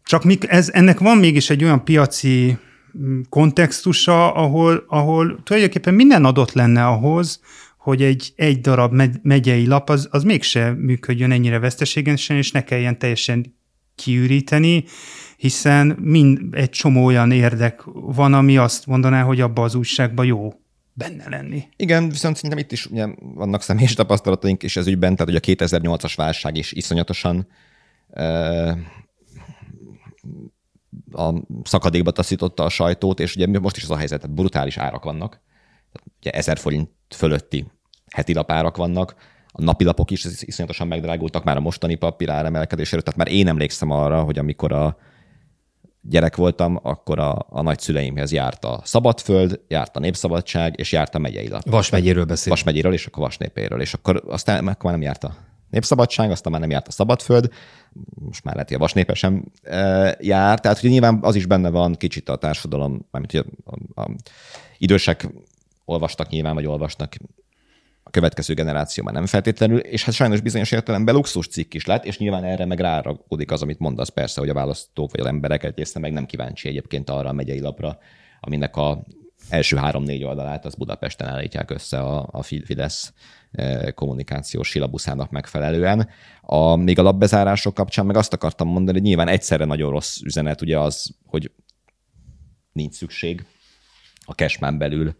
Csak 0.04 0.24
mik, 0.24 0.50
ez, 0.50 0.70
ennek 0.70 1.00
van 1.00 1.18
mégis 1.18 1.50
egy 1.50 1.64
olyan 1.64 1.84
piaci 1.84 2.58
mm, 2.98 3.22
kontextusa, 3.30 4.34
ahol, 4.34 4.84
ahol 4.88 5.40
tulajdonképpen 5.44 5.94
minden 5.94 6.26
adott 6.26 6.52
lenne 6.52 6.86
ahhoz, 6.86 7.42
hogy 7.78 8.02
egy, 8.02 8.34
egy 8.36 8.62
darab 8.62 9.02
megyei 9.22 9.68
lap 9.68 9.90
az, 9.90 10.08
az 10.12 10.24
mégse 10.24 10.72
működjön 10.72 11.32
ennyire 11.32 11.60
veszteségesen, 11.60 12.38
és 12.38 12.52
ne 12.52 12.64
kelljen 12.64 13.00
teljesen 13.00 13.56
kiüríteni, 13.96 14.84
hiszen 15.42 15.98
mind 16.00 16.40
egy 16.52 16.70
csomó 16.70 17.06
olyan 17.06 17.32
érdek 17.32 17.82
van, 17.94 18.34
ami 18.34 18.58
azt 18.58 18.86
mondaná, 18.86 19.22
hogy 19.22 19.42
abba 19.42 19.64
az 19.64 19.76
újságban 19.76 20.26
jó 20.26 20.54
benne 20.94 21.30
lenni. 21.30 21.64
Igen, 21.76 22.10
viszont 22.10 22.36
szerintem 22.36 22.60
itt 22.60 22.72
is 22.72 22.86
ugye, 22.86 23.08
vannak 23.20 23.62
személyes 23.62 23.94
tapasztalataink 23.94 24.64
és 24.64 24.76
ez 24.76 24.88
ügyben, 24.88 25.16
tehát 25.16 25.34
hogy 25.34 25.58
a 25.60 25.66
2008-as 25.66 26.14
válság 26.16 26.58
is 26.58 26.72
iszonyatosan 26.72 27.48
uh, 28.08 28.78
a 31.12 31.34
szakadékba 31.64 32.12
taszította 32.12 32.64
a 32.64 32.70
sajtót, 32.70 33.20
és 33.20 33.36
ugye 33.36 33.60
most 33.60 33.78
is 33.78 33.84
az 33.84 33.92
a 33.92 33.98
helyzet, 33.98 34.22
tehát 34.22 34.36
brutális 34.36 34.78
árak 34.78 35.04
vannak. 35.04 35.42
Ugye 36.20 36.32
ezer 36.32 36.58
forint 36.58 36.90
fölötti 37.16 37.66
heti 38.12 38.34
lapárak 38.34 38.78
vannak, 38.78 39.16
a 39.48 39.62
napilapok 39.62 40.12
is 40.12 40.26
iszonyatosan 40.40 40.88
megdrágultak 40.88 41.44
már 41.44 41.58
a 41.58 41.62
mostani 41.62 41.96
papír 41.96 42.30
áremelkedésére, 42.30 43.02
tehát 43.02 43.20
már 43.20 43.28
én 43.28 43.48
emlékszem 43.48 43.92
arra, 43.92 44.24
hogy 44.24 44.38
amikor 44.38 44.72
a 44.72 44.98
gyerek 46.02 46.36
voltam, 46.36 46.80
akkor 46.84 47.20
a, 47.20 47.46
a 47.50 47.62
nagyszüleimhez 47.62 48.32
járt 48.32 48.66
a 48.66 48.82
Szabadföld, 48.84 49.60
járt 49.68 49.96
a 49.96 50.00
Népszabadság, 50.00 50.80
és 50.80 50.92
járt 50.92 51.16
a 51.16 51.20
megyei 51.20 51.50
lap. 51.50 51.70
Vas 51.70 51.90
megyéről 51.90 52.26
beszél. 52.26 52.50
Vas 52.50 52.64
megyéről, 52.64 52.94
és 52.94 53.06
akkor 53.06 53.24
Vas 53.24 53.38
népéről. 53.38 53.82
És 53.82 53.94
akkor 53.94 54.24
aztán 54.28 54.68
akkor 54.68 54.84
már 54.84 54.94
nem 54.94 55.02
járt 55.02 55.24
a 55.24 55.36
Népszabadság, 55.70 56.32
aztán 56.32 56.52
már 56.52 56.62
nem 56.62 56.70
járt 56.70 56.88
a 56.88 56.92
Szabadföld, 56.92 57.50
most 58.14 58.44
már 58.44 58.54
lehet, 58.54 58.70
hogy 58.70 58.78
a 58.78 58.82
Vasnépe 58.82 59.14
sem 59.14 59.44
e, 59.64 60.18
jár, 60.20 60.60
tehát 60.60 60.80
hogy 60.80 60.90
nyilván 60.90 61.20
az 61.22 61.36
is 61.36 61.46
benne 61.46 61.70
van 61.70 61.96
kicsit 61.96 62.30
a 62.30 62.36
társadalom, 62.36 63.08
mármint 63.12 63.48
a, 63.66 63.72
a, 63.96 64.02
a 64.02 64.10
idősek 64.78 65.28
olvastak 65.86 66.30
nyilván, 66.30 66.54
vagy 66.54 66.66
olvasnak 66.66 67.16
következő 68.12 68.54
generáció 68.54 69.04
már 69.04 69.14
nem 69.14 69.26
feltétlenül, 69.26 69.80
és 69.80 70.04
hát 70.04 70.14
sajnos 70.14 70.42
bizonyos 70.42 70.72
értelemben 70.72 71.16
luxus 71.16 71.48
cikk 71.48 71.74
is 71.74 71.86
lett, 71.86 72.06
és 72.06 72.18
nyilván 72.18 72.44
erre 72.44 72.66
meg 72.66 72.80
ráragódik 72.80 73.52
az, 73.52 73.62
amit 73.62 73.80
mondasz 73.80 74.10
persze, 74.10 74.40
hogy 74.40 74.50
a 74.50 74.54
választók 74.54 75.12
vagy 75.12 75.20
az 75.20 75.26
emberek 75.26 75.64
egészen 75.64 76.02
meg 76.02 76.14
nem 76.14 76.26
kíváncsi 76.26 76.68
egyébként 76.68 77.10
arra 77.10 77.30
a 77.30 77.34
megyei 77.34 77.60
lapra, 77.60 77.98
aminek 78.40 78.76
a 78.76 79.04
első 79.50 79.76
három-négy 79.76 80.24
oldalát 80.24 80.66
az 80.66 80.76
Budapesten 80.76 81.28
állítják 81.28 81.72
össze 81.72 82.00
a, 82.00 82.30
a 82.32 82.42
Fidesz 82.42 83.14
kommunikációs 83.96 84.68
silabuszának 84.68 85.30
megfelelően. 85.30 86.10
A, 86.42 86.76
még 86.76 87.00
a 87.00 87.02
lapbezárások 87.02 87.74
kapcsán 87.74 88.06
meg 88.06 88.18
azt 88.18 88.34
akartam 88.34 88.68
mondani, 88.68 88.98
hogy 88.98 89.08
nyilván 89.08 89.28
egyszerre 89.28 89.66
nagyon 89.66 89.92
rossz 89.92 90.22
üzenet 90.22 90.62
ugye 90.62 90.80
az, 90.80 91.16
hogy 91.26 91.52
nincs 92.72 92.94
szükség 92.94 93.46
a 94.26 94.32
cashman 94.32 94.78
belül 94.78 95.16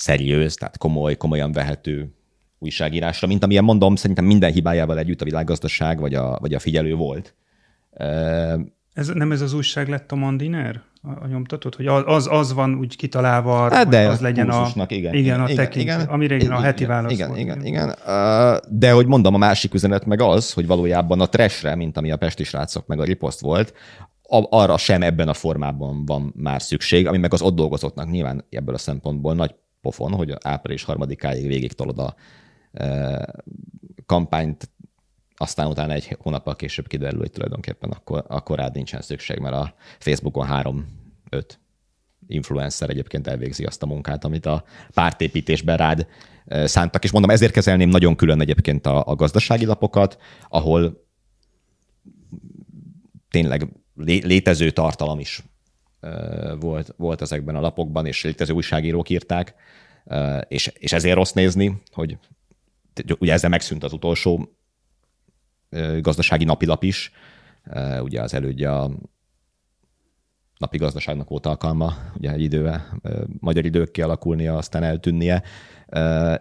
szeriőz, 0.00 0.54
tehát 0.54 0.78
komoly, 0.78 1.16
komolyan 1.16 1.52
vehető 1.52 2.14
újságírásra, 2.58 3.26
mint 3.26 3.44
amilyen 3.44 3.64
mondom, 3.64 3.96
szerintem 3.96 4.24
minden 4.24 4.52
hibájával 4.52 4.98
együtt 4.98 5.20
a 5.20 5.24
világgazdaság 5.24 6.00
vagy 6.00 6.14
a, 6.14 6.38
vagy 6.40 6.54
a 6.54 6.58
figyelő 6.58 6.94
volt. 6.94 7.34
Ez, 8.92 9.08
nem 9.08 9.32
ez 9.32 9.40
az 9.40 9.52
újság 9.52 9.88
lett 9.88 10.12
a 10.12 10.16
Mandiner? 10.16 10.82
A, 11.02 11.24
a 11.24 11.26
nyomtatott? 11.26 11.76
Hogy 11.76 11.86
az, 11.86 12.28
az 12.30 12.52
van 12.52 12.74
úgy 12.74 12.96
kitalálva, 12.96 13.70
hát 13.70 13.88
de 13.88 14.04
hogy 14.04 14.12
az 14.12 14.20
legyen 14.20 14.50
a, 14.50 14.68
igen, 14.86 15.14
igen, 15.14 15.40
a 15.40 15.44
igen, 15.44 15.56
tekint, 15.56 15.84
igen, 15.84 16.00
ami 16.00 16.26
régen 16.26 16.52
a 16.52 16.60
heti 16.60 16.84
válasz 16.84 17.12
igen, 17.12 17.28
volt. 17.28 17.40
Igen, 17.40 17.64
igen, 17.64 17.94
De 18.68 18.92
hogy 18.92 19.06
mondom, 19.06 19.34
a 19.34 19.38
másik 19.38 19.74
üzenet 19.74 20.06
meg 20.06 20.20
az, 20.20 20.52
hogy 20.52 20.66
valójában 20.66 21.20
a 21.20 21.28
trashre, 21.28 21.74
mint 21.74 21.96
ami 21.96 22.10
a 22.10 22.16
Pesti 22.16 22.44
srácok 22.44 22.86
meg 22.86 23.00
a 23.00 23.04
riposzt 23.04 23.40
volt, 23.40 23.74
arra 24.50 24.76
sem 24.76 25.02
ebben 25.02 25.28
a 25.28 25.34
formában 25.34 26.04
van 26.04 26.32
már 26.36 26.62
szükség, 26.62 27.06
ami 27.06 27.18
meg 27.18 27.32
az 27.32 27.42
ott 27.42 27.54
dolgozottnak 27.54 28.10
nyilván 28.10 28.44
ebből 28.50 28.74
a 28.74 28.78
szempontból 28.78 29.34
nagy 29.34 29.54
pofon, 29.80 30.12
hogy 30.12 30.34
április 30.42 30.82
harmadikáig 30.82 31.46
végig 31.46 31.72
tolod 31.72 31.98
a 31.98 32.14
kampányt, 34.06 34.70
aztán 35.36 35.66
utána 35.66 35.92
egy 35.92 36.16
hónappal 36.20 36.56
később 36.56 36.86
kiderül, 36.86 37.18
hogy 37.18 37.30
tulajdonképpen 37.30 37.90
akkor, 37.90 38.24
akkor 38.28 38.58
rád 38.58 38.74
nincsen 38.74 39.00
szükség, 39.00 39.38
mert 39.38 39.54
a 39.54 39.74
Facebookon 39.98 40.46
három-öt 40.46 41.60
influencer 42.26 42.90
egyébként 42.90 43.26
elvégzi 43.26 43.64
azt 43.64 43.82
a 43.82 43.86
munkát, 43.86 44.24
amit 44.24 44.46
a 44.46 44.64
pártépítésben 44.94 45.76
rád 45.76 46.06
szántak. 46.46 47.04
És 47.04 47.10
mondom, 47.10 47.30
ezért 47.30 47.52
kezelném 47.52 47.88
nagyon 47.88 48.16
külön 48.16 48.40
egyébként 48.40 48.86
a, 48.86 49.06
a 49.06 49.14
gazdasági 49.14 49.64
lapokat, 49.64 50.18
ahol 50.48 51.06
tényleg 53.30 53.68
lé, 53.94 54.18
létező 54.24 54.70
tartalom 54.70 55.18
is 55.18 55.42
volt, 56.60 56.94
volt 56.96 57.20
ezekben 57.20 57.56
a 57.56 57.60
lapokban, 57.60 58.06
és 58.06 58.24
létező 58.24 58.52
újságírók 58.52 59.08
írták, 59.08 59.54
és, 60.48 60.66
és 60.66 60.92
ezért 60.92 61.14
rossz 61.14 61.32
nézni, 61.32 61.82
hogy 61.92 62.18
ugye 63.18 63.32
ezzel 63.32 63.50
megszűnt 63.50 63.84
az 63.84 63.92
utolsó 63.92 64.48
gazdasági 66.00 66.44
napilap 66.44 66.82
is, 66.82 67.12
ugye 68.02 68.22
az 68.22 68.34
elődje 68.34 68.72
a 68.72 68.90
napi 70.60 70.76
gazdaságnak 70.76 71.28
volt 71.28 71.46
alkalma, 71.46 71.94
ugye 72.16 72.32
egy 72.32 72.42
idővel, 72.42 73.00
magyar 73.38 73.64
idők 73.64 73.90
kialakulnia, 73.90 74.56
aztán 74.56 74.82
eltűnnie. 74.82 75.42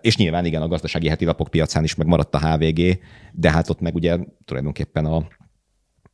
És 0.01 0.17
nyilván 0.17 0.45
igen, 0.45 0.61
a 0.61 0.67
gazdasági 0.67 1.07
heti 1.07 1.25
lapok 1.25 1.47
piacán 1.47 1.83
is 1.83 1.95
megmaradt 1.95 2.35
a 2.35 2.47
HVG, 2.47 2.99
de 3.31 3.51
hát 3.51 3.69
ott 3.69 3.79
meg 3.79 3.95
ugye 3.95 4.17
tulajdonképpen 4.45 5.05
a, 5.05 5.27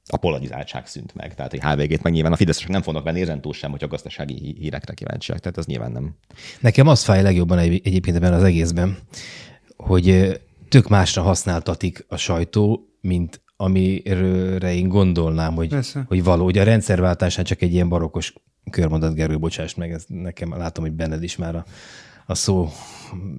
a 0.09 0.17
polarizáltság 0.17 0.87
szűnt 0.87 1.15
meg. 1.15 1.35
Tehát 1.35 1.53
egy 1.53 1.61
HVG-t 1.61 2.03
meg 2.03 2.13
nyilván 2.13 2.31
a 2.31 2.35
fideszesek 2.35 2.69
nem 2.69 2.81
fognak 2.81 3.03
venni 3.03 3.39
túl 3.39 3.53
sem, 3.53 3.71
hogy 3.71 3.83
a 3.83 3.87
gazdasági 3.87 4.55
hírekre 4.59 4.93
kíváncsiak. 4.93 5.39
Tehát 5.39 5.57
az 5.57 5.65
nyilván 5.65 5.91
nem. 5.91 6.15
Nekem 6.59 6.87
az 6.87 7.03
fáj 7.03 7.21
legjobban 7.21 7.57
egyébként 7.57 8.15
ebben 8.15 8.33
az 8.33 8.43
egészben, 8.43 8.97
hogy 9.77 10.39
tök 10.69 10.87
másra 10.89 11.21
használtatik 11.21 12.05
a 12.07 12.17
sajtó, 12.17 12.89
mint 13.01 13.41
amire 13.57 14.73
én 14.73 14.87
gondolnám, 14.87 15.53
hogy, 15.53 15.75
hogy 16.07 16.23
való. 16.23 16.45
Ugye 16.45 16.61
a 16.61 16.63
rendszerváltásán 16.63 17.43
csak 17.43 17.61
egy 17.61 17.73
ilyen 17.73 17.89
barokos 17.89 18.33
körmondat, 18.71 19.15
Gerő, 19.15 19.39
bocsáss 19.39 19.73
meg, 19.73 19.91
ez 19.91 20.03
nekem 20.07 20.57
látom, 20.57 20.83
hogy 20.83 20.93
benned 20.93 21.23
is 21.23 21.35
már 21.35 21.55
a, 21.55 21.65
a 22.25 22.35
szó 22.35 22.69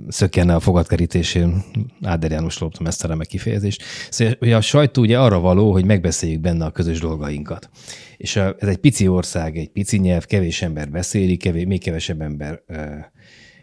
szökkenne 0.08 0.54
a 0.54 0.60
fogadkerítésén. 0.60 1.64
Áder 2.02 2.30
János 2.30 2.58
loptam 2.58 2.86
ezt 2.86 3.04
a 3.04 3.08
remek 3.08 3.26
kifejezést. 3.26 3.82
Szóval 4.10 4.36
ugye 4.40 4.56
a 4.56 4.60
sajtó 4.60 5.02
ugye 5.02 5.20
arra 5.20 5.40
való, 5.40 5.72
hogy 5.72 5.84
megbeszéljük 5.84 6.40
benne 6.40 6.64
a 6.64 6.70
közös 6.70 7.00
dolgainkat. 7.00 7.70
És 8.16 8.36
ez 8.36 8.68
egy 8.68 8.76
pici 8.76 9.08
ország, 9.08 9.56
egy 9.56 9.68
pici 9.68 9.98
nyelv, 9.98 10.24
kevés 10.24 10.62
ember 10.62 10.90
beszéli, 10.90 11.36
kevés, 11.36 11.64
még 11.64 11.82
kevesebb 11.82 12.20
ember 12.20 12.62
ö, 12.66 12.82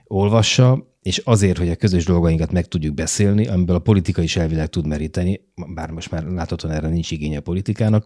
olvassa, 0.08 0.93
és 1.04 1.18
azért, 1.18 1.58
hogy 1.58 1.70
a 1.70 1.76
közös 1.76 2.06
dolgainkat 2.06 2.52
meg 2.52 2.68
tudjuk 2.68 2.94
beszélni, 2.94 3.48
amiből 3.48 3.76
a 3.76 3.80
politika 3.80 4.22
is 4.22 4.36
elvileg 4.36 4.68
tud 4.68 4.88
meríteni, 4.88 5.40
bár 5.74 5.90
most 5.90 6.12
már 6.12 6.24
láthatóan 6.24 6.74
erre 6.74 6.88
nincs 6.88 7.12
igénye 7.12 7.38
a 7.38 7.42
politikának. 7.42 8.06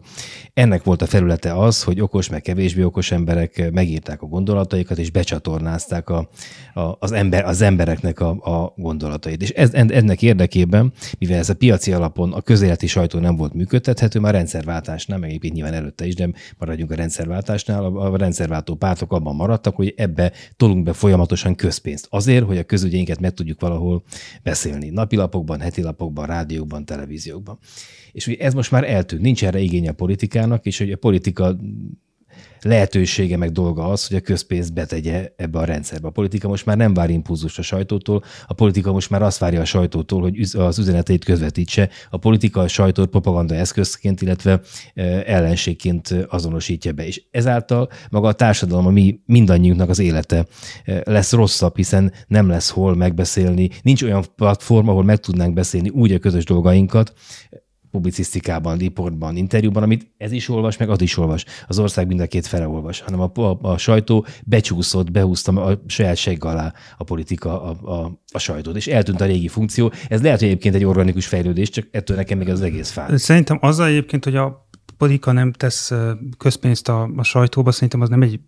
Ennek 0.54 0.84
volt 0.84 1.02
a 1.02 1.06
felülete 1.06 1.52
az, 1.52 1.82
hogy 1.82 2.00
okos, 2.00 2.28
meg 2.28 2.42
kevésbé 2.42 2.82
okos 2.82 3.10
emberek 3.10 3.70
megírták 3.72 4.22
a 4.22 4.26
gondolataikat, 4.26 4.98
és 4.98 5.10
becsatornázták 5.10 6.08
a, 6.08 6.28
a, 6.74 6.96
az, 6.98 7.12
ember, 7.12 7.44
az 7.44 7.60
embereknek 7.60 8.20
a, 8.20 8.28
a 8.30 8.74
gondolatait. 8.76 9.42
És 9.42 9.50
ez, 9.50 9.74
ennek 9.74 10.22
érdekében, 10.22 10.92
mivel 11.18 11.38
ez 11.38 11.48
a 11.48 11.54
piaci 11.54 11.92
alapon 11.92 12.32
a 12.32 12.40
közéleti 12.40 12.86
sajtó 12.86 13.18
nem 13.18 13.36
volt 13.36 13.54
működtethető, 13.54 14.20
már 14.20 14.34
rendszerváltásnál, 14.34 15.18
meg 15.18 15.28
egyébként 15.28 15.54
nyilván 15.54 15.74
előtte 15.74 16.06
is, 16.06 16.14
de 16.14 16.28
maradjunk 16.58 16.90
a 16.90 16.94
rendszerváltásnál, 16.94 17.84
a, 17.84 18.12
a 18.12 18.16
rendszerváltó 18.16 18.74
pártok 18.74 19.12
abban 19.12 19.34
maradtak, 19.34 19.76
hogy 19.76 19.94
ebbe 19.96 20.32
tolunk 20.56 20.84
be 20.84 20.92
folyamatosan 20.92 21.54
közpénzt. 21.54 22.06
Azért, 22.10 22.44
hogy 22.44 22.58
a 22.58 22.64
közügyeinket 22.88 23.20
meg 23.20 23.34
tudjuk 23.34 23.60
valahol 23.60 24.02
beszélni. 24.42 24.88
Napilapokban, 24.88 25.60
hetilapokban, 25.60 26.26
rádiókban, 26.26 26.84
televíziókban. 26.84 27.58
És 28.12 28.26
ugye 28.26 28.44
ez 28.44 28.54
most 28.54 28.70
már 28.70 28.84
eltűnt, 28.84 29.22
nincs 29.22 29.44
erre 29.44 29.58
igénye 29.58 29.90
a 29.90 29.92
politikának, 29.92 30.66
és 30.66 30.78
hogy 30.78 30.92
a 30.92 30.96
politika 30.96 31.56
lehetősége 32.60 33.36
meg 33.36 33.52
dolga 33.52 33.84
az, 33.84 34.06
hogy 34.06 34.16
a 34.16 34.20
közpénzt 34.20 34.72
betegye 34.72 35.32
ebbe 35.36 35.58
a 35.58 35.64
rendszerbe. 35.64 36.08
A 36.08 36.10
politika 36.10 36.48
most 36.48 36.66
már 36.66 36.76
nem 36.76 36.94
vár 36.94 37.10
impulzust 37.10 37.58
a 37.58 37.62
sajtótól, 37.62 38.22
a 38.46 38.52
politika 38.54 38.92
most 38.92 39.10
már 39.10 39.22
azt 39.22 39.38
várja 39.38 39.60
a 39.60 39.64
sajtótól, 39.64 40.20
hogy 40.20 40.46
az 40.52 40.78
üzeneteit 40.78 41.24
közvetítse. 41.24 41.88
A 42.10 42.16
politika 42.16 42.60
a 42.60 42.68
sajtót 42.68 43.10
propaganda 43.10 43.54
eszközként, 43.54 44.22
illetve 44.22 44.60
ellenségként 45.24 46.14
azonosítja 46.28 46.92
be. 46.92 47.06
És 47.06 47.22
ezáltal 47.30 47.88
maga 48.10 48.28
a 48.28 48.32
társadalom, 48.32 48.86
a 48.86 48.90
mi 48.90 49.20
mindannyiunknak 49.26 49.88
az 49.88 49.98
élete 49.98 50.46
lesz 51.04 51.32
rosszabb, 51.32 51.76
hiszen 51.76 52.12
nem 52.26 52.48
lesz 52.48 52.70
hol 52.70 52.96
megbeszélni, 52.96 53.70
nincs 53.82 54.02
olyan 54.02 54.24
platform, 54.36 54.88
ahol 54.88 55.04
meg 55.04 55.18
tudnánk 55.18 55.54
beszélni 55.54 55.88
úgy 55.88 56.12
a 56.12 56.18
közös 56.18 56.44
dolgainkat, 56.44 57.12
publicisztikában, 57.90 58.78
riportban, 58.78 59.36
interjúban, 59.36 59.82
amit 59.82 60.12
ez 60.16 60.32
is 60.32 60.48
olvas, 60.48 60.76
meg 60.76 60.90
az 60.90 61.00
is 61.00 61.16
olvas. 61.16 61.44
Az 61.66 61.78
ország 61.78 62.06
mind 62.06 62.20
a 62.20 62.26
két 62.26 62.46
fele 62.46 62.68
olvas, 62.68 63.00
hanem 63.00 63.20
a, 63.20 63.30
a, 63.34 63.58
a 63.62 63.76
sajtó 63.76 64.26
becsúszott, 64.44 65.10
behúzta 65.10 65.64
a 65.64 65.82
saját 65.86 66.16
segg 66.16 66.44
alá 66.44 66.72
a 66.98 67.04
politika 67.04 67.62
a, 67.62 68.00
a, 68.00 68.20
a 68.32 68.38
sajtót, 68.38 68.76
és 68.76 68.86
eltűnt 68.86 69.20
a 69.20 69.24
régi 69.24 69.48
funkció. 69.48 69.92
Ez 70.08 70.22
lehet, 70.22 70.38
hogy 70.38 70.48
egyébként 70.48 70.74
egy 70.74 70.84
organikus 70.84 71.26
fejlődés, 71.26 71.70
csak 71.70 71.86
ettől 71.90 72.16
nekem 72.16 72.38
még 72.38 72.48
az 72.48 72.60
egész 72.60 72.90
fáj. 72.90 73.16
Szerintem 73.16 73.58
az 73.60 73.80
egyébként, 73.80 74.24
hogy 74.24 74.36
a 74.36 74.68
politika 74.96 75.32
nem 75.32 75.52
tesz 75.52 75.92
közpénzt 76.38 76.88
a, 76.88 77.10
a 77.16 77.22
sajtóba, 77.22 77.70
szerintem 77.72 78.00
az 78.00 78.08
nem 78.08 78.22
egy 78.22 78.40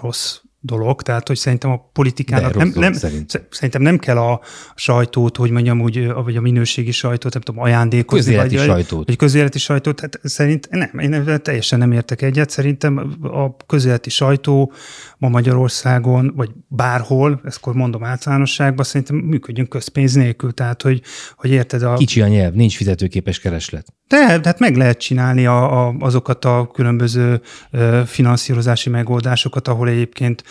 rossz 0.00 0.40
dolog, 0.60 1.02
tehát 1.02 1.28
hogy 1.28 1.36
szerintem 1.36 1.70
a 1.70 1.90
politikának 1.92 2.54
nem, 2.54 2.72
nem, 2.74 2.92
szerint. 2.92 3.46
szerintem 3.50 3.82
nem 3.82 3.98
kell 3.98 4.16
a 4.16 4.40
sajtót, 4.74 5.36
hogy 5.36 5.50
mondjam 5.50 5.80
úgy, 5.80 6.12
vagy 6.12 6.36
a 6.36 6.40
minőségi 6.40 6.90
sajtót, 6.90 7.32
nem 7.32 7.42
tudom, 7.42 7.62
ajándékozni. 7.62 8.24
Közéleti 8.24 8.56
vagy, 8.56 8.66
sajtót. 8.66 9.06
Vagy 9.06 9.16
közéleti 9.16 9.58
sajtót, 9.58 9.96
tehát 9.96 10.20
szerint 10.22 10.68
nem, 10.70 10.98
én 10.98 11.40
teljesen 11.42 11.78
nem 11.78 11.92
értek 11.92 12.22
egyet. 12.22 12.50
Szerintem 12.50 13.16
a 13.22 13.56
közéleti 13.66 14.10
sajtó 14.10 14.72
ma 15.18 15.28
Magyarországon, 15.28 16.32
vagy 16.36 16.50
bárhol, 16.68 17.40
ezt 17.44 17.66
mondom 17.72 18.04
általánosságban, 18.04 18.84
szerintem 18.84 19.16
működjön 19.16 19.68
közpénz 19.68 20.14
nélkül, 20.14 20.52
tehát 20.52 20.82
hogy, 20.82 21.02
hogy 21.36 21.50
érted 21.50 21.82
a... 21.82 21.94
Kicsi 21.94 22.20
a 22.20 22.26
nyelv, 22.26 22.54
nincs 22.54 22.76
fizetőképes 22.76 23.40
kereslet. 23.40 23.86
De, 24.08 24.16
hát 24.44 24.58
meg 24.58 24.76
lehet 24.76 24.98
csinálni 24.98 25.46
a, 25.46 25.86
a, 25.86 25.94
azokat 25.98 26.44
a 26.44 26.70
különböző 26.72 27.40
ö, 27.70 28.02
finanszírozási 28.06 28.90
megoldásokat, 28.90 29.68
ahol 29.68 29.88
egyébként 29.88 30.42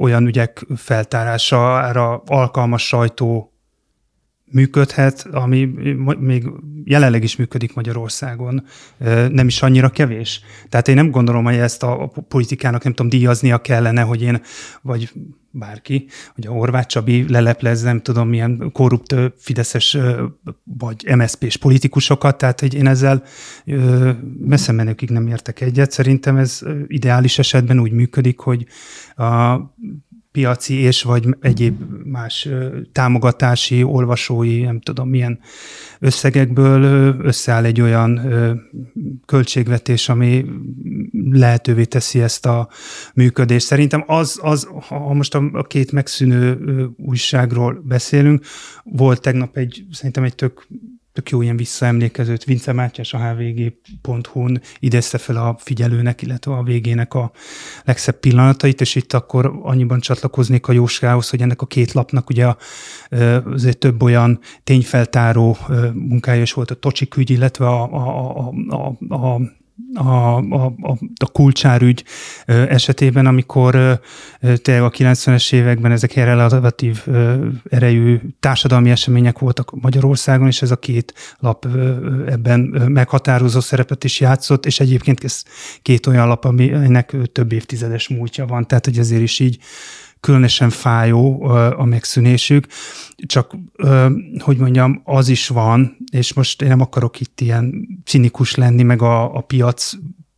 olyan 0.00 0.26
ügyek 0.26 0.66
feltárására 0.76 2.22
alkalmas 2.26 2.86
sajtó 2.86 3.49
működhet, 4.50 5.26
ami 5.30 5.64
még 6.18 6.46
jelenleg 6.84 7.22
is 7.22 7.36
működik 7.36 7.74
Magyarországon, 7.74 8.64
nem 9.30 9.46
is 9.46 9.62
annyira 9.62 9.88
kevés. 9.88 10.40
Tehát 10.68 10.88
én 10.88 10.94
nem 10.94 11.10
gondolom, 11.10 11.44
hogy 11.44 11.54
ezt 11.54 11.82
a 11.82 12.12
politikának 12.28 12.82
nem 12.84 12.92
tudom, 12.92 13.10
díjaznia 13.10 13.58
kellene, 13.58 14.00
hogy 14.00 14.22
én, 14.22 14.40
vagy 14.82 15.12
bárki, 15.50 16.06
hogy 16.34 16.46
a 16.46 16.50
Horváth 16.50 16.86
Csabi 16.86 17.24
leleplez, 17.28 17.82
nem 17.82 18.02
tudom, 18.02 18.28
milyen 18.28 18.70
korrupt 18.72 19.14
fideszes 19.36 19.96
vagy 20.78 21.16
MSZP-s 21.16 21.56
politikusokat, 21.56 22.38
tehát 22.38 22.60
hogy 22.60 22.74
én 22.74 22.86
ezzel 22.86 23.22
messze 24.38 24.72
menőkig 24.72 25.10
nem 25.10 25.26
értek 25.26 25.60
egyet. 25.60 25.90
Szerintem 25.90 26.36
ez 26.36 26.60
ideális 26.86 27.38
esetben 27.38 27.80
úgy 27.80 27.92
működik, 27.92 28.38
hogy 28.38 28.66
a 29.16 29.56
piaci 30.32 30.74
és 30.74 31.02
vagy 31.02 31.26
egyéb 31.40 31.82
más 32.04 32.48
támogatási, 32.92 33.82
olvasói, 33.82 34.60
nem 34.60 34.80
tudom 34.80 35.08
milyen 35.08 35.38
összegekből 35.98 36.82
összeáll 37.22 37.64
egy 37.64 37.80
olyan 37.80 38.20
költségvetés, 39.26 40.08
ami 40.08 40.44
lehetővé 41.30 41.84
teszi 41.84 42.20
ezt 42.20 42.46
a 42.46 42.68
működést. 43.14 43.66
Szerintem 43.66 44.04
az, 44.06 44.38
az 44.42 44.68
ha 44.88 45.12
most 45.12 45.34
a 45.34 45.64
két 45.68 45.92
megszűnő 45.92 46.58
újságról 46.96 47.82
beszélünk, 47.84 48.44
volt 48.84 49.20
tegnap 49.20 49.56
egy, 49.56 49.84
szerintem 49.90 50.24
egy 50.24 50.34
tök 50.34 50.66
tök 51.20 51.30
jó 51.30 51.42
ilyen 51.42 51.56
visszaemlékezőt. 51.56 52.44
Vince 52.44 52.72
Mátyás 52.72 53.14
a 53.14 53.18
hvg.hu-n 53.18 54.60
idézte 54.78 55.18
fel 55.18 55.36
a 55.36 55.56
figyelőnek, 55.58 56.22
illetve 56.22 56.52
a 56.52 56.62
végének 56.62 57.14
a 57.14 57.32
legszebb 57.84 58.20
pillanatait, 58.20 58.80
és 58.80 58.94
itt 58.94 59.12
akkor 59.12 59.58
annyiban 59.62 60.00
csatlakoznék 60.00 60.68
a 60.68 60.72
Jóskához, 60.72 61.30
hogy 61.30 61.42
ennek 61.42 61.62
a 61.62 61.66
két 61.66 61.92
lapnak 61.92 62.30
ugye 62.30 62.54
azért 63.44 63.78
több 63.78 64.02
olyan 64.02 64.40
tényfeltáró 64.64 65.56
munkája 65.94 66.42
is 66.42 66.52
volt 66.52 66.70
a 66.70 66.74
Tocsik 66.74 67.16
ügy, 67.16 67.30
illetve 67.30 67.66
a, 67.66 67.82
a, 67.92 68.52
a, 68.68 68.94
a, 69.08 69.14
a 69.14 69.40
a, 69.94 70.36
a, 70.36 70.74
a, 70.80 70.98
a 71.20 71.26
kulcsárügy 71.32 72.04
esetében, 72.46 73.26
amikor 73.26 74.00
tényleg 74.62 74.82
a 74.82 74.90
90-es 74.90 75.52
években 75.52 75.92
ezek 75.92 76.14
relatív 76.14 77.04
erejű 77.70 78.20
társadalmi 78.40 78.90
események 78.90 79.38
voltak 79.38 79.80
Magyarországon, 79.80 80.46
és 80.46 80.62
ez 80.62 80.70
a 80.70 80.76
két 80.76 81.14
lap 81.38 81.66
ebben 82.26 82.60
meghatározó 82.88 83.60
szerepet 83.60 84.04
is 84.04 84.20
játszott, 84.20 84.66
és 84.66 84.80
egyébként 84.80 85.24
ez 85.24 85.42
két 85.82 86.06
olyan 86.06 86.28
lap, 86.28 86.44
aminek 86.44 87.16
több 87.32 87.52
évtizedes 87.52 88.08
múltja 88.08 88.46
van, 88.46 88.66
tehát 88.66 88.84
hogy 88.84 88.98
ezért 88.98 89.22
is 89.22 89.38
így 89.38 89.58
különösen 90.20 90.70
fájó 90.70 91.42
a 91.76 91.84
megszűnésük, 91.84 92.66
csak, 93.16 93.56
hogy 94.38 94.56
mondjam, 94.56 95.00
az 95.04 95.28
is 95.28 95.48
van, 95.48 95.96
és 96.12 96.32
most 96.32 96.62
én 96.62 96.68
nem 96.68 96.80
akarok 96.80 97.20
itt 97.20 97.40
ilyen 97.40 97.88
cinikus 98.04 98.54
lenni, 98.54 98.82
meg 98.82 99.02
a, 99.02 99.34
a 99.36 99.40
piac 99.40 99.92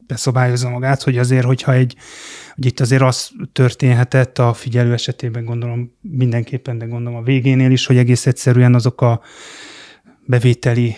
beszobályozza 0.07 0.68
magát, 0.68 1.03
hogy 1.03 1.18
azért, 1.18 1.45
hogyha 1.45 1.72
egy, 1.72 1.97
hogy 2.55 2.66
itt 2.66 2.80
azért 2.80 3.03
az 3.03 3.30
történhetett 3.53 4.39
a 4.39 4.53
figyelő 4.53 4.93
esetében, 4.93 5.45
gondolom 5.45 5.93
mindenképpen, 6.01 6.78
de 6.78 6.85
gondolom 6.85 7.18
a 7.18 7.22
végénél 7.22 7.70
is, 7.70 7.87
hogy 7.87 7.97
egész 7.97 8.26
egyszerűen 8.26 8.74
azok 8.74 9.01
a 9.01 9.20
bevételi 10.26 10.97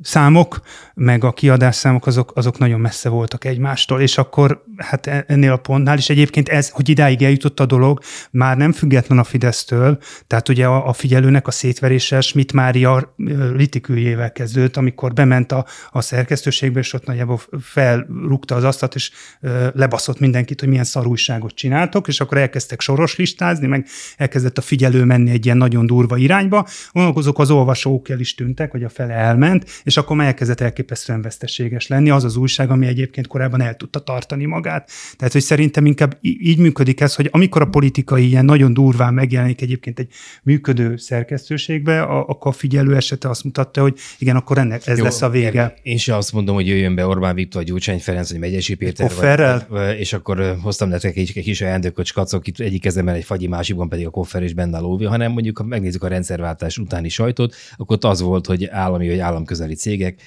számok, 0.00 0.60
meg 0.94 1.24
a 1.24 1.32
kiadásszámok 1.32 2.06
azok, 2.06 2.32
azok 2.34 2.58
nagyon 2.58 2.80
messze 2.80 3.08
voltak 3.08 3.44
egymástól, 3.44 4.00
és 4.00 4.18
akkor 4.18 4.64
hát 4.76 5.06
e, 5.06 5.24
ennél 5.28 5.52
a 5.52 5.56
pontnál 5.56 5.98
is 5.98 6.10
egyébként 6.10 6.48
ez, 6.48 6.68
hogy 6.68 6.88
idáig 6.88 7.22
eljutott 7.22 7.60
a 7.60 7.66
dolog, 7.66 8.00
már 8.30 8.56
nem 8.56 8.72
független 8.72 9.18
a 9.18 9.24
Fidesztől, 9.24 9.98
tehát 10.26 10.48
ugye 10.48 10.66
a, 10.66 10.88
a 10.88 10.92
figyelőnek 10.92 11.46
a 11.46 11.50
szétverése 11.50 12.20
Schmidt 12.20 12.52
Mária 12.52 13.14
litiküljével 13.54 14.32
kezdődött, 14.32 14.76
amikor 14.76 15.12
bement 15.12 15.52
a, 15.52 15.66
a 15.90 16.00
szerkesztőségbe, 16.00 16.78
és 16.80 16.92
ott 16.92 17.06
nagyjából 17.06 17.40
felrúgta 17.60 18.54
az 18.54 18.64
asztalt, 18.64 18.94
és 18.94 19.10
ö, 19.40 19.68
lebaszott 19.72 20.18
mindenkit, 20.18 20.60
hogy 20.60 20.68
milyen 20.68 20.84
szarújságot 20.84 21.54
csináltok, 21.54 22.08
és 22.08 22.20
akkor 22.20 22.38
elkezdtek 22.38 22.80
soros 22.80 23.16
listázni, 23.16 23.66
meg 23.66 23.86
elkezdett 24.16 24.58
a 24.58 24.60
figyelő 24.60 25.04
menni 25.04 25.30
egy 25.30 25.44
ilyen 25.44 25.56
nagyon 25.56 25.86
durva 25.86 26.16
irányba, 26.16 26.66
azok 26.92 27.38
az 27.38 27.50
olvasók 27.50 28.08
el 28.08 28.20
is 28.20 28.34
tűntek, 28.34 28.70
hogy 28.70 28.84
a 28.84 28.88
fele 28.88 29.14
elment, 29.14 29.82
és 29.82 29.96
akkor 29.96 30.20
elkezdett 30.20 30.60
elképesztően 30.84 31.22
veszteséges 31.22 31.86
lenni. 31.86 32.10
Az 32.10 32.24
az 32.24 32.36
újság, 32.36 32.70
ami 32.70 32.86
egyébként 32.86 33.26
korábban 33.26 33.60
el 33.60 33.76
tudta 33.76 33.98
tartani 33.98 34.44
magát. 34.44 34.90
Tehát, 35.16 35.32
hogy 35.32 35.42
szerintem 35.42 35.86
inkább 35.86 36.18
így 36.20 36.58
működik 36.58 37.00
ez, 37.00 37.14
hogy 37.14 37.28
amikor 37.32 37.62
a 37.62 37.64
politikai 37.64 38.26
ilyen 38.26 38.44
nagyon 38.44 38.72
durván 38.72 39.14
megjelenik 39.14 39.60
egyébként 39.60 39.98
egy 39.98 40.08
működő 40.42 40.96
szerkesztőségbe, 40.96 42.02
akkor 42.02 42.50
a 42.50 42.54
figyelő 42.54 42.96
esete 42.96 43.28
azt 43.28 43.44
mutatta, 43.44 43.80
hogy 43.80 43.98
igen, 44.18 44.36
akkor 44.36 44.58
ennek 44.58 44.86
ez 44.86 44.98
Jó, 44.98 45.04
lesz 45.04 45.22
a 45.22 45.30
vége. 45.30 45.74
Én 45.82 45.96
sem 45.96 46.16
azt 46.16 46.32
mondom, 46.32 46.54
hogy 46.54 46.66
jöjjön 46.66 46.94
be 46.94 47.06
Orbán 47.06 47.34
Viktor, 47.34 47.62
Gyurcsány 47.62 48.00
Ferenc, 48.00 48.30
vagy 48.30 48.40
Megyesi 48.40 48.74
Péter, 48.74 49.10
vagy, 49.20 49.60
vagy, 49.68 49.98
és 49.98 50.12
akkor 50.12 50.56
hoztam 50.62 50.88
nektek 50.88 51.16
egy, 51.16 51.32
egy 51.34 51.42
kis 51.44 51.60
ajándékot, 51.60 52.06
skacok, 52.06 52.46
itt 52.46 52.58
egyik 52.60 52.80
kezemben 52.80 53.14
egy 53.14 53.24
fagyi, 53.24 53.46
másikban 53.46 53.88
pedig 53.88 54.06
a 54.06 54.10
koffer 54.10 54.42
és 54.42 54.54
benne 54.54 54.76
a 54.76 54.80
lóvi, 54.80 55.04
hanem 55.04 55.32
mondjuk, 55.32 55.58
ha 55.58 55.64
megnézzük 55.64 56.02
a 56.02 56.08
rendszerváltás 56.08 56.78
utáni 56.78 57.08
sajtot, 57.08 57.54
akkor 57.76 57.98
az 58.00 58.20
volt, 58.20 58.46
hogy 58.46 58.66
állami 58.66 59.08
vagy 59.08 59.18
államközeli 59.18 59.54
közeli 59.54 59.74
cégek 59.74 60.20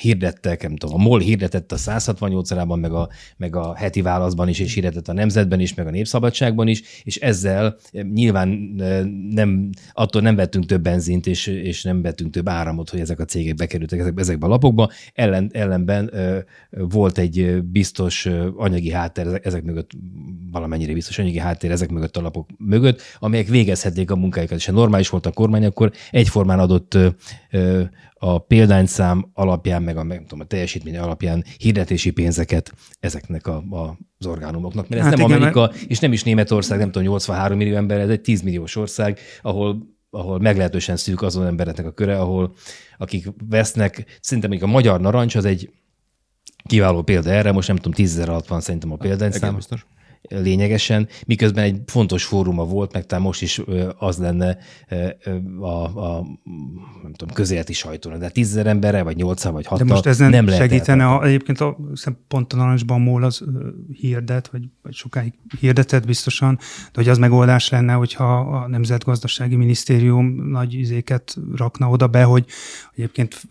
hirdettek, 0.00 0.62
nem 0.62 0.76
tudom, 0.76 1.00
a 1.00 1.02
MOL 1.02 1.20
hirdetett 1.20 1.72
a 1.72 1.76
168 1.76 2.50
ában 2.50 2.78
meg 2.78 2.92
a, 2.92 3.08
meg 3.36 3.56
a 3.56 3.74
heti 3.74 4.02
válaszban 4.02 4.48
is, 4.48 4.58
és 4.58 4.74
hirdetett 4.74 5.08
a 5.08 5.12
Nemzetben 5.12 5.60
is, 5.60 5.74
meg 5.74 5.86
a 5.86 5.90
Népszabadságban 5.90 6.68
is, 6.68 6.82
és 7.02 7.16
ezzel 7.16 7.76
nyilván 8.12 8.48
nem, 9.30 9.70
attól 9.92 10.22
nem 10.22 10.36
vettünk 10.36 10.66
több 10.66 10.82
benzint, 10.82 11.26
és, 11.26 11.46
és 11.46 11.82
nem 11.82 12.02
vettünk 12.02 12.32
több 12.32 12.48
áramot, 12.48 12.90
hogy 12.90 13.00
ezek 13.00 13.20
a 13.20 13.24
cégek 13.24 13.54
bekerültek 13.54 13.98
ezekbe, 13.98 14.20
ezekbe 14.20 14.46
a 14.46 14.48
lapokba. 14.48 14.90
Ellen, 15.14 15.50
ellenben 15.52 16.10
volt 16.70 17.18
egy 17.18 17.62
biztos 17.62 18.28
anyagi 18.56 18.90
háttér 18.90 19.40
ezek 19.42 19.62
mögött, 19.62 19.90
valamennyire 20.50 20.92
biztos 20.92 21.18
anyagi 21.18 21.38
háttér 21.38 21.70
ezek 21.70 21.90
mögött 21.90 22.16
a 22.16 22.20
lapok 22.20 22.48
mögött, 22.58 23.02
amelyek 23.18 23.48
végezhetnék 23.48 24.10
a 24.10 24.16
munkájukat. 24.16 24.58
És 24.58 24.66
ha 24.66 24.72
normális 24.72 25.08
volt 25.08 25.26
a 25.26 25.30
kormány, 25.30 25.64
akkor 25.64 25.92
egyformán 26.10 26.58
adott 26.58 26.98
a 28.18 28.38
példányszám 28.38 29.30
alapján, 29.32 29.82
meg 29.82 29.96
a, 29.96 30.02
meg, 30.02 30.20
tudom, 30.22 30.40
a 30.40 30.44
teljesítmény 30.44 30.98
alapján 30.98 31.44
hirdetési 31.56 32.10
pénzeket 32.10 32.72
ezeknek 33.00 33.46
a, 33.46 33.56
a, 33.70 33.96
az 34.18 34.26
orgánumoknak. 34.26 34.88
Mert 34.88 35.02
ez 35.02 35.08
hát 35.08 35.16
nem 35.16 35.26
igen, 35.26 35.38
Amerika, 35.38 35.60
mert... 35.60 35.82
és 35.82 35.98
nem 35.98 36.12
is 36.12 36.22
Németország, 36.22 36.78
nem 36.78 36.90
tudom, 36.90 37.02
83 37.02 37.56
millió 37.56 37.76
ember, 37.76 38.00
ez 38.00 38.08
egy 38.08 38.20
10 38.20 38.42
milliós 38.42 38.76
ország, 38.76 39.18
ahol 39.42 39.96
ahol 40.10 40.38
meglehetősen 40.38 40.96
szűk 40.96 41.22
azon 41.22 41.46
embereknek 41.46 41.86
a 41.86 41.90
köre, 41.90 42.20
ahol 42.20 42.54
akik 42.98 43.28
vesznek, 43.48 44.18
szerintem 44.20 44.50
még 44.50 44.62
a 44.62 44.66
magyar 44.66 45.00
narancs 45.00 45.34
az 45.34 45.44
egy 45.44 45.70
kiváló 46.64 47.02
példa 47.02 47.30
erre, 47.30 47.52
most 47.52 47.68
nem 47.68 47.76
tudom, 47.76 47.92
10 47.92 48.18
alatt 48.18 48.46
van 48.46 48.60
szerintem 48.60 48.92
a 48.92 48.96
példányszám. 48.96 49.54
Biztos 49.54 49.86
lényegesen, 50.22 51.08
miközben 51.26 51.64
egy 51.64 51.80
fontos 51.86 52.24
fóruma 52.24 52.64
volt, 52.64 52.92
meg 52.92 53.06
talán 53.06 53.24
most 53.24 53.42
is 53.42 53.60
az 53.98 54.18
lenne 54.18 54.58
a, 55.60 55.66
a 55.66 56.26
nem 57.02 57.12
tudom, 57.12 57.34
közéleti 57.34 57.72
sajtóra, 57.72 58.18
de 58.18 58.28
tízezer 58.28 58.66
emberre, 58.66 59.02
vagy 59.02 59.16
nyolcan, 59.16 59.52
vagy 59.52 59.66
hatta 59.66 59.84
De 59.84 59.92
most 59.92 60.06
ezen 60.06 60.30
nem 60.30 60.48
segítene, 60.48 61.04
ha 61.04 61.24
egyébként 61.24 61.60
a, 61.60 61.76
pont 62.28 62.52
a 62.52 62.56
narancsban 62.56 63.00
MOL 63.00 63.24
az 63.24 63.44
hirdet, 63.92 64.48
vagy, 64.48 64.68
vagy 64.82 64.94
sokáig 64.94 65.32
hirdetett 65.60 66.06
biztosan, 66.06 66.56
de 66.56 66.90
hogy 66.94 67.08
az 67.08 67.18
megoldás 67.18 67.68
lenne, 67.68 67.92
hogyha 67.92 68.38
a 68.38 68.68
Nemzetgazdasági 68.68 69.56
Minisztérium 69.56 70.50
nagy 70.50 70.74
izéket 70.74 71.36
rakna 71.56 71.88
oda 71.88 72.06
be, 72.06 72.22
hogy 72.22 72.44
egyébként 72.94 73.42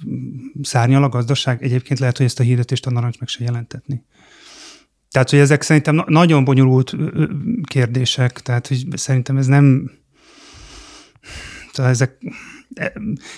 szárnyal 0.61 1.03
a 1.03 1.09
gazdaság, 1.09 1.63
egyébként 1.63 1.99
lehet, 1.99 2.17
hogy 2.17 2.25
ezt 2.25 2.39
a 2.39 2.43
hirdetést 2.43 2.85
a 2.85 2.91
narancs 2.91 3.19
meg 3.19 3.27
se 3.27 3.43
jelentetni. 3.43 4.03
Tehát, 5.11 5.29
hogy 5.29 5.39
ezek 5.39 5.61
szerintem 5.61 6.03
nagyon 6.07 6.43
bonyolult 6.43 6.95
kérdések, 7.63 8.39
tehát, 8.39 8.67
hogy 8.67 8.85
szerintem 8.93 9.37
ez 9.37 9.45
nem... 9.45 9.91
Tehát 11.73 11.91
ezek 11.91 12.17
e, 12.73 12.93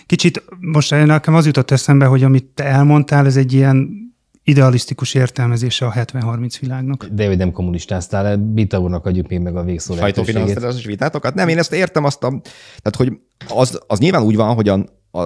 kicsit 0.06 0.44
most 0.60 0.92
nekem 0.92 1.36
az 1.36 1.46
jutott 1.46 1.72
eszembe, 1.72 2.06
hogy 2.06 2.24
amit 2.24 2.46
te 2.46 2.64
elmondtál, 2.64 3.26
ez 3.26 3.38
egy 3.38 3.54
ilyen 3.54 4.08
idealisztikus 4.44 5.14
értelmezése 5.14 5.86
a 5.86 5.92
70-30 5.92 6.58
világnak. 6.62 7.06
De 7.06 7.28
hogy 7.28 7.38
nem 7.38 7.52
kommunistáztál, 7.52 8.38
Bita 8.38 8.80
úrnak 8.80 9.06
adjuk 9.06 9.28
még 9.28 9.40
meg 9.40 9.56
a 9.56 9.64
végszó 9.64 9.96
Sajtófinanszírozás 9.96 10.86
vitátokat? 10.86 11.34
Nem, 11.34 11.48
én 11.48 11.58
ezt 11.58 11.74
értem 11.74 12.04
azt 12.04 12.24
a... 12.24 12.28
Tehát, 12.82 12.96
hogy 12.96 13.20
az, 13.48 13.80
az 13.88 14.00
nyilván 14.00 14.24
úgy 14.24 14.36
van, 14.36 14.56
hogy 14.56 14.70
a, 14.70 14.74
a, 15.12 15.22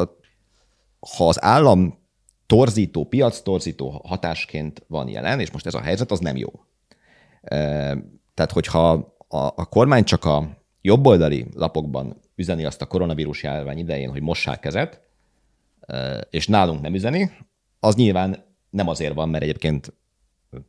ha 1.17 1.27
az 1.27 1.43
állam 1.43 2.01
torzító, 2.53 3.05
piac 3.05 3.41
torzító 3.41 4.01
hatásként 4.05 4.83
van 4.87 5.07
jelen, 5.07 5.39
és 5.39 5.51
most 5.51 5.65
ez 5.65 5.73
a 5.73 5.81
helyzet, 5.81 6.11
az 6.11 6.19
nem 6.19 6.35
jó. 6.35 6.49
Tehát, 8.33 8.51
hogyha 8.51 8.91
a, 9.27 9.37
a 9.37 9.65
kormány 9.65 10.03
csak 10.03 10.25
a 10.25 10.57
jobboldali 10.81 11.45
lapokban 11.53 12.19
üzeni 12.35 12.65
azt 12.65 12.81
a 12.81 12.85
koronavírus 12.85 13.43
járvány 13.43 13.77
idején, 13.77 14.09
hogy 14.09 14.21
mossák 14.21 14.59
kezet, 14.59 15.01
és 16.29 16.47
nálunk 16.47 16.81
nem 16.81 16.93
üzeni, 16.93 17.31
az 17.79 17.95
nyilván 17.95 18.45
nem 18.69 18.87
azért 18.87 19.13
van, 19.13 19.29
mert 19.29 19.43
egyébként 19.43 19.93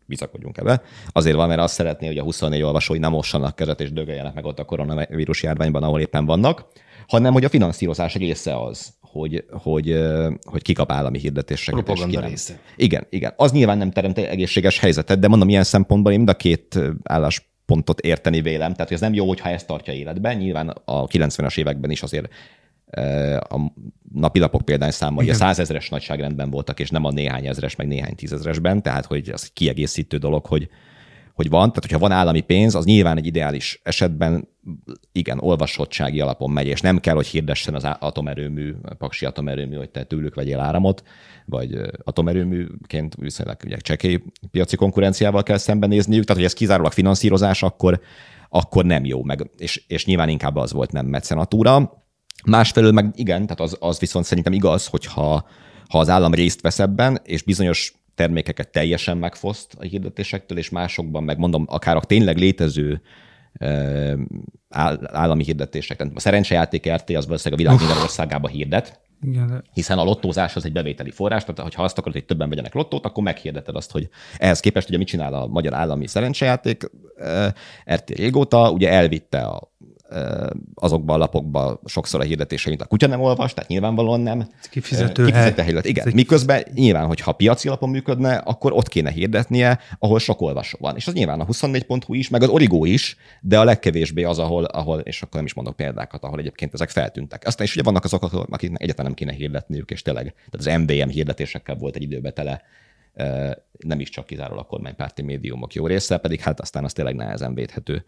bizakodjunk 0.06 0.58
ebbe. 0.58 0.82
Azért 1.08 1.36
van, 1.36 1.48
mert 1.48 1.60
azt 1.60 1.74
szeretné, 1.74 2.06
hogy 2.06 2.18
a 2.18 2.22
24 2.22 2.62
olvasói 2.62 2.98
nem 2.98 3.10
mossanak 3.10 3.56
kezet 3.56 3.80
és 3.80 3.92
dögöljenek 3.92 4.34
meg 4.34 4.44
ott 4.44 4.58
a 4.58 4.64
koronavírus 4.64 5.42
járványban, 5.42 5.82
ahol 5.82 6.00
éppen 6.00 6.24
vannak, 6.24 6.66
hanem 7.08 7.32
hogy 7.32 7.44
a 7.44 7.48
finanszírozás 7.48 8.14
része 8.14 8.62
az, 8.62 8.94
hogy, 9.00 9.44
hogy, 9.50 9.98
hogy 10.42 10.62
kikap 10.62 10.92
állami 10.92 11.18
hirdetéseket. 11.18 11.82
Propaganda 11.82 12.26
része. 12.26 12.58
Igen, 12.76 13.06
igen. 13.10 13.32
Az 13.36 13.52
nyilván 13.52 13.78
nem 13.78 13.90
teremt 13.90 14.18
egészséges 14.18 14.78
helyzetet, 14.78 15.18
de 15.18 15.28
mondom, 15.28 15.48
ilyen 15.48 15.64
szempontból 15.64 16.12
én 16.12 16.16
mind 16.16 16.30
a 16.30 16.34
két 16.34 16.78
állás 17.02 17.52
pontot 17.66 18.00
érteni 18.00 18.40
vélem. 18.40 18.72
Tehát, 18.72 18.88
hogy 18.88 18.92
ez 18.92 19.00
nem 19.00 19.14
jó, 19.14 19.26
hogyha 19.26 19.48
ezt 19.48 19.66
tartja 19.66 19.92
életben. 19.92 20.36
Nyilván 20.36 20.68
a 20.84 21.06
90-es 21.06 21.58
években 21.58 21.90
is 21.90 22.02
azért 22.02 22.28
a 23.48 23.72
napilapok 24.12 24.62
példányszámai 24.62 25.30
a 25.30 25.34
százezres 25.34 25.88
nagyságrendben 25.88 26.50
voltak, 26.50 26.80
és 26.80 26.90
nem 26.90 27.04
a 27.04 27.10
néhány 27.10 27.46
ezres, 27.46 27.76
meg 27.76 27.86
néhány 27.86 28.14
tízezresben, 28.14 28.82
tehát 28.82 29.04
hogy 29.04 29.28
az 29.28 29.42
egy 29.44 29.52
kiegészítő 29.52 30.16
dolog, 30.16 30.46
hogy, 30.46 30.68
hogy 31.34 31.48
van. 31.48 31.68
Tehát, 31.68 31.82
hogyha 31.82 31.98
van 31.98 32.12
állami 32.12 32.40
pénz, 32.40 32.74
az 32.74 32.84
nyilván 32.84 33.16
egy 33.16 33.26
ideális 33.26 33.80
esetben 33.82 34.48
igen, 35.12 35.38
olvasottsági 35.40 36.20
alapon 36.20 36.50
megy, 36.50 36.66
és 36.66 36.80
nem 36.80 37.00
kell, 37.00 37.14
hogy 37.14 37.26
hirdessen 37.26 37.74
az 37.74 37.86
atomerőmű, 37.98 38.74
paksi 38.98 39.26
atomerőmű, 39.26 39.76
hogy 39.76 39.90
te 39.90 40.04
tőlük 40.04 40.34
vegyél 40.34 40.60
áramot, 40.60 41.02
vagy 41.46 41.80
atomerőműként 42.04 43.14
viszonylag 43.14 43.56
ugye 43.64 43.76
csekély 43.76 44.22
piaci 44.50 44.76
konkurenciával 44.76 45.42
kell 45.42 45.58
szembenézniük, 45.58 46.24
tehát 46.24 46.36
hogy 46.42 46.50
ez 46.50 46.58
kizárólag 46.58 46.92
finanszírozás, 46.92 47.62
akkor, 47.62 48.00
akkor 48.48 48.84
nem 48.84 49.04
jó, 49.04 49.22
meg, 49.22 49.50
és, 49.58 49.84
és 49.86 50.06
nyilván 50.06 50.28
inkább 50.28 50.56
az 50.56 50.72
volt 50.72 50.92
nem 50.92 51.06
mecenatúra. 51.06 52.02
Másfelől 52.44 52.92
meg 52.92 53.12
igen, 53.14 53.42
tehát 53.42 53.60
az, 53.60 53.76
az 53.80 53.98
viszont 53.98 54.24
szerintem 54.24 54.52
igaz, 54.52 54.86
hogyha 54.86 55.48
ha 55.88 55.98
az 55.98 56.08
állam 56.08 56.34
részt 56.34 56.60
vesz 56.60 56.78
ebben, 56.78 57.20
és 57.24 57.42
bizonyos 57.42 57.94
termékeket 58.14 58.68
teljesen 58.68 59.16
megfoszt 59.16 59.74
a 59.78 59.82
hirdetésektől, 59.82 60.58
és 60.58 60.70
másokban 60.70 61.24
meg 61.24 61.38
mondom, 61.38 61.64
akár 61.68 61.96
a 61.96 62.00
tényleg 62.00 62.38
létező 62.38 63.02
állami 65.12 65.44
hirdetések. 65.44 65.96
Tehát 65.96 66.12
a 66.14 66.20
szerencsejáték 66.20 66.92
RT 66.92 67.10
az 67.10 67.26
valószínűleg 67.26 67.52
a 67.52 67.62
világ 67.62 67.86
minden 67.86 68.02
országában 68.02 68.50
hirdet, 68.50 69.02
igen. 69.26 69.64
Hiszen 69.72 69.98
a 69.98 70.04
lottózás 70.04 70.56
az 70.56 70.64
egy 70.64 70.72
bevételi 70.72 71.10
forrás, 71.10 71.44
tehát 71.44 71.74
ha 71.74 71.82
azt 71.82 71.98
akarod, 71.98 72.14
hogy 72.14 72.26
többen 72.26 72.48
vegyenek 72.48 72.74
lottót, 72.74 73.06
akkor 73.06 73.22
meghirdeted 73.22 73.76
azt, 73.76 73.90
hogy 73.90 74.08
ehhez 74.38 74.60
képest 74.60 74.88
ugye 74.88 74.98
mit 74.98 75.06
csinál 75.06 75.34
a 75.34 75.46
Magyar 75.46 75.74
Állami 75.74 76.06
Szerencsejáték 76.06 76.90
RT 77.94 78.10
régóta, 78.10 78.70
ugye 78.70 78.90
elvitte 78.90 79.40
a 79.40 79.72
azokban 80.74 81.14
a 81.14 81.18
lapokban 81.18 81.80
sokszor 81.84 82.20
a 82.20 82.24
hirdetéseit 82.24 82.82
a 82.82 82.84
kutya 82.84 83.06
nem 83.06 83.20
olvas, 83.20 83.54
tehát 83.54 83.70
nyilvánvalóan 83.70 84.20
nem. 84.20 84.48
Kifizető, 84.70 85.24
kifizető 85.24 85.62
hely. 85.62 85.74
Igen. 85.82 86.10
Miközben 86.14 86.62
nyilván, 86.74 87.06
hogyha 87.06 87.32
piaci 87.32 87.68
alapon 87.68 87.88
működne, 87.88 88.36
akkor 88.36 88.72
ott 88.72 88.88
kéne 88.88 89.10
hirdetnie, 89.10 89.78
ahol 89.98 90.18
sok 90.18 90.40
olvasó 90.40 90.78
van. 90.80 90.96
És 90.96 91.06
az 91.06 91.12
nyilván 91.12 91.40
a 91.40 91.46
24.hu 91.46 92.14
is, 92.14 92.28
meg 92.28 92.42
az 92.42 92.48
Origo 92.48 92.84
is, 92.84 93.16
de 93.40 93.58
a 93.58 93.64
legkevésbé 93.64 94.22
az, 94.22 94.38
ahol, 94.38 94.64
ahol 94.64 95.00
és 95.00 95.22
akkor 95.22 95.34
nem 95.34 95.44
is 95.44 95.54
mondok 95.54 95.76
példákat, 95.76 96.22
ahol 96.22 96.38
egyébként 96.38 96.74
ezek 96.74 96.90
feltűntek. 96.90 97.46
Aztán 97.46 97.66
is 97.66 97.72
ugye 97.72 97.82
vannak 97.82 98.04
azok, 98.04 98.22
akiknek 98.22 98.82
egyáltalán 98.82 99.12
nem 99.14 99.14
kéne 99.14 99.32
hirdetniük, 99.32 99.90
és 99.90 100.02
tényleg, 100.02 100.34
tehát 100.50 100.78
az 100.78 100.82
MVM 100.82 101.08
hirdetésekkel 101.08 101.74
volt 101.74 101.96
egy 101.96 102.02
időben 102.02 102.34
tele 102.34 102.62
nem 103.78 104.00
is 104.00 104.08
csak 104.08 104.26
kizárólag 104.26 104.64
a 104.64 104.66
kormánypárti 104.66 105.22
médiumok 105.22 105.74
jó 105.74 105.86
része, 105.86 106.16
pedig 106.16 106.40
hát 106.40 106.60
aztán 106.60 106.84
az 106.84 106.92
tényleg 106.92 107.14
nehezen 107.14 107.54
védhető 107.54 108.04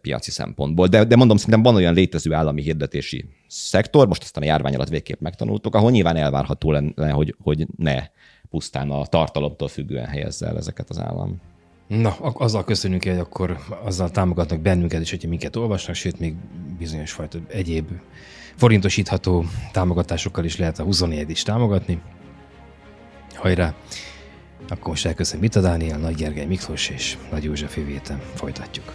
piaci 0.00 0.30
szempontból. 0.30 0.86
De, 0.86 1.04
de 1.04 1.16
mondom, 1.16 1.36
szerintem 1.36 1.62
van 1.62 1.74
olyan 1.74 1.94
létező 1.94 2.32
állami 2.32 2.62
hirdetési 2.62 3.24
szektor, 3.46 4.08
most 4.08 4.22
aztán 4.22 4.42
a 4.42 4.46
járvány 4.46 4.74
alatt 4.74 4.88
végképp 4.88 5.20
megtanultuk, 5.20 5.74
ahol 5.74 5.90
nyilván 5.90 6.16
elvárható 6.16 6.70
lenne, 6.70 7.10
hogy, 7.10 7.34
hogy 7.42 7.66
ne 7.76 8.06
pusztán 8.50 8.90
a 8.90 9.06
tartalomtól 9.06 9.68
függően 9.68 10.06
helyezze 10.06 10.46
el 10.46 10.56
ezeket 10.56 10.90
az 10.90 10.98
állam. 10.98 11.40
Na, 11.86 12.10
azzal 12.18 12.64
köszönjük, 12.64 13.04
hogy 13.04 13.18
akkor 13.18 13.58
azzal 13.84 14.10
támogatnak 14.10 14.60
bennünket 14.60 15.00
is, 15.00 15.10
hogyha 15.10 15.28
minket 15.28 15.56
olvasnak, 15.56 15.94
sőt, 15.94 16.18
még 16.18 16.34
bizonyos 16.78 17.12
fajta 17.12 17.38
egyéb 17.48 17.88
forintosítható 18.56 19.44
támogatásokkal 19.72 20.44
is 20.44 20.56
lehet 20.56 20.78
a 20.78 20.82
24 20.82 21.30
is 21.30 21.42
támogatni. 21.42 22.00
Hajrá! 23.34 23.74
Akkor 24.68 24.88
most 24.88 25.06
elköszönöm 25.06 25.40
Vita 25.40 25.60
Dániel, 25.60 25.98
Nagy 25.98 26.14
Gergely 26.14 26.46
Miklós 26.46 26.88
és 26.88 27.16
Nagy 27.30 27.44
József 27.44 27.76
Jövéten. 27.76 28.20
Folytatjuk. 28.34 28.92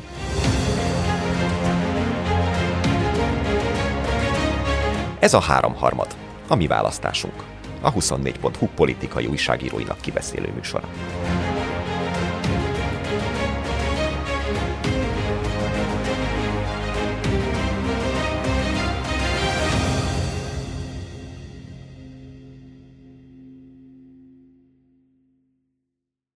Ez 5.19 5.34
a 5.34 5.39
háromharmad, 5.39 6.15
a 6.47 6.55
mi 6.55 6.67
választásunk. 6.67 7.43
A 7.82 7.93
24.hu 7.93 8.67
politikai 8.76 9.26
újságíróinak 9.26 10.01
kibeszélő 10.01 10.51
műsora. 10.55 10.89